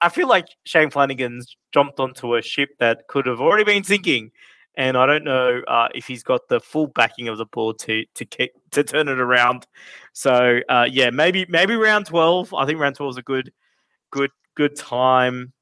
I 0.00 0.08
feel 0.08 0.28
like 0.28 0.46
Shane 0.64 0.90
Flanagan's 0.90 1.56
jumped 1.72 2.00
onto 2.00 2.34
a 2.34 2.42
ship 2.42 2.70
that 2.78 3.06
could 3.08 3.26
have 3.26 3.40
already 3.40 3.64
been 3.64 3.84
sinking, 3.84 4.30
and 4.74 4.96
I 4.96 5.06
don't 5.06 5.24
know 5.24 5.62
uh, 5.68 5.88
if 5.94 6.06
he's 6.06 6.22
got 6.22 6.48
the 6.48 6.60
full 6.60 6.88
backing 6.88 7.28
of 7.28 7.38
the 7.38 7.46
board 7.46 7.78
to 7.80 8.04
to 8.14 8.24
kick, 8.24 8.52
to 8.72 8.84
turn 8.84 9.08
it 9.08 9.20
around. 9.20 9.66
So 10.12 10.60
uh, 10.68 10.86
yeah, 10.90 11.10
maybe 11.10 11.46
maybe 11.48 11.76
round 11.76 12.06
twelve. 12.06 12.52
I 12.52 12.66
think 12.66 12.78
round 12.78 12.96
twelve 12.96 13.14
is 13.14 13.16
a 13.16 13.22
good 13.22 13.52
good 14.12 14.30
good 14.54 14.76
time, 14.76 15.52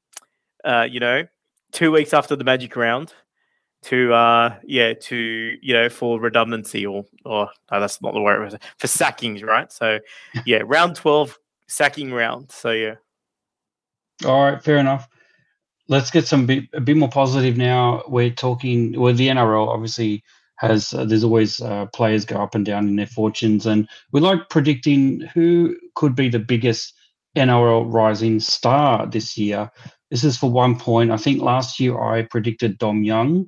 uh, 0.63 0.87
you 0.89 0.99
know, 0.99 1.25
two 1.71 1.91
weeks 1.91 2.13
after 2.13 2.35
the 2.35 2.43
Magic 2.43 2.75
round 2.75 3.13
to 3.83 4.13
uh 4.13 4.55
yeah 4.63 4.93
to 4.93 5.57
you 5.61 5.73
know 5.73 5.89
for 5.89 6.19
redundancy 6.19 6.85
or 6.85 7.03
or 7.25 7.49
no, 7.71 7.79
that's 7.79 7.99
not 8.01 8.13
the 8.13 8.21
word 8.21 8.59
for 8.77 8.87
sackings 8.87 9.41
right? 9.41 9.71
So 9.71 9.99
yeah 10.45 10.61
round 10.63 10.95
12 10.95 11.37
sacking 11.67 12.13
round. 12.13 12.51
So 12.51 12.71
yeah. 12.71 12.95
All 14.25 14.43
right 14.43 14.63
fair 14.63 14.77
enough. 14.77 15.07
Let's 15.87 16.11
get 16.11 16.27
some 16.27 16.45
bit, 16.45 16.65
a 16.73 16.79
bit 16.79 16.95
more 16.95 17.09
positive 17.09 17.57
now. 17.57 18.03
We're 18.07 18.29
talking 18.29 18.99
well 18.99 19.13
the 19.13 19.29
nrl 19.29 19.67
obviously 19.67 20.23
has 20.57 20.93
uh, 20.93 21.05
there's 21.05 21.23
always 21.23 21.59
uh, 21.59 21.87
players 21.87 22.23
go 22.23 22.35
up 22.35 22.53
and 22.53 22.63
down 22.63 22.87
in 22.87 22.95
their 22.95 23.07
fortunes 23.07 23.65
and 23.65 23.89
we 24.11 24.21
like 24.21 24.49
predicting 24.49 25.21
who 25.33 25.75
could 25.95 26.15
be 26.15 26.29
the 26.29 26.37
biggest 26.37 26.93
NRL 27.35 27.91
rising 27.91 28.39
star 28.39 29.05
this 29.05 29.37
year. 29.37 29.71
This 30.09 30.23
is 30.23 30.37
for 30.37 30.51
one 30.51 30.77
point. 30.77 31.11
I 31.11 31.17
think 31.17 31.41
last 31.41 31.79
year 31.79 31.99
I 31.99 32.23
predicted 32.23 32.77
Dom 32.77 33.03
Young, 33.03 33.47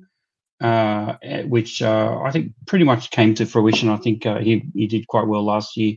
uh, 0.62 1.16
eh, 1.22 1.42
which 1.42 1.82
uh, 1.82 2.18
I 2.24 2.30
think 2.30 2.52
pretty 2.66 2.84
much 2.84 3.10
came 3.10 3.34
to 3.34 3.46
fruition. 3.46 3.90
I 3.90 3.96
think 3.96 4.24
uh, 4.24 4.38
he, 4.38 4.64
he 4.74 4.86
did 4.86 5.06
quite 5.06 5.26
well 5.26 5.44
last 5.44 5.76
year. 5.76 5.96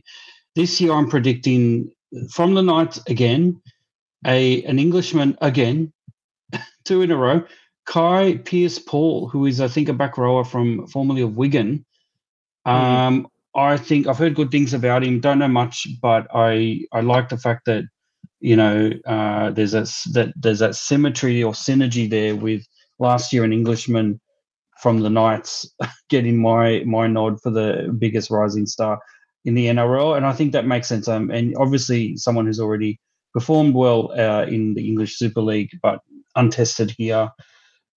This 0.54 0.80
year 0.80 0.92
I'm 0.92 1.08
predicting 1.08 1.90
from 2.30 2.54
the 2.54 2.62
Knights 2.62 3.00
again, 3.06 3.60
a 4.26 4.62
an 4.64 4.78
Englishman 4.78 5.38
again, 5.40 5.92
two 6.84 7.02
in 7.02 7.10
a 7.10 7.16
row. 7.16 7.44
Kai 7.86 8.36
Pearce 8.44 8.78
Paul, 8.78 9.28
who 9.28 9.46
is 9.46 9.60
I 9.62 9.68
think 9.68 9.88
a 9.88 9.94
back 9.94 10.18
rower 10.18 10.44
from 10.44 10.86
formerly 10.88 11.22
of 11.22 11.36
Wigan. 11.36 11.86
Mm-hmm. 12.66 12.70
Um, 12.70 13.22
mm. 13.22 13.30
I 13.58 13.76
think 13.76 14.06
I've 14.06 14.18
heard 14.18 14.34
good 14.34 14.50
things 14.50 14.72
about 14.72 15.04
him. 15.04 15.20
Don't 15.20 15.40
know 15.40 15.48
much, 15.48 15.86
but 16.00 16.26
I 16.32 16.82
I 16.92 17.00
like 17.00 17.28
the 17.28 17.36
fact 17.36 17.66
that 17.66 17.84
you 18.40 18.56
know 18.56 18.92
uh, 19.06 19.50
there's 19.50 19.74
a 19.74 19.82
that 20.12 20.32
there's 20.36 20.60
that 20.60 20.76
symmetry 20.76 21.42
or 21.42 21.52
synergy 21.52 22.08
there 22.08 22.36
with 22.36 22.62
last 22.98 23.32
year 23.32 23.44
an 23.44 23.52
Englishman 23.52 24.20
from 24.80 25.00
the 25.00 25.10
Knights 25.10 25.68
getting 26.08 26.40
my 26.40 26.82
my 26.86 27.08
nod 27.08 27.40
for 27.42 27.50
the 27.50 27.94
biggest 27.98 28.30
rising 28.30 28.66
star 28.66 29.00
in 29.44 29.54
the 29.54 29.66
NRL, 29.66 30.16
and 30.16 30.24
I 30.24 30.32
think 30.32 30.52
that 30.52 30.66
makes 30.66 30.88
sense. 30.88 31.08
Um, 31.08 31.30
and 31.30 31.54
obviously 31.56 32.16
someone 32.16 32.46
who's 32.46 32.60
already 32.60 33.00
performed 33.34 33.74
well 33.74 34.12
uh, 34.18 34.46
in 34.46 34.74
the 34.74 34.86
English 34.86 35.16
Super 35.16 35.40
League, 35.40 35.70
but 35.82 36.00
untested 36.36 36.94
here 36.96 37.30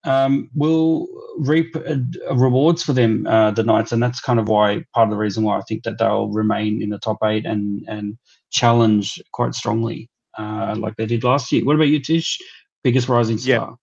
um, 0.03 0.49
will 0.55 1.07
reap 1.37 1.75
uh, 1.75 1.95
rewards 2.35 2.83
for 2.83 2.93
them, 2.93 3.27
uh, 3.27 3.51
the 3.51 3.63
Knights, 3.63 3.91
and 3.91 4.01
that's 4.01 4.19
kind 4.19 4.39
of 4.39 4.47
why 4.47 4.83
part 4.93 5.07
of 5.07 5.11
the 5.11 5.17
reason 5.17 5.43
why 5.43 5.57
I 5.57 5.61
think 5.61 5.83
that 5.83 5.99
they'll 5.99 6.29
remain 6.29 6.81
in 6.81 6.89
the 6.89 6.97
top 6.97 7.17
eight 7.23 7.45
and 7.45 7.83
and 7.87 8.17
challenge 8.51 9.21
quite 9.31 9.53
strongly, 9.53 10.09
uh, 10.37 10.75
like 10.77 10.95
they 10.95 11.05
did 11.05 11.23
last 11.23 11.51
year. 11.51 11.63
What 11.63 11.75
about 11.75 11.87
you, 11.87 12.01
Tish? 12.01 12.39
Biggest 12.83 13.09
rising 13.09 13.37
star? 13.37 13.77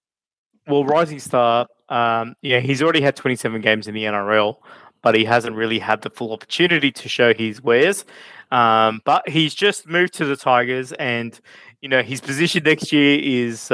Yeah. 0.67 0.73
Well, 0.73 0.85
rising 0.85 1.21
star, 1.21 1.67
um, 1.89 2.35
yeah, 2.43 2.61
he's 2.61 2.83
already 2.83 3.01
had 3.01 3.17
27 3.17 3.61
games 3.63 3.89
in 3.89 3.95
the 3.95 4.05
NRL, 4.05 4.57
but 5.03 5.15
he 5.15 5.25
hasn't 5.25 5.57
really 5.57 5.79
had 5.79 6.03
the 6.03 6.11
full 6.11 6.33
opportunity 6.33 6.91
to 6.91 7.09
show 7.09 7.33
his 7.33 7.63
wares. 7.63 8.05
Um, 8.51 9.01
but 9.05 9.29
he's 9.29 9.55
just 9.55 9.87
moved 9.87 10.15
to 10.15 10.25
the 10.25 10.37
Tigers, 10.37 10.93
and 10.93 11.39
you 11.81 11.89
know 11.89 12.03
his 12.03 12.21
position 12.21 12.65
next 12.65 12.93
year 12.93 13.19
is. 13.21 13.71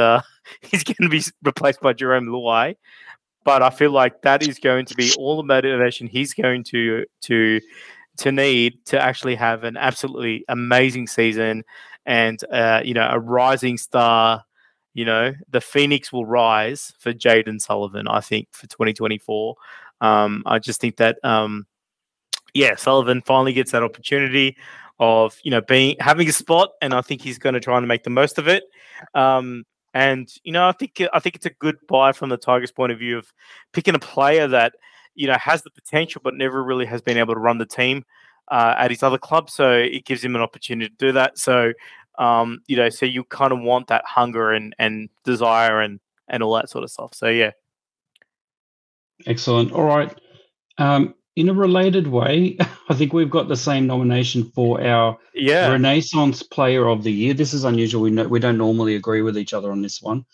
He's 0.61 0.85
going 0.85 0.97
to 1.03 1.09
be 1.09 1.23
replaced 1.43 1.81
by 1.81 1.93
Jarome 1.93 2.29
Luai. 2.29 2.77
But 3.45 3.63
I 3.63 3.71
feel 3.71 3.91
like 3.91 4.23
that 4.23 4.47
is 4.47 4.59
going 4.59 4.87
to 4.87 4.95
be 4.95 5.13
all 5.19 5.37
the 5.37 5.43
motivation 5.43 6.07
he's 6.07 6.33
going 6.33 6.65
to 6.65 7.05
to 7.23 7.61
to 8.17 8.33
need 8.33 8.83
to 8.87 8.99
actually 8.99 9.35
have 9.35 9.65
an 9.65 9.77
absolutely 9.77 10.45
amazing 10.49 11.07
season 11.07 11.63
and 12.07 12.43
uh, 12.51 12.81
you 12.83 12.95
know 12.95 13.07
a 13.11 13.19
rising 13.19 13.77
star. 13.77 14.45
You 14.95 15.05
know 15.05 15.35
the 15.51 15.61
phoenix 15.61 16.13
will 16.13 16.25
rise 16.25 16.95
for 16.99 17.13
Jayden 17.13 17.61
Sullivan. 17.61 18.09
I 18.09 18.21
think 18.21 18.49
for 18.53 18.67
2024. 18.67 19.57
Um, 20.01 20.43
I 20.47 20.59
just 20.59 20.81
think 20.81 20.97
that 20.97 21.19
um, 21.23 21.67
yeah, 22.55 22.77
Sullivan 22.77 23.23
finally 23.23 23.53
gets 23.53 23.73
that 23.73 23.83
opportunity 23.83 24.57
of 25.01 25.37
you 25.43 25.51
know 25.51 25.61
being 25.61 25.97
having 25.99 26.29
a 26.29 26.33
spot, 26.33 26.71
and 26.81 26.95
I 26.95 27.01
think 27.01 27.21
he's 27.21 27.39
going 27.39 27.55
to 27.55 27.61
try 27.61 27.77
and 27.77 27.87
make 27.89 28.05
the 28.05 28.11
most 28.11 28.39
of 28.39 28.49
it. 28.49 28.65
Um, 29.15 29.65
And 29.95 30.29
you 30.43 30.53
know, 30.53 30.69
I 30.69 30.73
think 30.73 31.01
I 31.13 31.21
think 31.21 31.37
it's 31.37 31.47
a 31.47 31.51
good 31.51 31.77
buy 31.89 32.13
from 32.13 32.29
the 32.29 32.37
Tigers' 32.37 32.73
point 32.73 32.93
of 32.93 32.99
view 32.99 33.17
of 33.17 33.33
picking 33.73 33.95
a 33.95 34.01
player 34.01 34.47
that 34.49 34.75
you 35.15 35.29
know 35.29 35.39
has 35.39 35.63
the 35.63 35.71
potential 35.71 36.21
but 36.23 36.35
never 36.35 36.63
really 36.63 36.85
has 36.87 37.01
been 37.01 37.17
able 37.17 37.35
to 37.35 37.41
run 37.41 37.59
the 37.59 37.67
team 37.67 38.05
uh, 38.51 38.75
at 38.77 38.91
his 38.91 39.03
other 39.03 39.19
club. 39.19 39.49
So 39.49 39.71
it 39.71 40.05
gives 40.05 40.23
him 40.23 40.35
an 40.35 40.43
opportunity 40.43 40.91
to 40.91 40.97
do 40.97 41.13
that. 41.13 41.39
So 41.39 41.73
um, 42.19 42.61
you 42.67 42.77
know, 42.77 42.89
so 42.89 43.07
you 43.07 43.25
kind 43.25 43.53
of 43.53 43.61
want 43.61 43.87
that 43.87 44.05
hunger 44.05 44.53
and 44.53 44.75
and 44.79 45.09
desire 45.25 45.81
and 45.81 46.01
and 46.29 46.43
all 46.43 46.55
that 46.55 46.69
sort 46.69 46.85
of 46.85 46.91
stuff. 46.91 47.15
So 47.15 47.29
yeah. 47.29 47.53
Excellent. 49.27 49.73
All 49.73 49.85
right. 49.85 50.13
Um, 50.79 51.15
in 51.37 51.49
a 51.49 51.55
related 51.55 52.07
way, 52.07 52.57
I 52.89 52.95
think 52.95 53.13
we've 53.13 53.31
got 53.31 53.49
the 53.49 53.57
same 53.57 53.87
nomination 53.87 54.45
for 54.45 54.81
our 54.85 55.19
yeah. 55.35 55.71
Renaissance 55.71 56.43
Player 56.43 56.89
of 56.89 57.03
the 57.03 57.13
Year. 57.13 57.35
This 57.35 57.55
is 57.55 57.65
unusual. 57.65 58.03
We 58.03 58.11
know, 58.11 58.29
we 58.29 58.41
don't 58.41 58.59
normally 58.59 58.95
agree 58.95 59.23
with 59.23 59.37
each 59.39 59.55
other 59.55 59.71
on 59.71 59.83
this 59.83 60.03
one, 60.03 60.25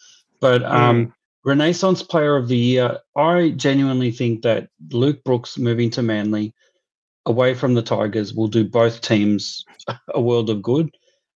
but 0.41 0.63
um, 0.65 1.07
mm. 1.07 1.13
Renaissance 1.45 2.03
Player 2.03 2.37
of 2.37 2.49
the 2.49 2.57
Year. 2.57 2.99
I 3.17 3.51
genuinely 3.51 4.11
think 4.11 4.43
that 4.43 4.69
Luke 4.91 5.23
Brooks 5.25 5.59
moving 5.59 5.91
to 5.91 6.03
Manly, 6.03 6.55
away 7.27 7.55
from 7.55 7.75
the 7.75 7.83
Tigers, 7.83 8.35
will 8.35 8.49
do 8.49 8.65
both 8.65 9.01
teams 9.01 9.65
a 10.09 10.21
world 10.21 10.51
of 10.51 10.63
good. 10.63 10.91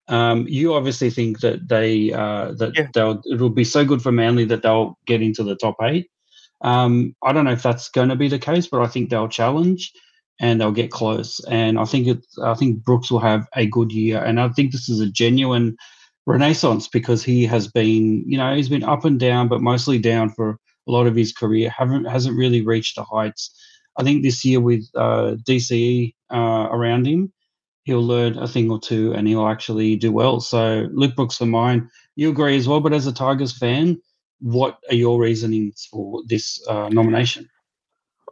Um, 0.08 0.46
you 0.46 0.74
obviously 0.74 1.08
think 1.08 1.40
that 1.40 1.66
they 1.66 2.12
uh, 2.12 2.52
that 2.52 2.72
yeah. 2.76 2.88
they'll 2.92 3.22
it 3.24 3.40
will 3.40 3.48
be 3.48 3.64
so 3.64 3.86
good 3.86 4.02
for 4.02 4.12
Manly 4.12 4.44
that 4.44 4.62
they'll 4.62 4.98
get 5.06 5.22
into 5.22 5.42
the 5.42 5.56
top 5.56 5.76
eight. 5.80 6.10
Um, 6.64 7.14
I 7.22 7.32
don't 7.32 7.44
know 7.44 7.52
if 7.52 7.62
that's 7.62 7.90
going 7.90 8.08
to 8.08 8.16
be 8.16 8.28
the 8.28 8.38
case, 8.38 8.66
but 8.66 8.80
I 8.80 8.86
think 8.86 9.10
they'll 9.10 9.28
challenge 9.28 9.92
and 10.40 10.60
they'll 10.60 10.72
get 10.72 10.90
close. 10.90 11.40
And 11.44 11.78
I 11.78 11.84
think 11.84 12.08
it, 12.08 12.26
I 12.42 12.54
think 12.54 12.82
Brooks 12.82 13.10
will 13.10 13.20
have 13.20 13.46
a 13.54 13.66
good 13.66 13.92
year, 13.92 14.22
and 14.24 14.40
I 14.40 14.48
think 14.48 14.72
this 14.72 14.88
is 14.88 15.00
a 15.00 15.10
genuine 15.10 15.76
renaissance 16.26 16.88
because 16.88 17.22
he 17.22 17.44
has 17.44 17.68
been, 17.68 18.24
you 18.26 18.38
know, 18.38 18.54
he's 18.56 18.68
been 18.70 18.82
up 18.82 19.04
and 19.04 19.20
down, 19.20 19.48
but 19.48 19.60
mostly 19.60 19.98
down 19.98 20.30
for 20.30 20.58
a 20.88 20.90
lot 20.90 21.06
of 21.06 21.14
his 21.14 21.32
career. 21.32 21.70
haven't 21.70 22.06
hasn't 22.06 22.36
really 22.36 22.64
reached 22.64 22.96
the 22.96 23.04
heights. 23.04 23.54
I 23.96 24.02
think 24.02 24.22
this 24.22 24.44
year 24.44 24.60
with 24.60 24.88
uh, 24.96 25.36
DCE 25.46 26.14
uh, 26.32 26.68
around 26.70 27.06
him, 27.06 27.32
he'll 27.84 28.02
learn 28.02 28.38
a 28.38 28.48
thing 28.48 28.70
or 28.70 28.80
two 28.80 29.12
and 29.14 29.28
he'll 29.28 29.46
actually 29.46 29.96
do 29.96 30.10
well. 30.10 30.40
So 30.40 30.88
Luke 30.92 31.14
Brooks 31.14 31.36
for 31.36 31.46
mine. 31.46 31.90
You 32.16 32.30
agree 32.30 32.56
as 32.56 32.66
well, 32.66 32.80
but 32.80 32.92
as 32.92 33.06
a 33.06 33.12
Tigers 33.12 33.56
fan, 33.56 34.00
what 34.40 34.78
are 34.90 34.94
your 34.94 35.18
reasonings 35.20 35.88
for 35.90 36.22
this 36.26 36.62
uh, 36.68 36.88
nomination? 36.90 37.48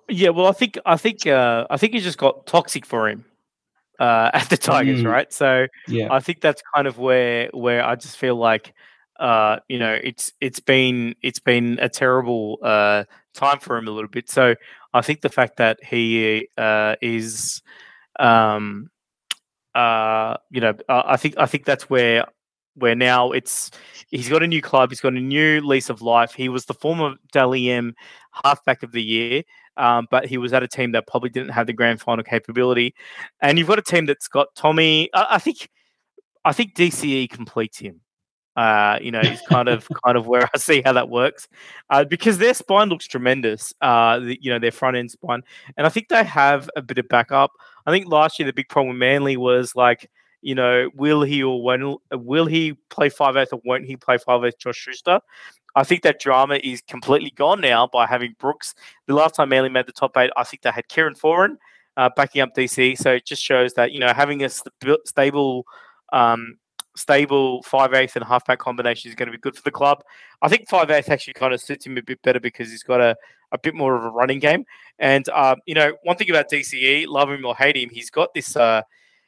Yeah, 0.08 0.30
well, 0.30 0.46
I 0.46 0.52
think 0.52 0.78
I 0.84 0.96
think 0.96 1.26
uh, 1.26 1.66
I 1.70 1.76
think 1.76 1.94
he 1.94 2.00
just 2.00 2.18
got 2.18 2.46
toxic 2.46 2.84
for 2.84 3.08
him 3.08 3.24
uh, 3.98 4.30
at 4.34 4.50
the 4.50 4.56
Tigers, 4.56 5.02
mm. 5.02 5.10
right? 5.10 5.32
So 5.32 5.66
yeah. 5.88 6.08
I 6.10 6.20
think 6.20 6.40
that's 6.40 6.62
kind 6.74 6.86
of 6.86 6.98
where 6.98 7.48
where 7.52 7.84
I 7.84 7.94
just 7.96 8.16
feel 8.16 8.36
like 8.36 8.74
uh, 9.20 9.58
you 9.68 9.78
know 9.78 9.98
it's 10.02 10.32
it's 10.40 10.60
been 10.60 11.14
it's 11.22 11.38
been 11.38 11.78
a 11.80 11.88
terrible 11.88 12.58
uh, 12.62 13.04
time 13.34 13.60
for 13.60 13.76
him 13.76 13.88
a 13.88 13.90
little 13.90 14.10
bit. 14.10 14.28
So 14.28 14.54
I 14.92 15.00
think 15.02 15.20
the 15.20 15.28
fact 15.28 15.56
that 15.58 15.82
he 15.82 16.48
uh, 16.58 16.96
is 17.00 17.62
um, 18.18 18.90
uh, 19.74 20.36
you 20.50 20.60
know 20.60 20.74
I 20.88 21.16
think 21.16 21.36
I 21.38 21.46
think 21.46 21.64
that's 21.64 21.88
where 21.88 22.26
where 22.74 22.94
now 22.94 23.32
it's 23.32 23.70
he's 24.08 24.28
got 24.28 24.42
a 24.42 24.46
new 24.46 24.62
club, 24.62 24.90
he's 24.90 25.00
got 25.00 25.12
a 25.12 25.20
new 25.20 25.60
lease 25.60 25.90
of 25.90 26.02
life. 26.02 26.32
He 26.32 26.48
was 26.48 26.64
the 26.64 26.74
former 26.74 27.14
Dally 27.32 27.70
M 27.70 27.94
halfback 28.44 28.82
of 28.82 28.92
the 28.92 29.02
year, 29.02 29.42
um, 29.76 30.06
but 30.10 30.26
he 30.26 30.38
was 30.38 30.52
at 30.52 30.62
a 30.62 30.68
team 30.68 30.92
that 30.92 31.06
probably 31.06 31.30
didn't 31.30 31.50
have 31.50 31.66
the 31.66 31.72
grand 31.72 32.00
final 32.00 32.24
capability. 32.24 32.94
And 33.40 33.58
you've 33.58 33.68
got 33.68 33.78
a 33.78 33.82
team 33.82 34.06
that's 34.06 34.28
got 34.28 34.48
Tommy. 34.54 35.10
I, 35.14 35.26
I 35.32 35.38
think 35.38 35.68
I 36.44 36.52
think 36.52 36.74
DCE 36.74 37.30
completes 37.30 37.78
him. 37.78 38.00
Uh, 38.54 38.98
you 39.00 39.10
know, 39.10 39.20
is 39.20 39.40
kind 39.48 39.66
of 39.66 39.88
kind 40.04 40.18
of 40.18 40.26
where 40.26 40.46
I 40.54 40.58
see 40.58 40.82
how 40.84 40.92
that 40.92 41.08
works, 41.08 41.48
uh, 41.88 42.04
because 42.04 42.36
their 42.36 42.52
spine 42.52 42.90
looks 42.90 43.06
tremendous. 43.06 43.72
Uh, 43.80 44.18
the, 44.18 44.38
you 44.42 44.50
know, 44.50 44.58
their 44.58 44.70
front 44.70 44.96
end 44.96 45.10
spine, 45.10 45.42
and 45.78 45.86
I 45.86 45.90
think 45.90 46.08
they 46.08 46.22
have 46.22 46.68
a 46.76 46.82
bit 46.82 46.98
of 46.98 47.08
backup. 47.08 47.50
I 47.86 47.90
think 47.90 48.08
last 48.08 48.38
year 48.38 48.44
the 48.44 48.52
big 48.52 48.68
problem 48.68 48.90
with 48.90 48.98
Manly 48.98 49.38
was 49.38 49.74
like 49.74 50.10
you 50.42 50.54
know, 50.54 50.90
will 50.94 51.22
he 51.22 51.42
or 51.42 51.62
when 51.62 51.96
will 52.12 52.46
he 52.46 52.74
play 52.90 53.08
five 53.08 53.36
eighth 53.36 53.52
or 53.52 53.60
won't 53.64 53.86
he 53.86 53.96
play 53.96 54.18
five 54.18 54.44
eighth 54.44 54.58
Josh 54.58 54.76
Schuster? 54.76 55.20
I 55.74 55.84
think 55.84 56.02
that 56.02 56.20
drama 56.20 56.60
is 56.62 56.82
completely 56.82 57.30
gone 57.30 57.60
now 57.60 57.86
by 57.86 58.06
having 58.06 58.34
Brooks. 58.38 58.74
The 59.06 59.14
last 59.14 59.36
time 59.36 59.48
Manly 59.48 59.70
made 59.70 59.86
the 59.86 59.92
top 59.92 60.16
eight, 60.18 60.30
I 60.36 60.44
think 60.44 60.62
they 60.62 60.70
had 60.70 60.88
Kieran 60.88 61.14
Foran 61.14 61.56
uh, 61.96 62.10
backing 62.14 62.42
up 62.42 62.54
DC. 62.54 62.98
So 62.98 63.12
it 63.12 63.24
just 63.24 63.42
shows 63.42 63.74
that 63.74 63.92
you 63.92 64.00
know 64.00 64.12
having 64.12 64.44
a 64.44 64.48
st- 64.48 64.72
stable, 65.06 65.64
um, 66.12 66.56
stable 66.96 67.62
five 67.62 67.94
eighth 67.94 68.16
and 68.16 68.24
halfback 68.24 68.58
combination 68.58 69.08
is 69.10 69.14
going 69.14 69.28
to 69.28 69.32
be 69.32 69.40
good 69.40 69.56
for 69.56 69.62
the 69.62 69.70
club. 69.70 70.02
I 70.42 70.48
think 70.48 70.68
five 70.68 70.90
eighth 70.90 71.10
actually 71.10 71.34
kind 71.34 71.54
of 71.54 71.60
suits 71.60 71.86
him 71.86 71.96
a 71.96 72.02
bit 72.02 72.20
better 72.22 72.40
because 72.40 72.70
he's 72.70 72.82
got 72.82 73.00
a, 73.00 73.16
a 73.52 73.58
bit 73.58 73.74
more 73.74 73.96
of 73.96 74.04
a 74.04 74.10
running 74.10 74.38
game. 74.38 74.64
And 74.98 75.28
um, 75.30 75.56
you 75.66 75.74
know, 75.74 75.92
one 76.02 76.16
thing 76.16 76.30
about 76.30 76.50
DCE, 76.50 77.06
love 77.06 77.30
him 77.30 77.44
or 77.44 77.54
hate 77.54 77.76
him, 77.76 77.90
he's 77.90 78.10
got 78.10 78.34
this. 78.34 78.56
Uh, 78.56 78.82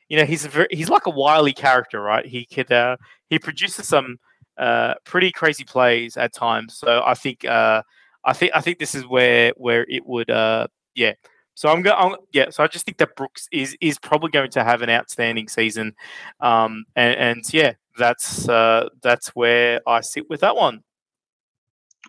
you 0.08 0.18
know, 0.18 0.24
he's 0.24 0.46
very, 0.46 0.68
he's 0.70 0.88
like 0.88 1.06
a 1.06 1.10
wily 1.10 1.52
character, 1.52 2.00
right? 2.00 2.26
He 2.26 2.44
could 2.44 2.70
uh, 2.70 2.96
he 3.28 3.38
produces 3.38 3.88
some 3.88 4.18
uh, 4.58 4.94
pretty 5.04 5.32
crazy 5.32 5.64
plays 5.64 6.16
at 6.16 6.32
times. 6.32 6.76
So 6.76 7.02
I 7.04 7.14
think 7.14 7.44
uh, 7.44 7.82
I 8.24 8.32
think 8.32 8.52
I 8.54 8.60
think 8.60 8.78
this 8.78 8.94
is 8.94 9.06
where 9.06 9.52
where 9.56 9.86
it 9.88 10.06
would 10.06 10.30
uh, 10.30 10.66
yeah. 10.94 11.14
So 11.54 11.68
I'm 11.68 11.82
going 11.82 12.16
yeah. 12.32 12.50
So 12.50 12.64
I 12.64 12.66
just 12.66 12.84
think 12.84 12.98
that 12.98 13.16
Brooks 13.16 13.48
is 13.52 13.76
is 13.80 13.98
probably 13.98 14.30
going 14.30 14.50
to 14.52 14.64
have 14.64 14.82
an 14.82 14.90
outstanding 14.90 15.48
season, 15.48 15.94
um, 16.40 16.84
and, 16.96 17.16
and 17.16 17.54
yeah, 17.54 17.74
that's 17.96 18.48
uh, 18.48 18.88
that's 19.02 19.28
where 19.28 19.80
I 19.86 20.00
sit 20.00 20.28
with 20.28 20.40
that 20.40 20.56
one. 20.56 20.82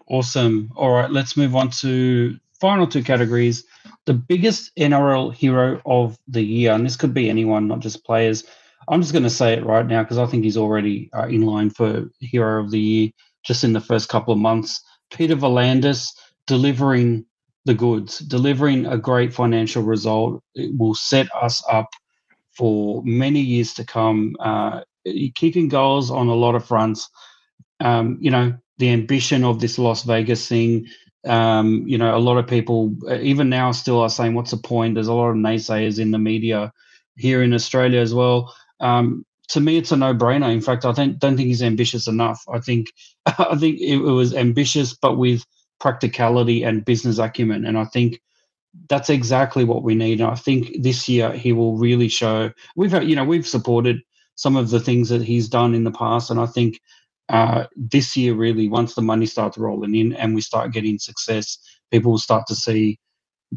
Awesome. 0.08 0.72
All 0.76 0.92
right, 0.92 1.10
let's 1.10 1.38
move 1.38 1.56
on 1.56 1.70
to 1.70 2.38
final 2.60 2.88
two 2.88 3.04
categories 3.04 3.66
the 4.06 4.14
biggest 4.14 4.72
NRL 4.78 5.34
hero 5.34 5.82
of 5.86 6.18
the 6.28 6.42
year, 6.42 6.72
and 6.74 6.86
this 6.86 6.96
could 6.96 7.14
be 7.14 7.30
anyone, 7.30 7.68
not 7.68 7.80
just 7.80 8.06
players. 8.06 8.44
I'm 8.88 9.02
just 9.02 9.14
going 9.14 9.24
to 9.24 9.30
say 9.30 9.54
it 9.54 9.66
right 9.66 9.86
now 9.86 10.04
because 10.04 10.20
I 10.20 10.28
think 10.28 10.44
he's 10.44 10.58
already 10.58 11.10
uh, 11.18 11.28
in 11.28 11.42
line 11.42 11.72
for 11.72 12.06
hero 12.20 12.64
of 12.64 12.72
the 12.72 12.80
year 12.80 13.10
just 13.44 13.64
in 13.64 13.74
the 13.74 13.82
first 13.82 14.10
couple 14.10 14.34
of 14.34 14.40
months. 14.40 14.82
Peter 15.12 15.36
V'landys 15.36 16.12
delivering 16.46 17.26
the 17.66 17.74
goods, 17.74 18.20
delivering 18.20 18.86
a 18.86 18.98
great 18.98 19.34
financial 19.34 19.82
result. 19.82 20.44
It 20.54 20.78
will 20.78 20.94
set 20.94 21.28
us 21.36 21.64
up 21.72 21.90
for 22.56 23.02
many 23.04 23.40
years 23.40 23.74
to 23.76 23.84
come. 23.84 24.36
Uh, 24.40 24.82
kicking 25.34 25.68
goals 25.68 26.12
on 26.12 26.28
a 26.28 26.36
lot 26.36 26.56
of 26.56 26.66
fronts. 26.66 27.10
Um, 27.80 28.18
you 28.22 28.30
know, 28.30 28.56
the 28.78 28.90
ambition 28.90 29.44
of 29.44 29.60
this 29.60 29.80
Las 29.80 30.04
Vegas 30.04 30.48
thing, 30.48 30.86
um, 31.26 31.84
you 31.88 31.98
know, 31.98 32.16
a 32.16 32.20
lot 32.20 32.38
of 32.38 32.48
people, 32.48 32.94
uh, 33.10 33.16
even 33.20 33.50
now, 33.50 33.72
still 33.72 34.02
are 34.02 34.10
saying, 34.10 34.34
"What's 34.34 34.52
the 34.52 34.58
point?" 34.58 34.96
There's 34.96 35.08
a 35.08 35.14
lot 35.14 35.30
of 35.30 35.36
naysayers 35.36 36.00
in 36.00 36.12
the 36.12 36.20
media 36.20 36.72
here 37.16 37.42
in 37.42 37.54
Australia 37.54 38.00
as 38.00 38.14
well. 38.14 38.54
Um, 38.80 39.26
to 39.50 39.62
me, 39.62 39.78
it's 39.78 39.92
a 39.92 39.98
no-brainer. 39.98 40.52
In 40.52 40.62
fact, 40.62 40.86
I 40.86 40.92
don't 40.92 41.20
don't 41.20 41.38
think 41.38 41.48
he's 41.48 41.64
ambitious 41.64 42.08
enough. 42.08 42.44
I 42.52 42.60
think 42.60 42.88
I 43.26 43.56
think 43.58 43.80
it, 43.80 43.98
was 43.98 44.34
ambitious, 44.34 44.94
but 44.94 45.18
with 45.18 45.46
practicality 45.80 46.64
and 46.64 46.86
business 46.86 47.18
acumen. 47.18 47.66
And 47.66 47.78
I 47.78 47.86
think 47.86 48.22
that's 48.90 49.10
exactly 49.10 49.64
what 49.64 49.84
we 49.84 49.96
need. 49.96 50.20
And 50.20 50.30
I 50.30 50.36
think 50.36 50.82
this 50.82 51.08
year 51.08 51.32
he 51.32 51.54
will 51.54 51.78
really 51.78 52.08
show. 52.08 52.52
We've 52.76 52.94
you 53.04 53.16
know, 53.16 53.26
we've 53.26 53.48
supported 53.48 54.02
some 54.36 54.56
of 54.58 54.70
the 54.70 54.80
things 54.80 55.10
that 55.10 55.22
he's 55.22 55.48
done 55.48 55.74
in 55.74 55.86
the 55.86 55.92
past, 55.92 56.30
and 56.30 56.40
I 56.40 56.46
think 56.46 56.80
uh, 57.30 57.66
this 57.76 58.16
year, 58.16 58.34
really, 58.34 58.70
once 58.70 58.94
the 58.94 59.02
money 59.02 59.26
starts 59.26 59.58
rolling 59.58 59.96
in 59.96 60.14
and 60.14 60.36
we 60.36 60.42
start 60.42 60.72
getting 60.72 61.00
success, 61.00 61.58
people 61.92 62.12
will 62.12 62.20
start 62.20 62.46
to 62.48 62.56
see 62.56 63.00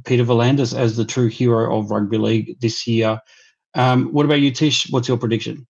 Peter 0.04 0.24
V'landys 0.24 0.76
as 0.76 0.96
the 0.96 1.04
true 1.04 1.28
hero 1.28 1.78
of 1.78 1.90
rugby 1.90 2.18
league 2.18 2.60
this 2.60 2.86
year. 2.86 3.20
Um, 3.74 4.06
what 4.12 4.24
about 4.24 4.40
you, 4.40 4.50
Tish? 4.50 4.90
What's 4.90 5.08
your 5.08 5.18
prediction? 5.18 5.66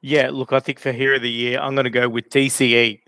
Yeah, 0.00 0.30
look, 0.30 0.52
I 0.52 0.60
think 0.60 0.78
for 0.78 0.92
hero 0.92 1.16
of 1.16 1.22
the 1.22 1.30
year, 1.30 1.58
I'm 1.58 1.74
going 1.74 1.84
to 1.84 1.90
go 1.90 2.08
with 2.08 2.28
DCE. 2.30 3.00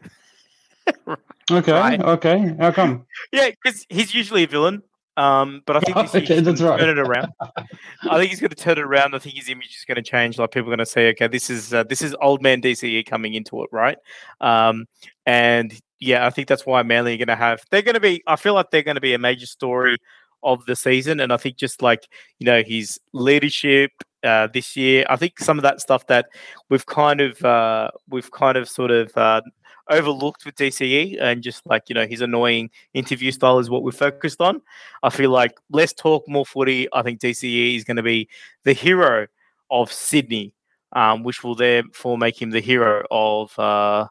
okay, 1.51 1.73
right? 1.73 2.01
okay. 2.01 2.55
How 2.59 2.73
come? 2.73 3.07
yeah, 3.33 3.51
because 3.51 3.87
he's 3.89 4.13
usually 4.15 4.45
a 4.45 4.49
villain. 4.49 4.83
Um, 5.21 5.63
but 5.67 5.77
I 5.77 5.81
think 5.81 5.97
this 6.13 6.15
okay, 6.15 6.41
that's 6.41 6.63
right. 6.63 6.81
turn 6.81 6.89
it 6.89 6.99
around. 6.99 7.33
I 7.41 8.19
think 8.19 8.31
he's 8.31 8.41
going 8.41 8.51
to 8.51 8.57
turn 8.57 8.79
it 8.79 8.85
around. 8.85 9.15
I 9.15 9.19
think 9.19 9.37
his 9.37 9.51
image 9.51 9.77
is 9.77 9.85
going 9.87 9.97
to 9.97 10.03
change. 10.03 10.39
Like 10.39 10.51
people 10.51 10.69
are 10.69 10.77
going 10.77 10.79
to 10.79 10.87
say, 10.87 11.11
okay, 11.11 11.29
this 11.29 11.51
is 11.51 11.75
uh, 11.75 11.85
this 11.85 12.01
is 12.01 12.17
old 12.23 12.43
man 12.43 12.63
DCE 12.63 13.05
coming 13.05 13.35
into 13.35 13.63
it, 13.63 13.69
right? 13.71 13.99
Um, 14.41 14.87
and 15.27 15.79
yeah, 15.99 16.27
I 16.27 16.31
think 16.31 16.49
that's 16.49 16.65
why 16.65 16.83
Manly 16.83 17.15
are 17.15 17.19
going 17.19 17.29
to 17.29 17.37
have. 17.37 17.61
They're 17.71 17.83
going 17.83 17.95
to 17.95 18.01
be. 18.01 18.23
I 18.27 18.37
feel 18.37 18.55
like 18.55 18.71
they're 18.71 18.83
going 18.83 18.95
to 18.95 19.01
be 19.01 19.13
a 19.13 19.19
major 19.19 19.47
story 19.47 19.99
of 20.43 20.65
the 20.65 20.75
season, 20.75 21.21
and 21.21 21.35
I 21.35 21.37
think 21.37 21.59
just 21.59 21.83
like 21.83 22.09
you 22.39 22.47
know 22.47 22.63
his 22.67 22.99
leadership 23.13 23.91
uh, 24.25 24.49
this 24.55 24.75
year, 24.75 25.05
I 25.11 25.17
think 25.17 25.39
some 25.39 25.59
of 25.59 25.63
that 25.65 25.83
stuff 25.83 26.07
that 26.07 26.29
we've 26.71 26.87
kind 26.87 27.21
of 27.21 27.45
uh, 27.45 27.91
we've 28.09 28.31
kind 28.31 28.57
of 28.57 28.71
sort 28.71 28.91
of 28.91 29.15
uh, 29.19 29.43
overlooked 29.91 30.45
with 30.45 30.55
DCE 30.55 31.21
and 31.21 31.43
just 31.43 31.67
like, 31.67 31.89
you 31.89 31.95
know, 31.95 32.07
his 32.07 32.21
annoying 32.21 32.71
interview 32.95 33.33
style 33.33 33.59
is 33.59 33.69
what 33.69 33.83
we're 33.83 33.93
focused 33.93 34.41
on. 34.41 34.63
I 35.03 35.11
feel 35.11 35.31
like 35.31 35.53
less 35.71 35.93
talk, 35.93 36.27
more 36.29 36.47
footy. 36.47 36.89
I 36.93 37.03
think 37.03 37.21
DCE 37.21 37.77
is 37.77 37.85
going 37.85 37.97
to 37.99 38.03
be 38.03 38.29
the 38.65 38.73
hero 38.73 39.27
of 39.71 39.93
Sydney, 39.93 40.55
um, 40.93 41.23
which 41.23 41.45
will 41.45 41.55
therefore 41.55 42.17
make 42.17 42.41
him 42.41 42.51
the 42.51 42.61
hero 42.61 43.05
of 43.11 43.59
uh, 43.59 44.07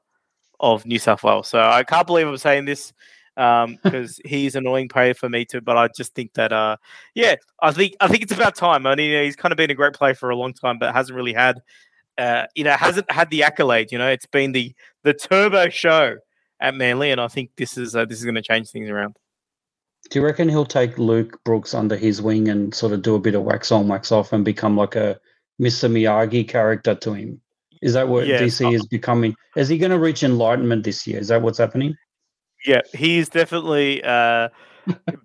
of 0.59 0.85
New 0.85 0.99
South 0.99 1.23
Wales. 1.23 1.47
So 1.47 1.59
I 1.59 1.83
can't 1.83 2.05
believe 2.05 2.27
I'm 2.27 2.37
saying 2.37 2.65
this 2.65 2.93
because 3.35 4.19
um, 4.19 4.25
he's 4.25 4.55
an 4.55 4.65
annoying 4.65 4.89
player 4.89 5.13
for 5.13 5.29
me 5.29 5.45
too. 5.45 5.61
But 5.61 5.77
I 5.77 5.87
just 5.95 6.13
think 6.13 6.33
that, 6.33 6.51
uh, 6.51 6.77
yeah, 7.15 7.35
I 7.61 7.71
think 7.71 7.95
I 8.01 8.07
think 8.07 8.23
it's 8.23 8.33
about 8.33 8.55
time. 8.55 8.85
I 8.85 8.95
mean, 8.95 9.11
you 9.11 9.17
know, 9.17 9.23
he's 9.23 9.35
kind 9.35 9.51
of 9.51 9.57
been 9.57 9.71
a 9.71 9.75
great 9.75 9.93
player 9.93 10.15
for 10.15 10.29
a 10.29 10.35
long 10.35 10.53
time, 10.53 10.77
but 10.77 10.93
hasn't 10.93 11.15
really 11.15 11.33
had, 11.33 11.61
uh, 12.17 12.45
you 12.55 12.63
know, 12.63 12.73
hasn't 12.73 13.09
had 13.11 13.29
the 13.29 13.43
accolade. 13.43 13.91
You 13.91 13.97
know, 13.97 14.09
it's 14.09 14.25
been 14.25 14.51
the 14.51 14.73
the 15.03 15.13
turbo 15.13 15.69
show 15.69 16.17
at 16.59 16.75
Manly, 16.75 17.11
and 17.11 17.21
I 17.21 17.27
think 17.27 17.51
this 17.57 17.77
is 17.77 17.95
uh, 17.95 18.05
this 18.05 18.19
is 18.19 18.25
going 18.25 18.35
to 18.35 18.41
change 18.41 18.69
things 18.69 18.89
around. 18.89 19.15
Do 20.09 20.19
you 20.19 20.25
reckon 20.25 20.49
he'll 20.49 20.65
take 20.65 20.97
Luke 20.97 21.39
Brooks 21.43 21.73
under 21.73 21.95
his 21.95 22.21
wing 22.21 22.47
and 22.47 22.73
sort 22.73 22.93
of 22.93 23.01
do 23.01 23.15
a 23.15 23.19
bit 23.19 23.35
of 23.35 23.43
wax 23.43 23.71
on, 23.71 23.87
wax 23.87 24.11
off, 24.11 24.33
and 24.33 24.45
become 24.45 24.77
like 24.77 24.95
a 24.95 25.19
Mr. 25.61 25.91
Miyagi 25.91 26.47
character 26.47 26.95
to 26.95 27.13
him? 27.13 27.41
Is 27.81 27.93
that 27.93 28.07
what 28.09 28.27
yeah, 28.27 28.41
DC 28.41 28.73
is 28.73 28.85
becoming? 28.87 29.35
Is 29.55 29.69
he 29.69 29.77
going 29.77 29.91
to 29.91 29.99
reach 29.99 30.23
enlightenment 30.23 30.83
this 30.83 31.05
year? 31.07 31.19
Is 31.19 31.29
that 31.29 31.41
what's 31.41 31.57
happening? 31.57 31.95
Yeah, 32.65 32.81
he's 32.93 33.29
definitely 33.29 34.03
uh, 34.03 34.49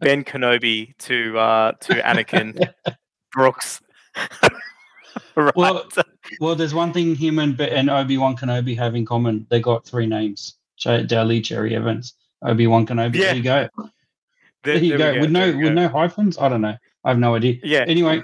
Ben 0.00 0.24
Kenobi 0.24 0.96
to 0.98 1.38
uh, 1.38 1.72
to 1.80 1.94
Anakin 1.94 2.72
Brooks. 3.32 3.80
right. 5.36 5.56
Well, 5.56 5.86
well, 6.40 6.54
there's 6.54 6.74
one 6.74 6.92
thing 6.92 7.14
him 7.14 7.38
and 7.38 7.60
and 7.60 7.90
Obi 7.90 8.18
Wan 8.18 8.36
Kenobi 8.36 8.76
have 8.76 8.94
in 8.94 9.04
common. 9.04 9.46
They 9.50 9.60
got 9.60 9.86
three 9.86 10.06
names: 10.06 10.56
Daly, 10.82 11.40
Cherry 11.40 11.74
Evans, 11.74 12.14
Obi 12.42 12.66
Wan 12.66 12.86
Kenobi. 12.86 13.16
Yeah. 13.16 13.26
There 13.26 13.36
you 13.36 13.42
go. 13.42 13.68
There, 14.62 14.76
there 14.76 14.82
you 14.82 14.96
there 14.96 15.12
go. 15.12 15.14
go. 15.16 15.20
With 15.20 15.30
no 15.30 15.56
with 15.58 15.74
no 15.74 15.88
hyphens. 15.88 16.38
I 16.38 16.48
don't 16.48 16.62
know. 16.62 16.74
I 17.04 17.10
have 17.10 17.18
no 17.18 17.34
idea. 17.34 17.56
Yeah. 17.62 17.84
Anyway. 17.86 18.22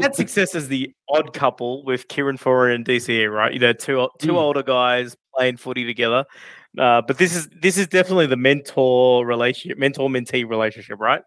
had 0.00 0.16
success 0.16 0.56
as 0.56 0.66
the 0.66 0.92
odd 1.08 1.32
couple 1.32 1.84
with 1.84 2.08
Kieran 2.08 2.38
Foran 2.38 2.74
and 2.74 2.84
DCE, 2.84 3.32
right? 3.32 3.52
You 3.52 3.60
know, 3.60 3.72
two 3.72 4.08
two 4.18 4.32
mm. 4.32 4.36
older 4.36 4.64
guys 4.64 5.16
playing 5.36 5.58
footy 5.58 5.84
together. 5.84 6.24
Uh, 6.76 7.02
but 7.06 7.18
this 7.18 7.34
is 7.34 7.48
this 7.60 7.78
is 7.78 7.86
definitely 7.86 8.26
the 8.26 8.36
mentor 8.36 9.24
relationship, 9.24 9.78
mentor 9.78 10.08
mentee 10.08 10.48
relationship, 10.48 10.98
right? 10.98 11.22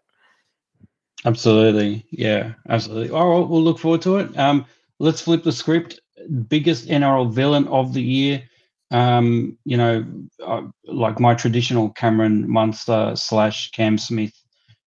Absolutely, 1.24 2.04
yeah, 2.10 2.54
absolutely. 2.68 3.10
All 3.10 3.28
right, 3.40 3.48
we'll 3.48 3.62
look 3.62 3.78
forward 3.78 4.02
to 4.02 4.16
it. 4.16 4.36
Um, 4.36 4.66
let's 4.98 5.20
flip 5.20 5.44
the 5.44 5.52
script. 5.52 6.00
Biggest 6.48 6.88
NRL 6.88 7.32
villain 7.32 7.68
of 7.68 7.94
the 7.94 8.02
year. 8.02 8.42
Um, 8.90 9.56
you 9.64 9.76
know, 9.76 10.04
uh, 10.44 10.62
like 10.84 11.20
my 11.20 11.34
traditional 11.34 11.90
Cameron 11.90 12.50
Munster 12.50 13.12
slash 13.14 13.70
Cam 13.70 13.98
Smith. 13.98 14.32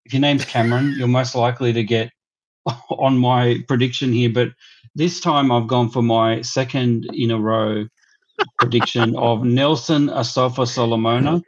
If 0.05 0.13
your 0.13 0.21
name's 0.21 0.45
Cameron, 0.45 0.93
you're 0.97 1.07
most 1.07 1.35
likely 1.35 1.73
to 1.73 1.83
get 1.83 2.11
on 2.89 3.17
my 3.17 3.59
prediction 3.67 4.11
here. 4.11 4.29
But 4.29 4.49
this 4.93 5.19
time 5.21 5.51
I've 5.51 5.67
gone 5.67 5.89
for 5.89 6.03
my 6.03 6.41
second 6.41 7.07
in 7.13 7.31
a 7.31 7.39
row 7.39 7.85
prediction 8.59 9.15
of 9.17 9.43
Nelson 9.43 10.07
Asofa 10.07 10.67
Solomona, 10.67 11.41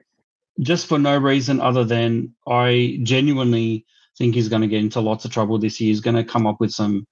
just 0.61 0.87
for 0.87 0.97
no 0.97 1.17
reason 1.17 1.59
other 1.59 1.83
than 1.83 2.33
I 2.47 2.99
genuinely 3.03 3.85
think 4.17 4.35
he's 4.35 4.49
going 4.49 4.61
to 4.61 4.67
get 4.67 4.81
into 4.81 5.01
lots 5.01 5.25
of 5.25 5.31
trouble 5.31 5.57
this 5.57 5.79
year. 5.79 5.89
He's 5.89 6.01
going 6.01 6.15
to 6.15 6.23
come 6.23 6.47
up 6.47 6.59
with 6.59 6.71
some 6.71 7.05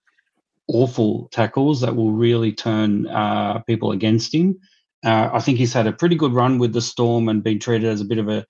awful 0.67 1.29
tackles 1.31 1.81
that 1.81 1.95
will 1.95 2.11
really 2.11 2.51
turn 2.51 3.07
uh, 3.07 3.59
people 3.59 3.91
against 3.91 4.33
him. 4.33 4.59
Uh, 5.05 5.29
I 5.31 5.39
think 5.39 5.57
he's 5.57 5.73
had 5.73 5.87
a 5.87 5.93
pretty 5.93 6.15
good 6.15 6.33
run 6.33 6.57
with 6.57 6.73
the 6.73 6.81
Storm 6.81 7.29
and 7.29 7.43
been 7.43 7.59
treated 7.59 7.87
as 7.87 8.01
a 8.01 8.05
bit 8.05 8.17
of 8.17 8.27
a 8.27 8.45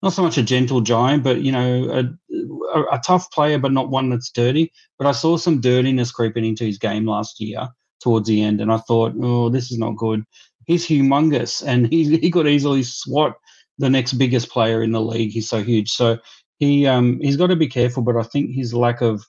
not 0.00 0.12
so 0.12 0.22
much 0.22 0.38
a 0.38 0.44
gentle 0.44 0.80
giant, 0.80 1.24
but 1.24 1.40
you 1.40 1.50
know, 1.50 1.90
a, 1.90 2.78
a, 2.78 2.82
a, 2.92 3.00
tough 3.04 3.32
player, 3.32 3.58
but 3.58 3.72
not 3.72 3.90
one 3.90 4.10
that's 4.10 4.30
dirty. 4.30 4.72
But 4.96 5.08
I 5.08 5.12
saw 5.12 5.36
some 5.36 5.60
dirtiness 5.60 6.12
creeping 6.12 6.44
into 6.44 6.62
his 6.62 6.78
game 6.78 7.04
last 7.04 7.40
year 7.40 7.68
towards 8.00 8.28
the 8.28 8.40
end, 8.40 8.60
and 8.60 8.72
I 8.72 8.76
thought, 8.76 9.14
oh, 9.20 9.48
this 9.48 9.72
is 9.72 9.78
not 9.78 9.96
good 9.96 10.24
he's 10.68 10.86
humongous 10.86 11.66
and 11.66 11.90
he, 11.90 12.18
he 12.18 12.30
could 12.30 12.46
easily 12.46 12.84
swat 12.84 13.34
the 13.78 13.90
next 13.90 14.12
biggest 14.12 14.50
player 14.50 14.82
in 14.82 14.92
the 14.92 15.00
league. 15.00 15.32
He's 15.32 15.48
so 15.48 15.62
huge. 15.62 15.90
So 15.90 16.18
he 16.58 16.86
um, 16.86 17.18
he's 17.20 17.36
got 17.36 17.48
to 17.48 17.56
be 17.56 17.68
careful, 17.68 18.02
but 18.02 18.16
I 18.16 18.22
think 18.22 18.50
his 18.50 18.74
lack 18.74 19.00
of 19.00 19.24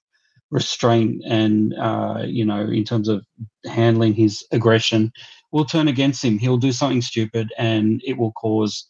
restraint 0.51 1.21
and 1.27 1.75
uh, 1.77 2.23
you 2.25 2.43
know 2.43 2.61
in 2.61 2.83
terms 2.83 3.07
of 3.07 3.23
handling 3.65 4.13
his 4.13 4.43
aggression 4.51 5.11
will 5.51 5.65
turn 5.65 5.87
against 5.87 6.23
him. 6.23 6.37
He'll 6.37 6.57
do 6.57 6.71
something 6.71 7.01
stupid 7.01 7.51
and 7.57 8.01
it 8.05 8.17
will 8.17 8.31
cause 8.33 8.87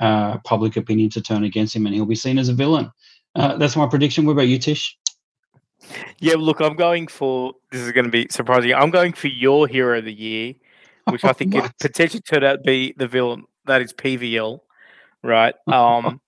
uh, 0.00 0.38
public 0.38 0.76
opinion 0.76 1.10
to 1.10 1.20
turn 1.20 1.44
against 1.44 1.76
him, 1.76 1.86
and 1.86 1.94
he'll 1.94 2.06
be 2.06 2.14
seen 2.14 2.38
as 2.38 2.48
a 2.48 2.54
villain. 2.54 2.90
Uh, 3.34 3.56
that's 3.56 3.76
my 3.76 3.86
prediction. 3.86 4.26
What 4.26 4.32
about 4.32 4.48
you, 4.48 4.58
Tish? 4.58 4.96
Yeah, 6.18 6.34
look, 6.38 6.60
I'm 6.60 6.76
going 6.76 7.08
for 7.08 7.54
this 7.70 7.80
is 7.80 7.92
going 7.92 8.04
to 8.04 8.10
be 8.10 8.26
surprising. 8.30 8.74
I'm 8.74 8.90
going 8.90 9.12
for 9.12 9.28
your 9.28 9.66
hero 9.66 9.98
of 9.98 10.04
the 10.04 10.12
year, 10.12 10.54
which 11.08 11.24
I 11.24 11.32
think 11.34 11.54
could 11.54 11.70
potentially 11.80 12.20
turn 12.20 12.44
out 12.44 12.56
to 12.56 12.62
be 12.62 12.94
the 12.96 13.06
villain. 13.06 13.44
That 13.66 13.82
is 13.82 13.92
PVL, 13.92 14.60
right? 15.22 15.54
Um, 15.68 16.20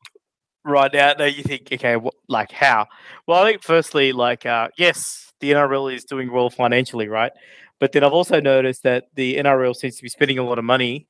right 0.65 0.93
now, 0.93 1.15
now 1.19 1.25
you 1.25 1.43
think, 1.43 1.69
okay, 1.73 1.97
what, 1.97 2.15
like 2.29 2.53
how? 2.53 2.87
Well, 3.27 3.43
I 3.43 3.51
think 3.51 3.63
firstly, 3.63 4.13
like, 4.13 4.47
uh, 4.47 4.69
yes, 4.77 5.33
the 5.41 5.53
NRL 5.53 5.95
is 5.95 6.05
doing 6.05 6.33
well 6.33 6.51
financially, 6.51 7.09
right? 7.09 7.33
But 7.81 7.93
then 7.93 8.05
I've 8.05 8.13
also 8.13 8.41
noticed 8.41 8.83
that 8.85 9.05
the 9.15 9.37
NRL 9.37 9.75
seems 9.75 9.97
to 9.97 10.03
be 10.03 10.09
spending 10.09 10.39
a 10.39 10.45
lot 10.45 10.59
of 10.59 10.65
money 10.65 11.07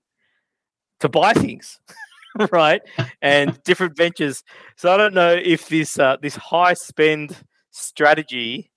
to 1.00 1.09
buy 1.09 1.32
things, 1.32 1.78
right? 2.50 2.82
And 3.22 3.62
different 3.64 3.96
ventures. 3.96 4.42
So 4.76 4.92
I 4.92 4.96
don't 4.96 5.14
know 5.14 5.34
if 5.34 5.68
this 5.68 5.98
uh, 5.98 6.16
this 6.20 6.36
high 6.36 6.74
spend 6.74 7.36
strategy 7.70 8.70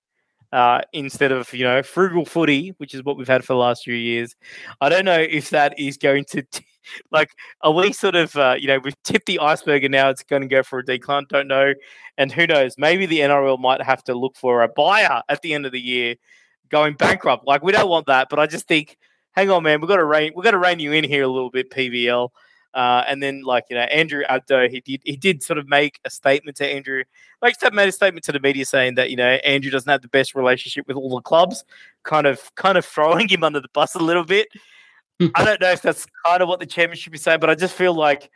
uh, 0.52 0.82
instead 0.94 1.32
of 1.32 1.54
you 1.54 1.64
know 1.64 1.82
frugal 1.84 2.26
footy, 2.26 2.74
which 2.78 2.94
is 2.94 3.04
what 3.04 3.18
we've 3.18 3.28
had 3.28 3.44
for 3.44 3.54
the 3.54 3.60
last 3.60 3.84
few 3.84 3.96
years. 3.96 4.36
I 4.82 4.90
don't 4.90 5.06
know 5.06 5.20
if 5.20 5.50
that 5.50 5.80
is 5.80 5.98
going 5.98 6.26
to 6.32 6.42
t- 6.44 6.66
like 7.12 7.30
are 7.62 7.72
we 7.72 7.94
sort 7.94 8.16
of 8.16 8.36
uh, 8.36 8.56
you 8.58 8.68
know 8.68 8.80
we've 8.80 9.02
tipped 9.04 9.26
the 9.26 9.40
iceberg 9.40 9.84
and 9.84 9.92
now 9.92 10.10
it's 10.10 10.24
going 10.24 10.42
to 10.42 10.48
go 10.48 10.64
for 10.64 10.80
a 10.80 10.86
decline. 10.86 11.26
Don't 11.30 11.48
know, 11.48 11.74
and 12.18 12.32
who 12.32 12.48
knows? 12.48 12.76
Maybe 12.78 13.06
the 13.06 13.20
NRL 13.20 13.60
might 13.60 13.82
have 13.82 14.04
to 14.06 14.14
look 14.14 14.36
for 14.36 14.64
a 14.64 14.68
buyer 14.68 15.22
at 15.30 15.42
the 15.42 15.54
end 15.54 15.66
of 15.66 15.72
the 15.72 15.82
year, 15.82 16.16
going 16.70 16.94
bankrupt. 16.94 17.48
Like 17.48 17.64
we 17.64 17.72
don't 17.72 17.90
want 17.90 18.08
that, 18.08 18.28
but 18.30 18.40
I 18.40 18.48
just 18.48 18.68
think, 18.68 18.98
hang 19.32 19.50
on, 19.50 19.64
man, 19.64 19.82
we've 19.82 19.90
got 19.90 19.98
to 19.98 20.06
rein 20.06 20.34
we've 20.36 20.44
got 20.44 20.52
to 20.52 20.60
rein 20.60 20.80
you 20.80 20.92
in 20.92 21.04
here 21.04 21.24
a 21.24 21.28
little 21.28 21.52
bit, 21.52 21.70
PVL. 21.72 22.30
Uh, 22.74 23.04
and 23.08 23.24
then, 23.24 23.42
like 23.42 23.64
you 23.72 23.76
know, 23.76 23.84
Andrew 23.84 24.24
Abdo, 24.30 24.70
he 24.70 24.82
did 24.82 25.02
he 25.04 25.16
did 25.16 25.42
sort 25.42 25.58
of 25.58 25.68
make 25.68 26.00
a 26.06 26.12
statement 26.12 26.58
to 26.58 26.68
Andrew, 26.68 27.04
like 27.42 27.56
made 27.74 27.90
a 27.90 27.92
statement 27.92 28.24
to 28.26 28.32
the 28.32 28.40
media 28.40 28.66
saying 28.66 28.94
that 28.96 29.10
you 29.10 29.16
know 29.16 29.40
Andrew 29.44 29.72
doesn't 29.72 29.90
have 29.90 30.04
the 30.04 30.08
best 30.10 30.36
relationship 30.36 30.88
with 30.88 30.96
all 30.96 31.16
the 31.16 31.22
clubs, 31.22 31.64
kind 32.04 32.28
of 32.28 32.54
kind 32.54 32.78
of 32.78 32.86
throwing 32.86 33.28
him 33.32 33.44
under 33.44 33.60
the 33.60 33.70
bus 33.74 33.96
a 33.96 34.00
little 34.00 34.24
bit. 34.24 34.48
I 35.20 35.46
don't 35.46 35.62
know 35.62 35.72
if 35.72 35.82
that's 35.82 36.06
kind 36.26 36.42
of 36.42 36.48
what 36.48 36.60
the 36.60 36.66
championship 36.66 37.14
is 37.16 37.22
saying, 37.22 37.40
but 37.40 37.50
I 37.50 37.56
just 37.56 37.74
feel 37.74 37.94
like 37.94 38.30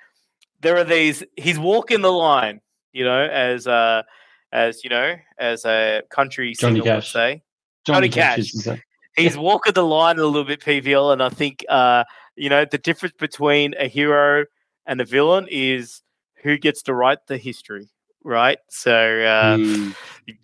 there 0.61 0.77
are 0.77 0.83
these. 0.83 1.23
He's 1.37 1.59
walking 1.59 2.01
the 2.01 2.11
line, 2.11 2.61
you 2.93 3.03
know, 3.03 3.21
as 3.21 3.67
uh 3.67 4.03
as 4.51 4.83
you 4.83 4.89
know, 4.89 5.15
as 5.37 5.65
a 5.65 6.01
country 6.09 6.53
Johnny 6.57 6.81
singer 6.81 6.95
would 6.95 7.03
say. 7.03 7.43
Johnny, 7.85 8.09
Johnny 8.09 8.09
Cash. 8.09 8.51
Cash. 8.63 8.79
He's 9.15 9.37
walking 9.37 9.73
the 9.73 9.85
line 9.85 10.17
a 10.17 10.25
little 10.25 10.45
bit, 10.45 10.61
PVL, 10.61 11.13
and 11.13 11.21
I 11.21 11.29
think 11.29 11.65
uh 11.69 12.03
you 12.35 12.49
know, 12.49 12.65
the 12.65 12.77
difference 12.77 13.15
between 13.17 13.75
a 13.77 13.87
hero 13.87 14.45
and 14.85 15.01
a 15.01 15.05
villain 15.05 15.47
is 15.49 16.01
who 16.43 16.57
gets 16.57 16.81
to 16.83 16.93
write 16.93 17.27
the 17.27 17.37
history, 17.37 17.89
right? 18.23 18.57
So, 18.69 18.93
uh, 18.93 19.57
mm. 19.57 19.95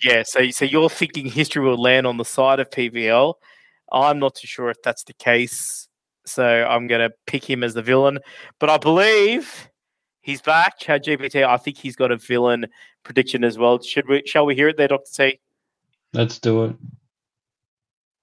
yeah, 0.03 0.23
so 0.25 0.49
so 0.51 0.65
you're 0.65 0.89
thinking 0.89 1.25
history 1.25 1.63
will 1.63 1.81
land 1.81 2.05
on 2.05 2.17
the 2.17 2.25
side 2.25 2.59
of 2.59 2.69
PVL. 2.69 3.35
I'm 3.91 4.19
not 4.19 4.35
too 4.35 4.47
sure 4.47 4.69
if 4.69 4.77
that's 4.83 5.03
the 5.05 5.13
case, 5.13 5.86
so 6.27 6.45
I'm 6.45 6.87
going 6.87 7.01
to 7.01 7.15
pick 7.25 7.49
him 7.49 7.63
as 7.63 7.73
the 7.73 7.81
villain. 7.81 8.19
But 8.59 8.69
I 8.69 8.77
believe 8.77 9.69
he's 10.21 10.41
back. 10.41 10.79
Chad 10.79 11.03
GPT. 11.03 11.45
I 11.45 11.57
think 11.57 11.77
he's 11.77 11.95
got 11.95 12.11
a 12.11 12.17
villain 12.17 12.67
prediction 13.03 13.43
as 13.43 13.57
well. 13.57 13.81
Should 13.81 14.07
we? 14.07 14.23
Shall 14.25 14.45
we 14.45 14.55
hear 14.55 14.69
it 14.69 14.77
there, 14.77 14.87
Doctor 14.87 15.09
T? 15.11 15.39
Let's 16.13 16.39
do 16.39 16.65
it. 16.65 16.75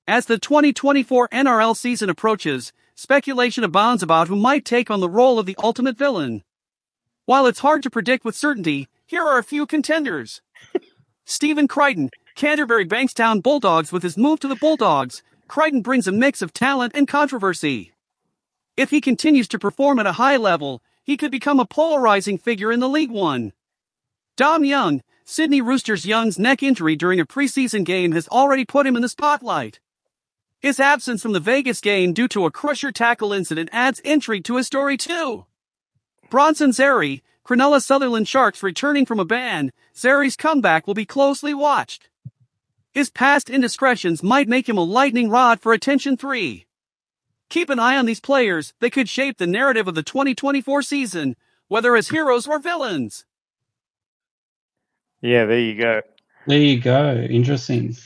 As 0.07 0.27
the 0.27 0.39
2024 0.39 1.29
NRL 1.29 1.77
season 1.77 2.11
approaches, 2.11 2.73
speculation 2.95 3.65
abounds 3.65 4.03
about 4.03 4.29
who 4.29 4.37
might 4.37 4.65
take 4.65 4.91
on 4.91 5.01
the 5.01 5.09
role 5.09 5.39
of 5.39 5.47
the 5.47 5.57
ultimate 5.63 5.97
villain. 5.97 6.45
While 7.25 7.47
it's 7.47 7.61
hard 7.61 7.83
to 7.85 7.91
predict 7.91 8.23
with 8.23 8.37
certainty, 8.37 8.89
here 9.07 9.23
are 9.23 9.39
a 9.39 9.45
few 9.45 9.65
contenders. 9.65 10.43
Stephen 11.25 11.67
Crichton, 11.67 12.11
Canterbury 12.35 12.87
Bankstown 12.87 13.43
Bulldogs 13.43 13.93
with 13.93 14.03
his 14.03 14.19
move 14.19 14.41
to 14.41 14.49
the 14.49 14.57
Bulldogs, 14.57 15.23
Crichton 15.49 15.81
brings 15.81 16.07
a 16.07 16.13
mix 16.13 16.43
of 16.43 16.53
talent 16.53 16.93
and 16.95 17.09
controversy. 17.09 17.94
If 18.77 18.91
he 18.91 19.01
continues 19.01 19.47
to 19.49 19.59
perform 19.59 19.99
at 19.99 20.07
a 20.07 20.13
high 20.13 20.37
level, 20.37 20.83
he 21.05 21.17
could 21.17 21.31
become 21.31 21.61
a 21.61 21.67
polarizing 21.67 22.39
figure 22.39 22.73
in 22.73 22.81
the 22.81 22.89
League 22.89 23.11
One. 23.11 23.53
Dom 24.37 24.65
Young, 24.65 25.03
Sydney 25.25 25.61
Roosters 25.61 26.05
Young's 26.05 26.39
neck 26.39 26.63
injury 26.63 26.97
during 26.97 27.21
a 27.21 27.27
preseason 27.27 27.85
game 27.85 28.13
has 28.13 28.27
already 28.29 28.65
put 28.65 28.87
him 28.87 28.97
in 28.97 29.03
the 29.03 29.09
spotlight. 29.09 29.79
His 30.59 30.81
absence 30.81 31.23
from 31.23 31.33
the 31.33 31.41
Vegas 31.41 31.81
game 31.81 32.13
due 32.13 32.27
to 32.29 32.47
a 32.47 32.51
crusher 32.51 32.91
tackle 32.91 33.33
incident 33.33 33.69
adds 33.73 34.01
intrigue 34.01 34.45
to 34.45 34.57
his 34.57 34.67
story 34.67 34.97
too. 34.97 35.47
Bronson 36.31 36.71
Xerri, 36.71 37.23
Cronulla 37.47 37.81
Sutherland 37.81 38.27
Sharks 38.27 38.63
returning 38.63 39.07
from 39.07 39.21
a 39.21 39.25
ban, 39.25 39.73
Xerri's 39.95 40.37
comeback 40.37 40.87
will 40.87 40.95
be 40.95 41.07
closely 41.07 41.55
watched. 41.55 42.09
His 42.91 43.11
past 43.11 43.51
indiscretions 43.51 44.23
might 44.23 44.49
make 44.49 44.69
him 44.69 44.79
a 44.79 44.83
lightning 44.83 45.31
rod 45.31 45.61
for 45.61 45.73
attention 45.73 46.17
3. 46.17 46.67
Keep 47.51 47.71
an 47.71 47.79
eye 47.79 47.97
on 47.97 48.07
these 48.07 48.21
players. 48.21 48.75
They 48.81 48.91
could 48.91 49.09
shape 49.09 49.39
the 49.39 49.47
narrative 49.47 49.87
of 49.87 49.95
the 49.95 50.03
2024 50.03 50.83
season, 50.83 51.37
whether 51.69 51.97
as 51.97 52.09
heroes 52.09 52.47
or 52.47 52.59
villains. 52.59 53.25
Yeah, 55.21 55.47
there 55.47 55.61
you 55.61 55.81
go. 55.81 56.03
There 56.47 56.59
you 56.59 56.81
go. 56.81 57.15
Interesting. 57.15 57.97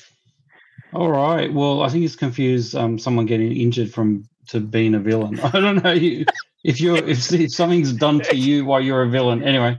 All 0.92 1.10
right. 1.10 1.52
Well, 1.52 1.82
I 1.82 1.88
think 1.88 2.04
it's 2.04 2.16
confused 2.16 2.74
um, 2.74 2.98
someone 2.98 3.26
getting 3.26 3.56
injured 3.56 3.92
from 3.92 4.28
to 4.48 4.60
being 4.60 4.94
a 4.94 4.98
villain. 4.98 5.38
I 5.42 5.60
don't 5.60 5.82
know 5.82 5.92
you, 5.92 6.24
if 6.64 6.80
you're 6.80 6.96
if, 6.96 7.32
if 7.32 7.52
something's 7.52 7.92
done 7.92 8.20
to 8.20 8.36
you 8.36 8.64
while 8.64 8.80
you're 8.80 9.02
a 9.02 9.08
villain. 9.08 9.42
Anyway, 9.42 9.78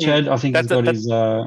Chad, 0.00 0.28
I 0.28 0.36
think 0.36 0.54
that's 0.54 0.68
he's 0.68 0.76
got 0.76 0.88
a, 0.88 0.92
his 0.92 1.10
uh, 1.10 1.44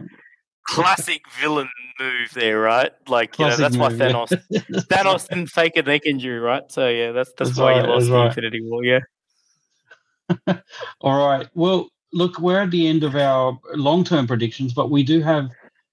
classic 0.67 1.21
villain 1.39 1.69
move 1.99 2.33
there, 2.33 2.59
right? 2.59 2.91
Like 3.07 3.37
you 3.39 3.47
know, 3.47 3.55
that's 3.55 3.77
why 3.77 3.89
Thanos 3.89 4.41
yeah. 4.49 4.61
Thanos 4.61 5.27
didn't 5.27 5.47
fake 5.47 5.75
a 5.75 5.83
neck 5.83 6.05
injury, 6.05 6.39
right? 6.39 6.63
So 6.71 6.87
yeah, 6.87 7.11
that's 7.11 7.31
that's, 7.37 7.51
that's 7.51 7.59
why 7.59 7.73
right, 7.73 7.85
you 7.85 7.91
lost 7.91 8.07
the 8.07 8.13
right. 8.13 8.27
Infinity 8.27 8.61
War. 8.63 8.83
Yeah. 8.83 8.99
All 11.01 11.27
right. 11.27 11.47
Well, 11.53 11.89
look, 12.11 12.39
we're 12.39 12.61
at 12.61 12.71
the 12.71 12.87
end 12.87 13.03
of 13.03 13.15
our 13.15 13.57
long-term 13.73 14.27
predictions, 14.27 14.73
but 14.73 14.89
we 14.89 15.03
do 15.03 15.21
have 15.21 15.45
a 15.45 15.51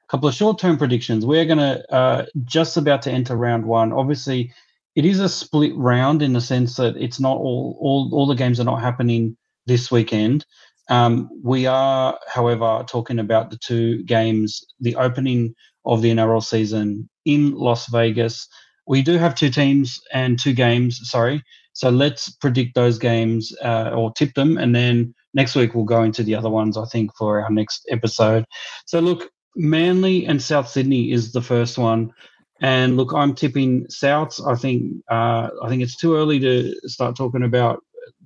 couple 0.08 0.28
of 0.28 0.34
short-term 0.34 0.78
predictions. 0.78 1.26
We're 1.26 1.44
going 1.44 1.58
to 1.58 1.92
uh, 1.92 2.26
just 2.44 2.76
about 2.76 3.02
to 3.02 3.10
enter 3.10 3.36
round 3.36 3.64
one. 3.64 3.92
Obviously, 3.92 4.52
it 4.94 5.04
is 5.04 5.20
a 5.20 5.28
split 5.28 5.74
round 5.76 6.22
in 6.22 6.32
the 6.32 6.40
sense 6.40 6.76
that 6.76 6.96
it's 6.96 7.20
not 7.20 7.36
all 7.36 7.76
all 7.80 8.10
all 8.12 8.26
the 8.26 8.34
games 8.34 8.60
are 8.60 8.64
not 8.64 8.80
happening 8.80 9.36
this 9.66 9.90
weekend. 9.90 10.44
Um, 10.90 11.30
we 11.42 11.66
are, 11.66 12.18
however, 12.28 12.84
talking 12.86 13.20
about 13.20 13.50
the 13.50 13.56
two 13.56 14.02
games, 14.02 14.60
the 14.80 14.96
opening 14.96 15.54
of 15.86 16.02
the 16.02 16.10
NRL 16.10 16.42
season 16.42 17.08
in 17.24 17.52
Las 17.52 17.86
Vegas. 17.86 18.48
We 18.86 19.02
do 19.02 19.16
have 19.16 19.34
two 19.34 19.50
teams 19.50 20.00
and 20.12 20.38
two 20.38 20.52
games, 20.52 21.00
sorry. 21.04 21.42
So 21.72 21.88
let's 21.90 22.30
predict 22.30 22.74
those 22.74 22.98
games 22.98 23.56
uh, 23.62 23.90
or 23.94 24.12
tip 24.12 24.34
them. 24.34 24.58
And 24.58 24.74
then 24.74 25.14
next 25.32 25.54
week 25.54 25.74
we'll 25.74 25.84
go 25.84 26.02
into 26.02 26.24
the 26.24 26.34
other 26.34 26.50
ones, 26.50 26.76
I 26.76 26.84
think, 26.86 27.14
for 27.16 27.40
our 27.40 27.50
next 27.50 27.86
episode. 27.88 28.44
So 28.86 28.98
look, 28.98 29.30
Manly 29.56 30.26
and 30.26 30.42
South 30.42 30.68
Sydney 30.68 31.12
is 31.12 31.32
the 31.32 31.42
first 31.42 31.78
one. 31.78 32.12
And 32.60 32.96
look, 32.96 33.12
I'm 33.14 33.34
tipping 33.34 33.86
Souths. 33.86 34.46
I 34.46 34.54
think 34.54 35.02
uh, 35.10 35.48
I 35.62 35.68
think 35.68 35.82
it's 35.82 35.96
too 35.96 36.16
early 36.16 36.38
to 36.40 36.74
start 36.84 37.16
talking 37.16 37.42
about 37.42 37.82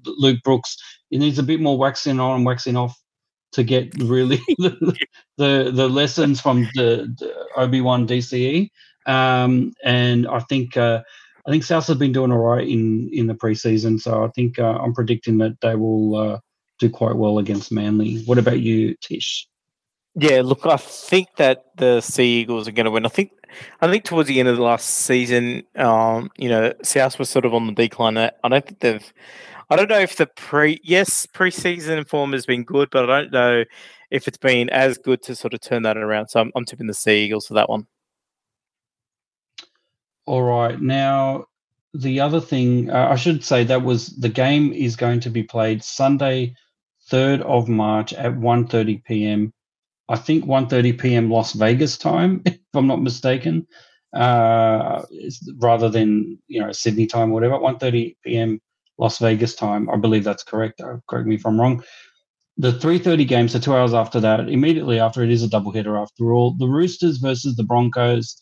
Luke 0.07 0.41
Brooks. 0.43 0.77
He 1.11 1.19
needs 1.19 1.39
a 1.39 1.43
bit 1.43 1.61
more 1.61 1.79
waxing 1.79 2.21
on 2.21 2.37
and 2.37 2.47
waxing 2.47 2.77
off 2.77 2.99
to 3.53 3.63
get 3.63 3.95
really 4.03 4.37
the, 4.59 4.97
the, 5.39 5.71
the 5.73 5.89
lessons 5.89 6.41
from 6.41 6.63
the, 6.75 7.15
the 7.19 7.47
Obi 7.57 7.81
Wan 7.81 8.07
DCE. 8.07 8.69
Um, 9.07 9.73
and 9.85 10.27
I 10.27 10.41
think 10.41 10.77
uh, 10.77 11.03
I 11.47 11.51
think 11.51 11.63
South 11.63 11.87
have 11.89 11.99
been 11.99 12.13
doing 12.13 12.33
all 12.33 12.39
right 12.39 12.67
in 12.67 13.11
in 13.13 13.27
the 13.27 13.35
preseason. 13.35 14.01
So 14.01 14.25
I 14.25 14.29
think 14.29 14.59
uh, 14.59 14.79
I'm 14.81 14.95
predicting 14.95 15.39
that 15.39 15.61
they 15.61 15.77
will 15.77 16.17
uh, 16.17 16.39
do 16.79 16.89
quite 16.89 17.17
well 17.17 17.39
against 17.39 17.71
Manly. 17.71 18.23
What 18.25 18.39
about 18.39 18.61
you, 18.61 18.97
Tish? 19.01 19.47
Yeah, 20.17 20.43
look, 20.45 20.65
I 20.67 20.77
think 20.77 21.29
that 21.37 21.65
the 21.77 22.01
Sea 22.01 22.41
Eagles 22.41 22.69
are 22.69 22.73
going 22.73 22.85
to 22.85 22.91
win. 22.91 23.05
I 23.05 23.09
think, 23.09 23.33
I 23.81 23.91
think 23.91 24.05
towards 24.05 24.29
the 24.29 24.39
end 24.39 24.49
of 24.49 24.57
the 24.57 24.63
last 24.63 24.87
season, 24.89 25.65
um, 25.77 26.31
you 26.37 26.49
know, 26.49 26.73
South 26.83 27.19
was 27.19 27.29
sort 27.29 27.45
of 27.45 27.55
on 27.55 27.67
the 27.67 27.73
decline. 27.73 28.17
I 28.17 28.31
don't 28.45 28.65
think 28.65 28.81
they've 28.81 29.13
I 29.71 29.77
don't 29.77 29.89
know 29.89 29.99
if 29.99 30.17
the 30.17 30.27
pre 30.27 30.81
yes 30.83 31.27
preseason 31.27 32.07
form 32.07 32.33
has 32.33 32.47
been 32.47 32.65
good, 32.65 32.91
but 32.91 33.09
I 33.09 33.23
don't 33.23 33.33
know 33.33 33.65
if 34.11 34.29
it's 34.29 34.39
been 34.39 34.69
as 34.71 34.99
good 34.99 35.23
to 35.23 35.35
sort 35.35 35.55
of 35.55 35.61
turn 35.61 35.83
that 35.83 35.97
around. 35.97 36.29
So 36.29 36.41
I'm, 36.41 36.53
I'm 36.55 36.65
tipping 36.65 36.87
the 36.87 36.95
Sea 36.95 37.25
Eagles 37.25 37.47
for 37.47 37.55
that 37.55 37.69
one. 37.69 37.87
All 40.27 40.43
right, 40.43 40.81
now 40.81 41.47
the 41.95 42.21
other 42.21 42.41
thing 42.41 42.91
uh, 42.91 43.09
I 43.11 43.17
should 43.17 43.45
say 43.45 43.65
that 43.65 43.83
was 43.83 44.09
the 44.17 44.29
game 44.29 44.73
is 44.73 44.97
going 44.97 45.21
to 45.21 45.31
be 45.31 45.43
played 45.43 45.83
Sunday, 45.83 46.55
third 47.09 47.41
of 47.43 47.69
March 47.69 48.13
at 48.13 48.33
1:30 48.33 49.03
p.m. 49.05 49.53
I 50.09 50.17
think 50.17 50.45
1:30 50.45 50.99
p.m. 50.99 51.31
Las 51.31 51.53
Vegas 51.53 51.97
time, 51.97 52.43
if 52.47 52.59
I'm 52.75 52.87
not 52.87 53.03
mistaken, 53.03 53.67
uh, 54.15 55.03
rather 55.57 55.89
than 55.89 56.39
you 56.47 56.61
know 56.61 56.73
Sydney 56.73 57.07
time, 57.07 57.31
or 57.31 57.35
whatever. 57.35 57.59
1:30 57.59 58.17
p.m. 58.25 58.61
Las 58.99 59.19
Vegas 59.19 59.55
time. 59.55 59.89
I 59.91 59.97
believe 59.97 60.25
that's 60.25 60.45
correct. 60.45 60.81
Correct 61.09 61.27
me 61.27 61.37
if 61.37 61.47
I'm 61.47 61.61
wrong. 61.61 61.83
The 62.57 62.73
3:30 62.73 63.27
game, 63.27 63.49
so 63.49 63.59
two 63.59 63.75
hours 63.75 63.95
after 63.95 64.21
that, 64.21 64.49
immediately 64.49 65.01
after 65.01 65.23
it 65.23 65.31
is 65.31 65.43
a 65.43 65.49
doubleheader. 65.49 66.01
After 66.01 66.33
all, 66.33 66.53
the 66.53 66.69
Roosters 66.69 67.19
versus 67.19 67.57
the 67.57 67.65
Broncos. 67.65 68.41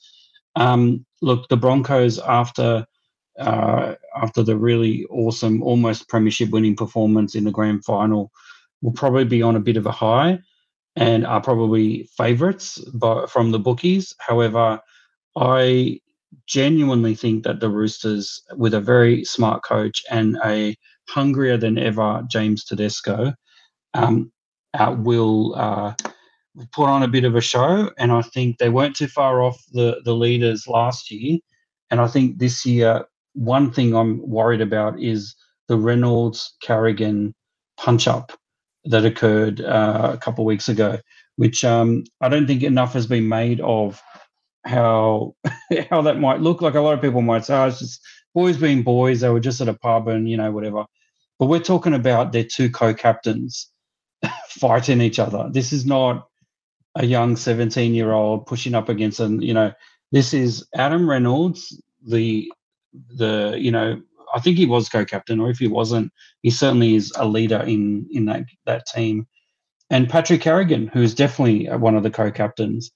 Um, 0.57 1.07
look, 1.23 1.49
the 1.49 1.57
Broncos 1.57 2.19
after 2.19 2.87
uh, 3.39 3.95
after 4.21 4.43
the 4.43 4.57
really 4.57 5.07
awesome, 5.11 5.63
almost 5.63 6.09
premiership 6.09 6.51
winning 6.51 6.77
performance 6.77 7.35
in 7.35 7.45
the 7.45 7.51
grand 7.51 7.85
final, 7.85 8.31
will 8.83 8.93
probably 8.93 9.25
be 9.25 9.43
on 9.43 9.57
a 9.57 9.61
bit 9.61 9.77
of 9.77 9.87
a 9.87 9.91
high, 9.93 10.39
and 10.97 11.27
are 11.27 11.41
probably 11.41 12.09
favourites, 12.17 12.79
but 12.95 13.31
from 13.31 13.51
the 13.51 13.59
bookies. 13.59 14.15
However, 14.19 14.81
I 15.37 16.01
genuinely 16.47 17.15
think 17.15 17.45
that 17.45 17.61
the 17.61 17.69
Roosters, 17.69 18.43
with 18.57 18.75
a 18.75 18.81
very 18.81 19.25
smart 19.25 19.63
coach 19.63 20.03
and 20.11 20.39
a 20.45 20.77
hungrier 21.09 21.57
than 21.57 21.79
ever 21.79 22.23
James 22.31 22.65
Tedesco, 22.65 23.33
um, 23.95 24.31
uh, 24.75 24.95
will 24.99 25.55
uh, 25.57 25.95
put 26.73 26.89
on 26.89 27.03
a 27.03 27.09
bit 27.09 27.25
of 27.25 27.37
a 27.37 27.41
show. 27.41 27.91
And 27.99 28.13
I 28.13 28.23
think 28.23 28.59
they 28.59 28.69
weren't 28.69 28.97
too 28.97 29.09
far 29.09 29.43
off 29.43 29.63
the, 29.73 30.01
the 30.05 30.15
leaders 30.15 30.67
last 30.67 31.11
year. 31.11 31.39
And 31.91 32.01
I 32.01 32.07
think 32.07 32.39
this 32.39 32.65
year, 32.65 33.05
one 33.35 33.71
thing 33.71 33.95
I'm 33.95 34.27
worried 34.27 34.61
about 34.61 35.01
is 35.01 35.35
the 35.69 35.77
Reynolds 35.77 36.57
Carrigan 36.63 37.35
punch 37.79 38.07
up 38.07 38.33
that 38.85 39.05
occurred 39.05 39.61
uh, 39.61 40.11
a 40.15 40.19
couple 40.19 40.45
of 40.45 40.47
weeks 40.47 40.69
ago, 40.69 40.99
which 41.37 41.65
um, 41.65 42.05
I 42.21 42.29
don't 42.29 42.47
think 42.47 42.63
enough 42.63 42.93
has 42.95 43.07
been 43.07 43.29
made 43.29 43.61
of 43.61 44.03
how 44.65 45.35
how 45.91 46.03
that 46.03 46.19
might 46.19 46.41
look. 46.41 46.63
Like 46.63 46.75
a 46.75 46.81
lot 46.81 46.95
of 46.95 47.01
people 47.01 47.23
might 47.23 47.45
say, 47.45 47.57
oh, 47.57 47.67
it's 47.67 47.79
just 47.79 48.01
boys 48.35 48.57
being 48.57 48.83
boys. 48.83 49.21
They 49.21 49.29
were 49.29 49.41
just 49.41 49.61
at 49.61 49.69
a 49.69 49.75
pub 49.75 50.09
and 50.09 50.29
you 50.29 50.37
know 50.37 50.51
whatever. 50.51 50.85
But 51.39 51.47
we're 51.47 51.61
talking 51.61 51.95
about 51.95 52.33
their 52.33 52.45
two 52.45 52.71
co-captains 52.71 53.69
fighting 54.49 55.01
each 55.01 55.19
other. 55.19 55.49
This 55.51 55.73
is 55.73 55.87
not 55.87 56.29
a 56.95 57.07
young 57.07 57.37
17 57.37 57.95
year 57.95 58.13
old 58.13 58.47
pushing 58.47 58.75
up 58.75 58.89
against 58.89 59.19
an 59.19 59.41
you 59.41 59.55
know 59.55 59.73
this 60.11 60.35
is 60.35 60.67
Adam 60.75 61.09
Reynolds 61.09 61.81
the 62.07 62.51
the 63.17 63.57
you 63.59 63.71
know 63.71 64.01
I 64.35 64.41
think 64.41 64.57
he 64.57 64.67
was 64.67 64.89
co-captain 64.89 65.41
or 65.41 65.51
if 65.51 65.59
he 65.59 65.69
wasn't 65.69 66.13
he 66.43 66.51
certainly 66.51 66.95
is 66.95 67.13
a 67.17 67.27
leader 67.27 67.61
in 67.61 68.07
in 68.11 68.27
that 68.27 68.45
that 68.67 68.87
team 68.87 69.27
and 69.91 70.09
Patrick 70.09 70.41
Carrigan 70.41 70.89
who 70.89 71.03
is 71.03 71.15
definitely 71.15 71.67
one 71.67 71.97
of 71.97 72.03
the 72.03 72.11
co-captains 72.11 72.91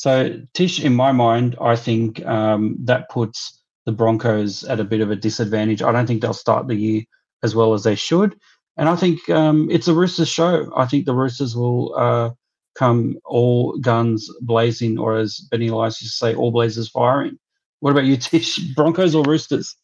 so, 0.00 0.34
Tish, 0.54 0.82
in 0.82 0.94
my 0.94 1.12
mind, 1.12 1.56
I 1.60 1.76
think 1.76 2.24
um, 2.24 2.74
that 2.84 3.10
puts 3.10 3.60
the 3.84 3.92
Broncos 3.92 4.64
at 4.64 4.80
a 4.80 4.84
bit 4.84 5.02
of 5.02 5.10
a 5.10 5.14
disadvantage. 5.14 5.82
I 5.82 5.92
don't 5.92 6.06
think 6.06 6.22
they'll 6.22 6.32
start 6.32 6.68
the 6.68 6.74
year 6.74 7.02
as 7.42 7.54
well 7.54 7.74
as 7.74 7.84
they 7.84 7.96
should. 7.96 8.34
And 8.78 8.88
I 8.88 8.96
think 8.96 9.28
um, 9.28 9.68
it's 9.70 9.88
a 9.88 9.92
Roosters 9.92 10.30
show. 10.30 10.72
I 10.74 10.86
think 10.86 11.04
the 11.04 11.12
Roosters 11.12 11.54
will 11.54 11.94
uh, 11.98 12.30
come 12.74 13.18
all 13.26 13.76
guns 13.76 14.26
blazing, 14.40 14.98
or 14.98 15.18
as 15.18 15.36
Benny 15.50 15.68
likes 15.68 15.98
to 15.98 16.06
say, 16.06 16.34
all 16.34 16.50
blazers 16.50 16.88
firing. 16.88 17.38
What 17.80 17.90
about 17.90 18.06
you, 18.06 18.16
Tish? 18.16 18.58
Broncos 18.74 19.14
or 19.14 19.22
Roosters? 19.24 19.76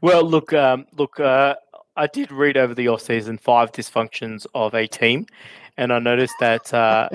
Well, 0.00 0.24
look, 0.24 0.52
um, 0.52 0.86
look, 0.96 1.18
uh, 1.20 1.54
I 1.96 2.06
did 2.06 2.32
read 2.32 2.56
over 2.56 2.74
the 2.74 2.88
off 2.88 3.02
season 3.02 3.38
five 3.38 3.72
dysfunctions 3.72 4.46
of 4.54 4.74
a 4.74 4.86
team, 4.86 5.26
and 5.76 5.92
I 5.92 5.98
noticed 5.98 6.34
that 6.40 6.72
uh, 6.72 7.08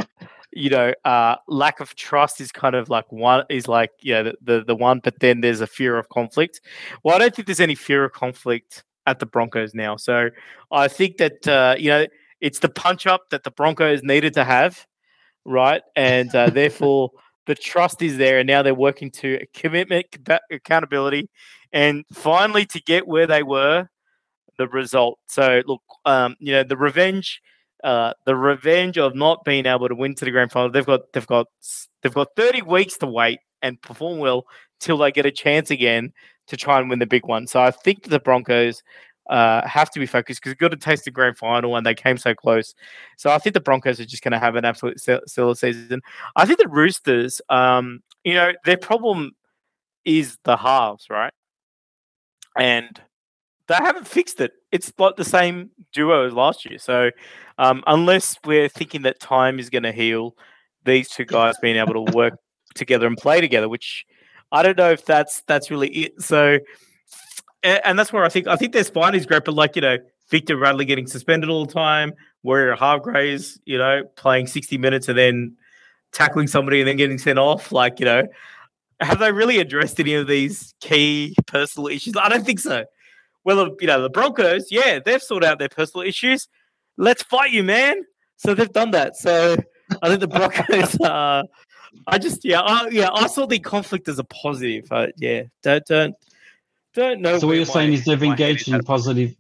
you 0.56 0.70
know, 0.70 0.94
uh, 1.04 1.36
lack 1.48 1.82
of 1.82 1.96
trust 1.96 2.40
is 2.40 2.52
kind 2.52 2.76
of 2.76 2.90
like 2.90 3.12
one 3.12 3.44
is 3.50 3.68
like 3.68 3.92
yeah 4.02 4.24
the, 4.24 4.36
the, 4.42 4.64
the 4.64 4.76
one, 4.76 5.00
but 5.04 5.20
then 5.20 5.42
there's 5.42 5.62
a 5.62 5.68
fear 5.68 5.98
of 5.98 6.10
conflict. 6.10 6.62
Well, 7.04 7.16
I 7.16 7.20
don't 7.20 7.36
think 7.36 7.46
there's 7.46 7.60
any 7.60 7.76
fear 7.76 8.06
of 8.06 8.14
conflict 8.14 8.84
at 9.06 9.20
the 9.20 9.26
Broncos 9.26 9.76
now. 9.76 9.98
So 9.98 10.30
I 10.72 10.88
think 10.88 11.18
that 11.18 11.48
uh, 11.48 11.76
you 11.78 11.90
know 11.90 12.08
it's 12.40 12.60
the 12.60 12.70
punch 12.70 13.06
up 13.06 13.30
that 13.32 13.44
the 13.44 13.52
Broncos 13.52 14.02
needed 14.02 14.34
to 14.36 14.46
have, 14.46 14.88
right? 15.44 15.84
And 15.96 16.34
uh, 16.34 16.50
therefore 16.54 17.12
the 17.48 17.56
trust 17.56 18.02
is 18.02 18.18
there, 18.18 18.40
and 18.40 18.48
now 18.48 18.64
they're 18.64 18.74
working 18.74 19.12
to 19.12 19.46
commitment, 19.54 20.06
accountability, 20.50 21.30
and 21.76 22.04
finally 22.12 22.66
to 22.66 22.82
get 22.82 23.08
where 23.08 23.28
they 23.28 23.44
were, 23.44 23.88
the 24.58 24.68
result. 24.68 25.20
So 25.28 25.62
look, 25.68 25.84
um, 26.06 26.36
you 26.40 26.54
know, 26.54 26.64
the 26.64 26.78
revenge 26.78 27.42
uh, 27.84 28.14
the 28.26 28.36
revenge 28.36 28.98
of 28.98 29.14
not 29.14 29.44
being 29.46 29.68
able 29.68 29.88
to 29.88 29.94
win 29.94 30.16
to 30.16 30.26
the 30.26 30.32
grand 30.32 30.52
final. 30.52 30.72
They've 30.72 30.86
got 30.86 31.02
they've 31.14 31.28
got 31.28 31.46
they've 32.02 32.14
got 32.14 32.30
30 32.36 32.64
weeks 32.64 32.98
to 32.98 33.06
wait 33.06 33.40
and 33.62 33.80
perform 33.82 34.18
well 34.18 34.48
till 34.80 34.98
they 34.98 35.12
get 35.12 35.28
a 35.28 35.32
chance 35.32 35.70
again 35.70 36.12
to 36.48 36.58
try 36.58 36.80
and 36.80 36.90
win 36.90 36.98
the 36.98 37.06
big 37.06 37.28
one. 37.28 37.46
So 37.46 37.62
I 37.62 37.70
think 37.70 38.06
the 38.06 38.20
Broncos 38.20 38.82
uh, 39.30 39.68
have 39.68 39.92
to 39.92 40.00
be 40.00 40.08
focused 40.08 40.42
because 40.42 40.56
got 40.56 40.70
to 40.70 40.78
taste 40.78 41.06
the 41.06 41.12
grand 41.12 41.38
final 41.38 41.76
and 41.76 41.86
they 41.86 41.94
came 41.94 42.18
so 42.18 42.34
close. 42.34 42.74
So 43.18 43.30
I 43.30 43.38
think 43.38 43.54
the 43.54 43.62
Broncos 43.62 44.00
are 44.00 44.06
just 44.06 44.24
going 44.24 44.32
to 44.32 44.40
have 44.40 44.56
an 44.56 44.66
absolute 44.66 45.00
stellar 45.00 45.56
season. 45.56 46.02
I 46.36 46.46
think 46.46 46.58
the 46.60 46.68
Roosters, 46.68 47.40
um, 47.50 48.02
you 48.24 48.34
know, 48.34 48.54
their 48.66 48.78
problem 48.78 49.34
is 50.06 50.38
the 50.44 50.58
halves, 50.58 51.08
right? 51.10 51.34
And 52.58 53.02
they 53.68 53.76
haven't 53.76 54.08
fixed 54.08 54.40
it. 54.42 54.52
It's 54.72 54.94
like 54.98 55.16
the 55.16 55.26
same 55.26 55.72
duo 55.94 56.28
as 56.28 56.34
last 56.34 56.70
year. 56.70 56.78
So 56.78 57.12
um, 57.58 57.84
unless 57.88 58.38
we're 58.46 58.70
thinking 58.70 59.02
that 59.04 59.20
time 59.20 59.60
is 59.60 59.70
going 59.70 59.84
to 59.84 59.92
heal 59.92 60.36
these 60.84 61.10
two 61.10 61.26
guys 61.26 61.56
being 61.62 61.78
able 61.78 61.94
to 61.94 62.12
work 62.12 62.34
together 62.76 63.08
and 63.08 63.18
play 63.18 63.42
together, 63.42 63.68
which 63.68 64.06
I 64.52 64.62
don't 64.62 64.78
know 64.78 64.92
if 64.92 65.06
that's 65.06 65.42
that's 65.48 65.72
really 65.72 65.90
it. 65.90 66.22
So, 66.22 66.60
and, 67.64 67.82
and 67.84 68.00
that's 68.00 68.14
where 68.14 68.24
I 68.24 68.30
think 68.30 68.48
I 68.48 68.56
think 68.56 68.74
their 68.74 68.84
spine 68.84 69.16
is 69.16 69.26
great, 69.26 69.46
but 69.46 69.56
like 69.56 69.76
you 69.76 69.82
know, 69.82 69.98
Victor 70.30 70.58
Radley 70.58 70.86
getting 70.86 71.08
suspended 71.08 71.50
all 71.50 71.66
the 71.66 71.74
time, 71.74 72.14
Waerea-Hargreaves, 72.46 73.60
you 73.66 73.78
know, 73.78 74.04
playing 74.16 74.48
sixty 74.48 74.78
minutes 74.78 75.10
and 75.10 75.18
then 75.18 75.58
tackling 76.12 76.48
somebody 76.48 76.82
and 76.82 76.88
then 76.88 76.98
getting 76.98 77.18
sent 77.18 77.40
off, 77.40 77.72
like 77.72 78.00
you 78.00 78.06
know. 78.06 78.28
Have 79.02 79.20
they 79.20 79.32
really 79.32 79.60
addressed 79.60 80.00
any 80.00 80.14
of 80.14 80.28
these 80.28 80.74
key 80.80 81.36
personal 81.48 81.88
issues? 81.88 82.16
I 82.18 82.30
don't 82.30 82.46
think 82.46 82.60
so. 82.60 82.86
Well, 83.44 83.76
you 83.80 83.88
know, 83.88 84.02
the 84.02 84.10
Broncos, 84.10 84.72
yeah, 84.72 85.00
they've 85.04 85.22
sorted 85.22 85.50
out 85.50 85.60
their 85.60 85.70
personal 85.70 86.06
issues. 86.06 86.48
Let's 86.98 87.22
fight 87.24 87.52
you, 87.52 87.64
man. 87.64 88.04
So 88.38 88.54
they've 88.54 88.72
done 88.72 88.92
that. 88.92 89.16
So 89.18 89.58
I 90.02 90.08
think 90.08 90.20
the 90.20 90.28
Broncos. 90.28 90.98
Uh, 91.06 91.44
I 92.08 92.18
just 92.18 92.44
yeah, 92.44 92.60
I, 92.62 92.90
yeah, 92.90 93.10
I 93.14 93.28
saw 93.28 93.46
the 93.46 93.60
conflict 93.60 94.08
as 94.08 94.20
a 94.20 94.24
positive. 94.26 94.92
Uh, 94.92 95.08
yeah, 95.18 95.44
don't 95.64 95.86
don't 95.86 96.16
don't 96.94 97.22
know. 97.22 97.40
So 97.40 97.48
what 97.48 97.56
you're 97.56 97.66
saying 97.66 97.94
is 97.94 98.06
they've 98.06 98.22
engaged 98.22 98.68
in 98.68 98.82
positive. 98.82 99.36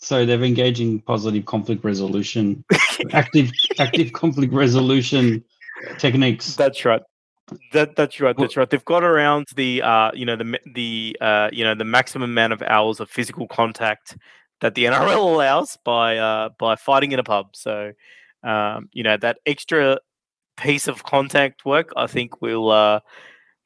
So 0.00 0.24
they've 0.24 0.42
engaged 0.42 0.80
in 0.80 1.00
positive 1.00 1.44
conflict 1.44 1.84
resolution, 1.84 2.64
active 3.12 3.50
active 3.78 4.12
conflict 4.12 4.52
resolution 4.52 5.44
techniques. 5.98 6.56
That's 6.56 6.84
right. 6.84 7.02
That 7.72 7.96
that's 7.96 8.20
right. 8.20 8.36
That's 8.36 8.56
right. 8.56 8.68
They've 8.68 8.84
got 8.84 9.04
around 9.04 9.46
the 9.56 9.82
uh, 9.82 10.10
you 10.14 10.24
know 10.26 10.36
the 10.36 10.58
the 10.74 11.16
uh, 11.20 11.50
you 11.52 11.64
know 11.64 11.74
the 11.74 11.84
maximum 11.84 12.30
amount 12.30 12.52
of 12.52 12.62
hours 12.62 13.00
of 13.00 13.10
physical 13.10 13.46
contact 13.46 14.16
that 14.60 14.74
the 14.74 14.84
NRL 14.86 15.16
allows 15.16 15.78
by 15.84 16.18
uh, 16.18 16.50
by 16.58 16.76
fighting 16.76 17.12
in 17.12 17.18
a 17.18 17.24
pub. 17.24 17.54
So 17.54 17.92
um, 18.42 18.88
you 18.92 19.02
know 19.02 19.16
that 19.16 19.38
extra 19.46 19.98
piece 20.56 20.88
of 20.88 21.04
contact 21.04 21.64
work, 21.64 21.90
I 21.96 22.06
think 22.06 22.42
will 22.42 22.70
uh, 22.70 23.00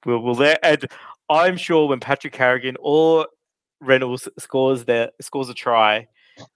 will 0.06 0.22
will 0.22 0.34
there. 0.34 0.58
And 0.62 0.86
I'm 1.28 1.56
sure 1.56 1.88
when 1.88 2.00
Patrick 2.00 2.32
Carrigan 2.32 2.76
or 2.80 3.26
Reynolds 3.80 4.28
scores 4.38 4.84
their 4.84 5.10
scores 5.20 5.48
a 5.48 5.54
try, 5.54 6.06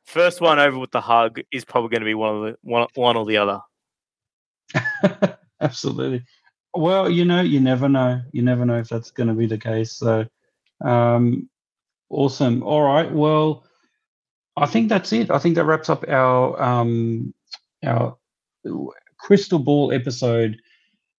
first 0.04 0.40
one 0.40 0.58
over 0.58 0.78
with 0.78 0.92
the 0.92 1.00
hug 1.00 1.40
is 1.52 1.64
probably 1.64 1.90
going 1.90 2.02
to 2.02 2.06
be 2.06 2.14
one 2.14 2.36
of 2.36 2.42
the 2.42 2.56
one 2.62 2.86
one 2.94 3.16
or 3.16 3.26
the 3.26 3.38
other. 3.38 3.60
Absolutely. 5.60 6.22
Well, 6.76 7.10
you 7.10 7.24
know, 7.24 7.40
you 7.40 7.60
never 7.60 7.88
know. 7.88 8.20
You 8.32 8.42
never 8.42 8.64
know 8.64 8.78
if 8.78 8.88
that's 8.88 9.10
going 9.10 9.28
to 9.28 9.34
be 9.34 9.46
the 9.46 9.58
case. 9.58 9.92
So, 9.92 10.26
um, 10.84 11.48
awesome. 12.10 12.62
All 12.62 12.82
right. 12.82 13.10
Well, 13.10 13.64
I 14.56 14.66
think 14.66 14.88
that's 14.88 15.12
it. 15.12 15.30
I 15.30 15.38
think 15.38 15.56
that 15.56 15.64
wraps 15.64 15.90
up 15.90 16.04
our 16.08 16.60
um, 16.60 17.34
our 17.84 18.16
crystal 19.18 19.58
ball 19.58 19.92
episode 19.92 20.58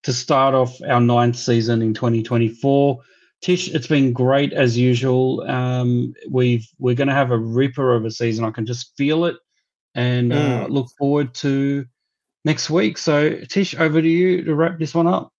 to 0.03 0.13
start 0.13 0.55
off 0.55 0.79
our 0.87 1.01
ninth 1.01 1.35
season 1.35 1.81
in 1.81 1.93
2024. 1.93 2.99
Tish, 3.41 3.69
it's 3.69 3.87
been 3.87 4.13
great 4.13 4.53
as 4.53 4.77
usual. 4.77 5.41
Um, 5.47 6.13
we've 6.29 6.67
we're 6.79 6.95
going 6.95 7.09
to 7.09 7.13
have 7.13 7.31
a 7.31 7.37
ripper 7.37 7.93
of 7.93 8.05
a 8.05 8.11
season. 8.11 8.45
I 8.45 8.51
can 8.51 8.65
just 8.65 8.95
feel 8.97 9.25
it, 9.25 9.35
and 9.93 10.33
uh, 10.33 10.65
mm. 10.65 10.69
look 10.69 10.87
forward 10.97 11.35
to 11.35 11.85
next 12.43 12.69
week. 12.71 12.97
So, 12.97 13.41
Tish, 13.41 13.75
over 13.75 14.01
to 14.01 14.07
you 14.07 14.43
to 14.45 14.55
wrap 14.55 14.79
this 14.79 14.95
one 14.95 15.05
up. 15.05 15.31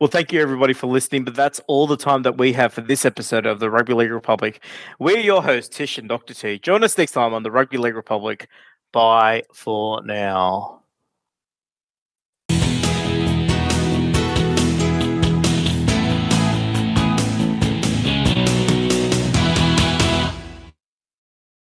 Well, 0.00 0.08
thank 0.08 0.32
you 0.32 0.40
everybody 0.40 0.74
for 0.74 0.86
listening, 0.86 1.24
but 1.24 1.34
that's 1.34 1.60
all 1.66 1.88
the 1.88 1.96
time 1.96 2.22
that 2.22 2.38
we 2.38 2.52
have 2.52 2.72
for 2.72 2.82
this 2.82 3.04
episode 3.04 3.46
of 3.46 3.58
the 3.58 3.68
Rugby 3.68 3.94
League 3.94 4.12
Republic. 4.12 4.62
We're 5.00 5.18
your 5.18 5.42
hosts, 5.42 5.76
Tish 5.76 5.98
and 5.98 6.08
Dr. 6.08 6.34
T. 6.34 6.58
Join 6.60 6.84
us 6.84 6.96
next 6.96 7.12
time 7.12 7.34
on 7.34 7.42
the 7.42 7.50
Rugby 7.50 7.78
League 7.78 7.96
Republic. 7.96 8.48
Bye 8.92 9.42
for 9.52 10.00
now. 10.04 10.77